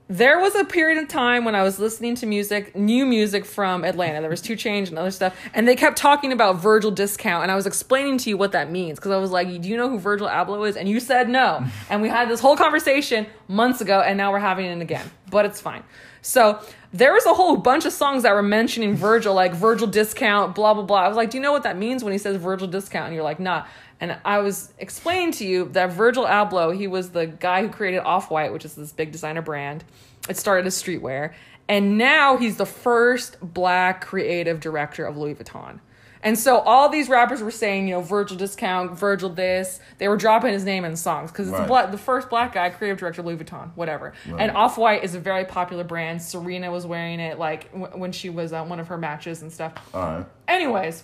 There 0.09 0.39
was 0.39 0.55
a 0.55 0.63
period 0.63 1.03
of 1.03 1.09
time 1.09 1.43
when 1.43 1.53
I 1.53 1.63
was 1.63 1.79
listening 1.79 2.15
to 2.15 2.25
music, 2.25 2.73
new 2.73 3.05
music 3.05 3.43
from 3.43 3.83
Atlanta. 3.83 4.21
There 4.21 4.29
was 4.29 4.41
2 4.41 4.53
Chainz 4.55 4.87
and 4.87 4.97
other 4.97 5.11
stuff, 5.11 5.35
and 5.53 5.67
they 5.67 5.75
kept 5.75 5.97
talking 5.97 6.31
about 6.31 6.55
Virgil 6.61 6.91
Discount, 6.91 7.43
and 7.43 7.51
I 7.51 7.55
was 7.55 7.65
explaining 7.65 8.17
to 8.19 8.29
you 8.29 8.37
what 8.37 8.53
that 8.53 8.71
means 8.71 8.99
because 8.99 9.11
I 9.11 9.17
was 9.17 9.31
like, 9.31 9.49
"Do 9.61 9.67
you 9.67 9.75
know 9.75 9.89
who 9.89 9.99
Virgil 9.99 10.27
Abloh 10.27 10.65
is?" 10.69 10.77
And 10.77 10.87
you 10.87 11.01
said 11.01 11.27
no, 11.27 11.65
and 11.89 12.01
we 12.01 12.07
had 12.07 12.29
this 12.29 12.39
whole 12.39 12.55
conversation 12.55 13.27
months 13.49 13.81
ago, 13.81 13.99
and 13.99 14.17
now 14.17 14.31
we're 14.31 14.39
having 14.39 14.67
it 14.67 14.81
again. 14.81 15.11
But 15.29 15.45
it's 15.45 15.59
fine. 15.59 15.83
So 16.21 16.59
there 16.93 17.13
was 17.13 17.25
a 17.25 17.33
whole 17.33 17.57
bunch 17.57 17.85
of 17.85 17.93
songs 17.93 18.23
that 18.23 18.33
were 18.33 18.43
mentioning 18.43 18.95
Virgil, 18.95 19.33
like 19.33 19.53
Virgil 19.53 19.87
Discount, 19.87 20.55
blah 20.55 20.73
blah 20.73 20.83
blah. 20.83 20.99
I 20.99 21.07
was 21.07 21.17
like, 21.17 21.29
"Do 21.29 21.37
you 21.37 21.43
know 21.43 21.51
what 21.51 21.63
that 21.63 21.77
means 21.77 22.03
when 22.03 22.13
he 22.13 22.19
says 22.19 22.37
Virgil 22.37 22.67
Discount?" 22.67 23.07
And 23.07 23.15
you're 23.15 23.23
like, 23.23 23.39
"Nah." 23.39 23.65
And 23.99 24.17
I 24.23 24.39
was 24.39 24.73
explaining 24.77 25.31
to 25.33 25.45
you 25.45 25.65
that 25.69 25.91
Virgil 25.91 26.25
Abloh, 26.25 26.75
he 26.75 26.87
was 26.87 27.11
the 27.11 27.25
guy 27.25 27.63
who 27.63 27.69
created 27.69 27.99
Off 27.99 28.29
White, 28.29 28.53
which 28.53 28.63
is 28.63 28.75
this 28.75 28.91
big 28.91 29.11
designer 29.11 29.41
brand. 29.41 29.83
It 30.29 30.37
started 30.37 30.67
as 30.67 30.81
streetwear. 30.81 31.33
And 31.67 31.97
now 31.97 32.37
he's 32.37 32.57
the 32.57 32.65
first 32.65 33.37
black 33.41 34.05
creative 34.05 34.59
director 34.59 35.05
of 35.05 35.17
Louis 35.17 35.35
Vuitton. 35.35 35.79
And 36.27 36.37
so 36.37 36.59
all 36.59 36.89
these 36.89 37.07
rappers 37.07 37.41
were 37.41 37.51
saying, 37.51 37.87
you 37.87 37.95
know, 37.95 38.01
Virgil 38.01 38.35
Discount, 38.35 38.91
Virgil 38.99 39.29
this. 39.29 39.79
They 39.97 40.09
were 40.09 40.17
dropping 40.17 40.51
his 40.51 40.65
name 40.65 40.83
in 40.83 40.97
songs 40.97 41.31
because 41.31 41.47
it's 41.47 41.55
the, 41.55 41.61
Right. 41.61 41.67
black, 41.69 41.91
the 41.91 41.97
first 41.97 42.29
black 42.29 42.53
guy, 42.53 42.69
creative 42.69 42.97
director 42.97 43.21
Louis 43.21 43.37
Vuitton, 43.37 43.71
whatever. 43.75 44.11
Right. 44.27 44.41
And 44.41 44.51
Off 44.57 44.77
White 44.77 45.05
is 45.05 45.15
a 45.15 45.19
very 45.19 45.45
popular 45.45 45.85
brand. 45.85 46.21
Serena 46.21 46.69
was 46.69 46.85
wearing 46.85 47.21
it 47.21 47.39
like 47.39 47.71
w- 47.71 47.97
when 47.97 48.11
she 48.11 48.29
was 48.29 48.51
on 48.51 48.67
one 48.67 48.81
of 48.81 48.89
her 48.89 48.97
matches 48.97 49.41
and 49.41 49.51
stuff. 49.53 49.73
All 49.93 50.01
right. 50.01 50.25
Anyways, 50.49 51.03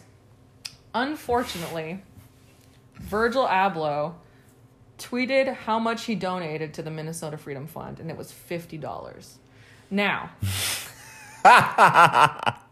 unfortunately, 0.93 2.03
Virgil 2.99 3.47
Abloh 3.47 4.15
tweeted 4.97 5.53
how 5.55 5.79
much 5.79 6.03
he 6.05 6.15
donated 6.15 6.73
to 6.73 6.81
the 6.81 6.91
Minnesota 6.91 7.37
Freedom 7.37 7.65
Fund, 7.65 7.99
and 7.99 8.09
it 8.11 8.17
was 8.17 8.31
fifty 8.31 8.77
dollars. 8.77 9.37
Now, 9.89 10.31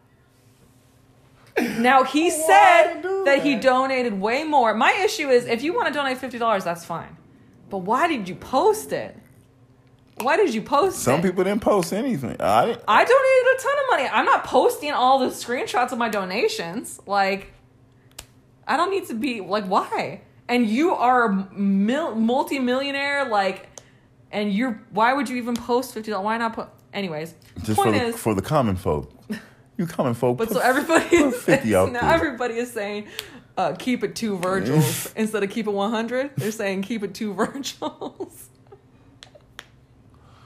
now 1.79 2.03
he 2.03 2.29
said 2.29 3.01
do 3.01 3.23
that 3.25 3.41
he 3.43 3.55
donated 3.55 4.19
way 4.19 4.43
more. 4.43 4.73
My 4.73 4.93
issue 5.03 5.29
is 5.29 5.45
if 5.45 5.63
you 5.63 5.73
want 5.73 5.87
to 5.87 5.93
donate 5.93 6.17
fifty 6.17 6.37
dollars, 6.37 6.63
that's 6.63 6.85
fine, 6.85 7.15
but 7.69 7.79
why 7.79 8.07
did 8.07 8.27
you 8.29 8.35
post 8.35 8.91
it? 8.91 9.17
Why 10.19 10.37
did 10.37 10.53
you 10.53 10.61
post 10.61 10.97
it? 10.97 10.99
Some 11.01 11.19
it? 11.19 11.23
people 11.23 11.43
didn't 11.43 11.61
post 11.61 11.93
anything. 11.93 12.35
I 12.39 12.65
didn't. 12.65 12.83
I 12.87 13.03
donated 13.03 13.47
a 13.55 13.61
ton 13.61 13.73
of 13.79 13.85
money. 13.89 14.09
I'm 14.11 14.25
not 14.25 14.43
posting 14.43 14.91
all 14.91 15.19
the 15.19 15.27
screenshots 15.27 15.91
of 15.91 15.97
my 15.97 16.09
donations. 16.09 16.99
Like, 17.07 17.53
I 18.67 18.77
don't 18.77 18.91
need 18.91 19.07
to 19.07 19.13
be 19.15 19.41
like, 19.41 19.65
why? 19.65 20.21
And 20.47 20.67
you 20.67 20.93
are 20.93 21.25
a 21.25 21.53
mil- 21.53 22.15
multi-millionaire, 22.15 23.25
like, 23.29 23.67
and 24.31 24.53
you're. 24.53 24.83
Why 24.91 25.13
would 25.13 25.29
you 25.29 25.37
even 25.37 25.55
post 25.55 25.93
fifty 25.93 26.11
dollars? 26.11 26.25
Why 26.25 26.37
not 26.37 26.53
put? 26.53 26.67
Anyways, 26.93 27.33
Just 27.63 27.81
for 27.81 27.89
the, 27.89 28.03
is, 28.03 28.17
for 28.17 28.35
the 28.35 28.41
common 28.41 28.75
folk. 28.75 29.09
You 29.81 29.87
common 29.87 30.13
folk. 30.13 30.37
but 30.37 30.47
put- 30.49 30.57
so 30.57 30.61
everybody 30.63 31.15
is 31.15 31.35
50 31.35 31.43
saying, 31.69 31.73
out 31.75 31.91
now 31.91 32.01
there. 32.01 32.11
everybody 32.13 32.53
is 32.57 32.71
saying, 32.71 33.07
uh, 33.57 33.73
keep 33.79 34.03
it 34.03 34.15
two 34.15 34.37
Virgils 34.37 35.11
instead 35.15 35.41
of 35.43 35.49
keep 35.49 35.65
it 35.67 35.71
one 35.71 35.89
hundred. 35.89 36.31
They're 36.37 36.51
saying 36.51 36.83
keep 36.83 37.01
it 37.03 37.13
two 37.15 37.33
Virgils. 37.41 38.49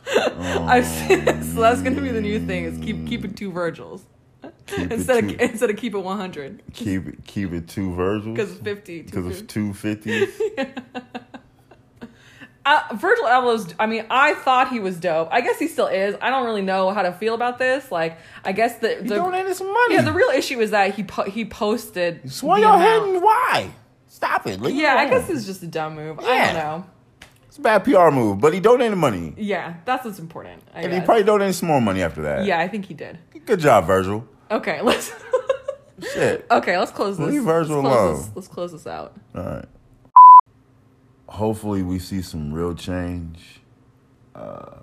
I've 0.07 0.85
seen, 0.85 1.43
so 1.43 1.61
that's 1.61 1.81
gonna 1.81 1.99
be 2.01 2.09
the 2.11 2.21
new 2.21 2.39
thing 2.45 2.63
is 2.65 2.77
keep 2.77 3.05
keep 3.07 3.25
it 3.25 3.35
two 3.35 3.51
Virgils 3.51 4.05
instead 4.77 5.23
of 5.23 5.39
instead 5.41 5.69
of 5.69 5.77
keep 5.77 5.93
it 5.95 5.99
one 5.99 6.17
hundred 6.17 6.61
keep 6.73 7.07
it 7.07 7.25
keep 7.25 7.51
it 7.53 7.67
two 7.67 7.93
Virgils 7.93 8.35
because 8.37 8.51
it's 8.51 8.61
fifty. 8.61 9.01
because 9.01 9.25
it's 9.27 9.41
250. 9.53 10.09
two 10.09 10.25
fifty. 10.27 10.81
Uh, 12.65 12.81
Virgil 12.95 13.25
Abloh's. 13.25 13.73
I 13.79 13.85
mean, 13.85 14.05
I 14.09 14.33
thought 14.33 14.69
he 14.69 14.79
was 14.79 14.97
dope. 14.97 15.29
I 15.31 15.41
guess 15.41 15.59
he 15.59 15.67
still 15.67 15.87
is. 15.87 16.15
I 16.21 16.29
don't 16.31 16.45
really 16.45 16.63
know 16.63 16.89
how 16.91 17.03
to 17.03 17.11
feel 17.11 17.35
about 17.35 17.59
this. 17.59 17.91
Like, 17.91 18.17
I 18.43 18.53
guess 18.53 18.77
the, 18.79 18.97
the 19.01 19.15
donated 19.15 19.55
some 19.55 19.71
money. 19.71 19.93
yeah 19.95 20.01
the 20.01 20.11
real 20.11 20.29
issue 20.29 20.59
is 20.59 20.71
that 20.71 20.95
he 20.95 21.03
po- 21.03 21.29
he 21.29 21.45
posted. 21.45 22.23
The 22.23 22.45
y'all 22.47 22.55
amount. 22.55 23.05
hating? 23.05 23.21
Why? 23.21 23.69
Stop 24.07 24.47
it. 24.47 24.59
Leave 24.61 24.75
it 24.75 24.79
Yeah, 24.81 24.95
I 24.95 25.07
guess 25.09 25.29
it's 25.29 25.45
just 25.45 25.61
a 25.61 25.67
dumb 25.67 25.95
move. 25.95 26.19
I 26.19 26.23
Yeah. 26.23 26.45
don't 26.53 26.55
know. 26.55 26.85
It's 27.47 27.57
a 27.59 27.61
bad 27.61 27.83
PR 27.85 28.09
move, 28.11 28.39
but 28.41 28.53
he 28.53 28.59
donated 28.59 28.97
money. 28.97 29.33
Yeah, 29.37 29.75
that's 29.85 30.03
what's 30.03 30.19
important. 30.19 30.61
I 30.73 30.81
And 30.81 30.93
he 30.93 30.99
probably 31.01 31.23
donated 31.23 31.53
some 31.55 31.67
more 31.69 31.79
money 31.79 32.01
after 32.01 32.21
that. 32.23 32.45
yeah, 32.45 32.59
I 32.59 32.67
think 32.67 32.85
he 32.85 32.93
did. 32.93 33.17
Good 33.45 33.59
job, 33.59 33.85
Virgil. 33.85 34.27
Okay, 34.51 34.81
let's. 34.83 35.13
Shit. 36.13 36.45
okay, 36.51 36.77
let's 36.77 36.91
close 36.91 37.17
this. 37.17 37.27
Leave 37.27 37.43
Virgil 37.43 37.81
let's 37.81 37.87
close 37.95 38.01
alone. 38.09 38.17
This, 38.17 38.31
let's 38.35 38.47
close 38.49 38.71
this 38.73 38.87
out. 38.87 39.15
All 39.33 39.43
right. 39.43 39.65
Hopefully, 41.35 41.83
we 41.83 41.99
see 41.99 42.21
some 42.21 42.53
real 42.53 42.73
change 42.73 43.59
uh, 44.33 44.77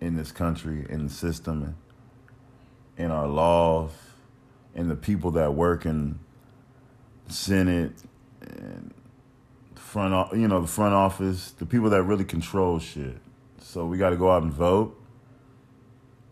in 0.00 0.16
this 0.16 0.32
country, 0.32 0.84
in 0.88 1.04
the 1.04 1.12
system, 1.12 1.76
in 2.98 3.12
our 3.12 3.28
laws, 3.28 3.92
in 4.74 4.88
the 4.88 4.96
people 4.96 5.30
that 5.30 5.54
work 5.54 5.86
in 5.86 6.18
Senate 7.28 7.92
and 8.40 8.92
front, 9.76 10.36
you 10.36 10.48
know, 10.48 10.62
the 10.62 10.66
front 10.66 10.94
office, 10.94 11.52
the 11.52 11.64
people 11.64 11.90
that 11.90 12.02
really 12.02 12.24
control 12.24 12.80
shit. 12.80 13.18
So 13.60 13.86
we 13.86 13.96
got 13.96 14.10
to 14.10 14.16
go 14.16 14.32
out 14.32 14.42
and 14.42 14.52
vote 14.52 15.00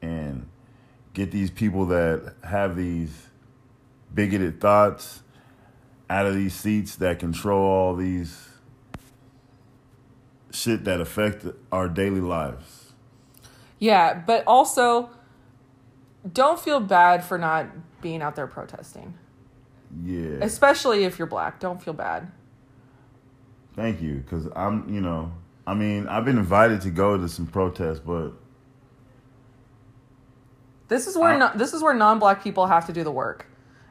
and 0.03 0.49
get 1.15 1.31
these 1.31 1.53
people 1.53 1.87
that 1.87 2.35
have 2.43 2.75
these 2.75 3.29
bigoted 4.13 4.61
thoughts 4.61 5.23
out 6.11 6.27
of 6.27 6.35
these 6.35 6.53
seats 6.53 6.97
that 6.97 7.21
control 7.21 7.65
all 7.65 7.95
these 7.95 8.49
shit 10.53 10.85
that 10.85 11.01
affect 11.01 11.45
our 11.71 11.89
daily 11.89 12.21
lives. 12.21 12.93
Yeah, 13.79 14.15
but 14.15 14.45
also, 14.47 15.11
don't 16.33 16.61
feel 16.61 16.79
bad 16.81 17.25
for 17.25 17.39
not 17.39 17.67
being 18.01 18.23
out 18.23 18.37
there 18.37 18.47
protesting, 18.47 19.15
Yeah. 20.05 20.39
especially 20.41 21.05
if 21.05 21.19
you're 21.19 21.27
black. 21.27 21.59
Don't 21.59 21.83
feel 21.83 21.95
bad. 21.95 22.31
Thank 23.75 24.01
you, 24.03 24.17
because 24.17 24.47
I'm, 24.55 24.89
you 24.93 25.01
know, 25.01 25.33
I 25.67 25.75
mean, 25.75 26.07
I've 26.07 26.25
been 26.25 26.39
invited 26.39 26.81
to 26.83 26.91
go 26.91 27.17
to 27.17 27.29
some 27.29 27.47
protests, 27.47 28.01
but 28.01 28.33
This 30.89 31.07
is 31.07 31.17
where 31.17 31.33
I- 31.33 31.39
no, 31.39 31.51
this 31.55 31.73
is 31.73 31.83
where 31.83 31.95
non-black 31.95 32.43
people 32.43 32.67
have 32.67 32.87
to 32.87 32.93
do 32.93 33.03
the 33.03 33.11
work, 33.11 33.47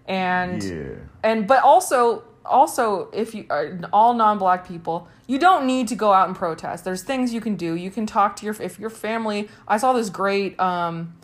and 0.08 0.62
yeah, 0.64 0.84
and 1.24 1.48
but 1.48 1.64
also 1.64 2.24
also 2.46 3.10
if 3.12 3.36
you 3.36 3.46
are 3.50 3.80
all 3.94 4.14
non-black 4.14 4.68
people 4.68 5.08
you 5.28 5.40
don't 5.40 5.66
need 5.66 5.88
to 5.88 5.96
go 5.96 6.12
out 6.12 6.28
and 6.28 6.36
protest. 6.36 6.84
There's 6.84 7.04
things 7.04 7.34
you 7.34 7.40
can 7.40 7.56
do. 7.56 7.76
You 7.76 7.90
can 7.90 8.06
talk 8.06 8.36
to 8.38 8.46
your 8.46 8.56
if 8.62 8.80
your 8.80 8.90
family 8.90 9.48
i 9.68 9.78
saw 9.78 9.94
this 9.94 10.10
great 10.10 10.60
um 10.60 11.16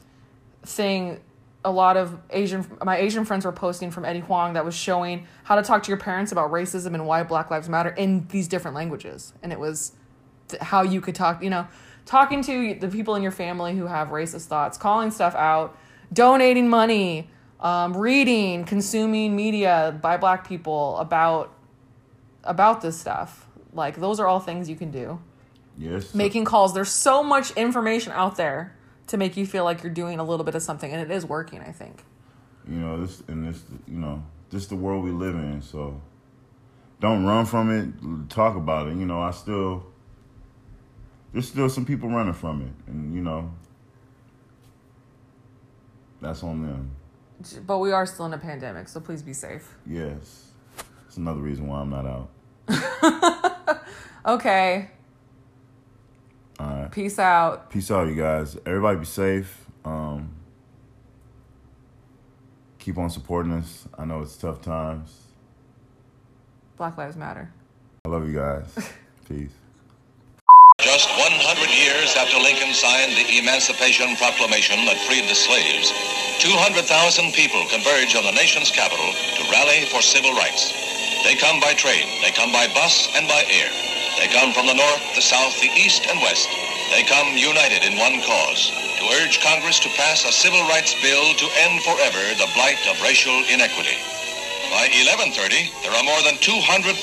thing 0.64 1.20
a 1.66 1.72
lot 1.72 1.98
of 1.98 2.18
asian 2.30 2.66
my 2.84 2.98
asian 2.98 3.26
friends 3.26 3.44
were 3.44 3.52
posting 3.52 3.92
from 3.92 4.06
eddie 4.06 4.20
huang 4.20 4.54
that 4.54 4.64
was 4.64 4.76
showing 4.76 5.28
how 5.44 5.56
to 5.56 5.62
talk 5.62 5.84
to 5.84 5.90
your 5.90 5.98
parents 5.98 6.32
about 6.32 6.52
racism 6.52 6.94
and 6.94 7.06
why 7.06 7.24
black 7.24 7.52
lives 7.52 7.68
matter 7.68 7.90
in 7.90 8.28
these 8.30 8.48
different 8.48 8.76
languages. 8.76 9.34
And 9.44 9.52
it 9.52 9.60
was 9.60 9.94
th- 10.48 10.62
how 10.62 10.84
you 10.84 11.02
could 11.02 11.16
talk 11.16 11.44
you 11.44 11.50
know 11.50 11.68
talking 12.06 12.42
to 12.44 12.76
the 12.76 12.88
people 12.88 13.16
in 13.16 13.22
your 13.22 13.32
family 13.32 13.76
who 13.76 13.88
have 13.88 14.10
racist 14.10 14.46
thoughts 14.46 14.78
calling 14.78 15.12
stuff 15.12 15.36
out 15.36 15.78
donating 16.14 16.70
money 16.70 17.30
um, 17.60 17.96
reading 17.96 18.64
consuming 18.64 19.36
media 19.36 19.98
by 20.02 20.18
black 20.18 20.48
people 20.48 20.98
about 20.98 21.54
about 22.44 22.82
this 22.82 23.00
stuff 23.00 23.48
like 23.74 23.98
those 23.98 24.20
are 24.20 24.28
all 24.28 24.40
things 24.40 24.70
you 24.70 24.76
can 24.76 24.92
do 24.92 25.20
yes, 25.78 26.14
making 26.14 26.46
calls 26.46 26.74
there's 26.74 26.92
so 26.92 27.24
much 27.24 27.52
information 27.52 28.12
out 28.14 28.38
there 28.38 28.76
to 29.08 29.18
make 29.18 29.38
you 29.38 29.46
feel 29.46 29.64
like 29.64 29.84
you're 29.84 29.92
doing 29.92 30.20
a 30.20 30.24
little 30.24 30.44
bit 30.44 30.56
of 30.56 30.62
something 30.62 30.92
and 30.92 31.02
it 31.02 31.14
is 31.14 31.26
working 31.26 31.62
i 31.62 31.72
think 31.72 32.04
you 32.70 32.78
know, 32.78 33.00
this 33.02 33.24
and 33.28 33.48
this, 33.48 33.64
you 33.88 33.98
know, 33.98 34.24
this 34.50 34.68
the 34.68 34.76
world 34.76 35.04
we 35.04 35.12
live 35.12 35.36
in. 35.36 35.62
So 35.62 36.02
don't 37.00 37.26
run 37.26 37.46
from 37.46 37.72
it. 37.72 38.30
Talk 38.30 38.56
about 38.56 38.88
it. 38.88 38.98
You 38.98 39.06
know, 39.06 39.22
I 39.22 39.32
still 39.32 39.86
there's 41.32 41.48
still 41.48 41.70
some 41.70 41.86
people 41.86 42.10
running 42.10 42.34
from 42.34 42.62
it, 42.62 42.92
and 42.92 43.14
you 43.14 43.22
know, 43.22 43.52
that's 46.22 46.44
on 46.44 46.62
them. 46.64 46.92
But 47.66 47.78
we 47.80 47.92
are 47.92 48.06
still 48.06 48.26
in 48.26 48.34
a 48.34 48.38
pandemic 48.38 48.88
so 48.88 49.00
please 49.00 49.22
be 49.22 49.34
safe 49.34 49.76
Yes, 49.86 50.52
it's 51.08 51.18
another 51.18 51.42
reason 51.42 51.68
why 51.68 51.80
I'm 51.82 51.90
not 51.90 52.06
out. 52.06 53.84
okay 54.26 54.90
All 56.60 56.68
right. 56.68 56.92
peace 56.92 57.20
out 57.20 57.70
Peace 57.70 57.90
out, 57.92 58.08
you 58.08 58.16
guys. 58.16 58.58
Everybody 58.66 59.00
be 59.00 59.06
safe. 59.06 59.66
Um, 59.86 60.32
keep 62.80 62.98
on 62.98 63.10
supporting 63.10 63.54
us. 63.54 63.88
I 63.98 64.06
know 64.06 64.22
it's 64.22 64.36
tough 64.36 64.62
times. 64.62 65.16
black 66.76 66.98
lives 66.98 67.16
matter 67.16 67.52
I 68.06 68.10
love 68.10 68.28
you 68.28 68.34
guys. 68.36 68.74
Peace. 69.28 69.52
Just 70.88 71.12
100 71.20 71.68
years 71.68 72.16
after 72.16 72.40
Lincoln 72.40 72.72
signed 72.72 73.12
the 73.12 73.28
Emancipation 73.44 74.16
Proclamation 74.16 74.88
that 74.88 74.96
freed 75.04 75.28
the 75.28 75.36
slaves, 75.36 75.92
200,000 76.40 76.80
people 77.36 77.60
converge 77.68 78.16
on 78.16 78.24
the 78.24 78.32
nation's 78.32 78.72
capital 78.72 79.12
to 79.36 79.52
rally 79.52 79.84
for 79.92 80.00
civil 80.00 80.32
rights. 80.32 80.72
They 81.28 81.36
come 81.36 81.60
by 81.60 81.76
train, 81.76 82.08
they 82.24 82.32
come 82.32 82.56
by 82.56 82.72
bus 82.72 83.12
and 83.20 83.28
by 83.28 83.44
air. 83.52 83.68
They 84.16 84.32
come 84.32 84.56
from 84.56 84.64
the 84.64 84.80
north, 84.80 85.04
the 85.12 85.20
south, 85.20 85.60
the 85.60 85.76
east, 85.76 86.08
and 86.08 86.24
west. 86.24 86.48
They 86.96 87.04
come 87.04 87.36
united 87.36 87.84
in 87.84 88.00
one 88.00 88.24
cause, 88.24 88.72
to 88.72 89.12
urge 89.20 89.44
Congress 89.44 89.84
to 89.84 89.92
pass 90.00 90.24
a 90.24 90.32
civil 90.32 90.64
rights 90.72 90.96
bill 91.04 91.36
to 91.36 91.48
end 91.68 91.84
forever 91.84 92.24
the 92.40 92.48
blight 92.56 92.80
of 92.88 93.04
racial 93.04 93.36
inequity. 93.52 94.00
By 94.72 94.88
11:30, 94.96 95.68
there 95.84 95.92
are 95.92 96.08
more 96.08 96.24
than 96.24 96.40
200,000 96.40 96.96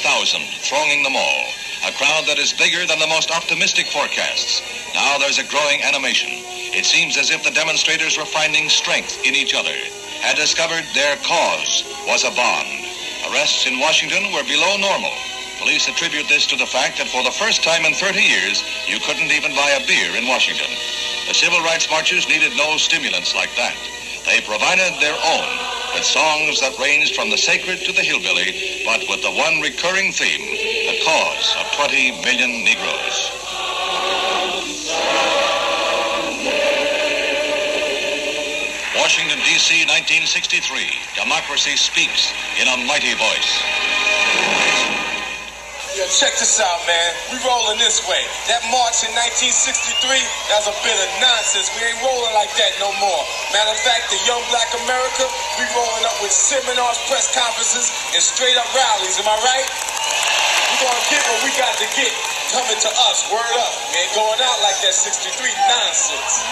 thronging 0.64 1.05
the 1.05 1.12
mall, 1.12 1.53
a 1.85 1.93
crowd 1.93 2.24
that 2.24 2.41
is 2.41 2.57
bigger 2.57 2.87
than 2.89 2.99
the 2.99 3.07
most 3.12 3.30
optimistic 3.30 3.85
forecasts. 3.93 4.64
Now 4.97 5.18
there's 5.18 5.39
a 5.39 5.45
growing 5.45 5.85
animation. 5.85 6.32
It 6.72 6.89
seems 6.89 7.20
as 7.20 7.28
if 7.28 7.45
the 7.45 7.53
demonstrators 7.53 8.16
were 8.16 8.24
finding 8.24 8.72
strength 8.72 9.20
in 9.20 9.37
each 9.37 9.53
other, 9.53 9.76
had 10.24 10.41
discovered 10.41 10.89
their 10.97 11.20
cause 11.20 11.85
was 12.09 12.24
a 12.24 12.32
bond. 12.32 12.89
Arrests 13.28 13.68
in 13.68 13.78
Washington 13.78 14.32
were 14.32 14.49
below 14.49 14.80
normal. 14.80 15.12
Police 15.61 15.85
attribute 15.85 16.28
this 16.28 16.49
to 16.49 16.57
the 16.57 16.66
fact 16.66 16.97
that 16.97 17.12
for 17.12 17.22
the 17.22 17.37
first 17.37 17.61
time 17.62 17.85
in 17.85 17.93
30 17.93 18.16
years, 18.16 18.64
you 18.89 18.97
couldn't 19.05 19.28
even 19.28 19.53
buy 19.53 19.76
a 19.76 19.85
beer 19.85 20.16
in 20.16 20.24
Washington. 20.24 20.72
The 21.28 21.37
civil 21.37 21.61
rights 21.61 21.89
marchers 21.93 22.28
needed 22.28 22.57
no 22.57 22.80
stimulants 22.80 23.37
like 23.37 23.53
that. 23.61 23.76
They 24.24 24.41
provided 24.41 24.97
their 25.05 25.16
own 25.20 25.51
with 25.93 26.05
songs 26.05 26.61
that 26.61 26.74
ranged 26.80 27.14
from 27.14 27.30
the 27.30 27.37
sacred 27.37 27.78
to 27.85 27.93
the 27.93 28.03
hillbilly, 28.03 28.82
but 28.85 29.05
with 29.09 29.22
the 29.22 29.30
one 29.30 29.61
recurring 29.61 30.11
theme, 30.11 30.43
the 30.49 30.73
cause 31.05 31.52
of 31.61 31.68
20 31.76 32.24
million 32.24 32.64
Negroes. 32.64 33.18
Washington, 38.96 39.36
D.C., 39.44 39.84
1963. 39.84 40.64
Democracy 41.12 41.76
speaks 41.76 42.32
in 42.57 42.72
a 42.72 42.76
mighty 42.88 43.12
voice. 43.20 43.52
Yo, 45.92 46.09
check 46.09 46.32
this 46.40 46.57
out, 46.59 46.80
man. 46.88 47.11
We 47.30 47.36
rolling 47.44 47.78
this 47.78 48.00
way. 48.09 48.24
That 48.48 48.64
march 48.72 49.05
in 49.05 49.12
1963, 49.14 50.09
that's 50.48 50.66
a 50.66 50.74
bit 50.82 50.96
of 50.96 51.11
nonsense. 51.20 51.68
We 51.76 51.84
ain't 51.84 52.00
rolling 52.00 52.32
like 52.32 52.50
that 52.57 52.72
no 52.80 52.90
more. 52.96 53.22
Matter 53.52 53.76
of 53.76 53.80
fact, 53.84 54.09
the 54.09 54.18
Young 54.24 54.42
Black 54.48 54.72
America, 54.88 55.28
we 55.61 55.68
rolling 55.76 56.05
up 56.09 56.16
with 56.24 56.32
seminars, 56.32 56.96
press 57.07 57.28
conferences, 57.30 57.92
and 58.16 58.24
straight 58.24 58.57
up 58.57 58.66
rallies. 58.72 59.20
Am 59.20 59.28
I 59.28 59.36
right? 59.44 59.68
We 60.74 60.80
gonna 60.82 61.06
get 61.06 61.22
what 61.30 61.38
we 61.46 61.50
got 61.54 61.78
to 61.78 61.86
get. 61.94 62.10
Coming 62.50 62.74
to 62.82 62.90
us, 63.06 63.30
word 63.30 63.46
up. 63.62 63.72
We 63.94 64.02
ain't 64.02 64.14
going 64.18 64.42
out 64.42 64.58
like 64.66 64.74
that 64.82 64.90
63 64.90 65.30
nonsense. 65.70 66.42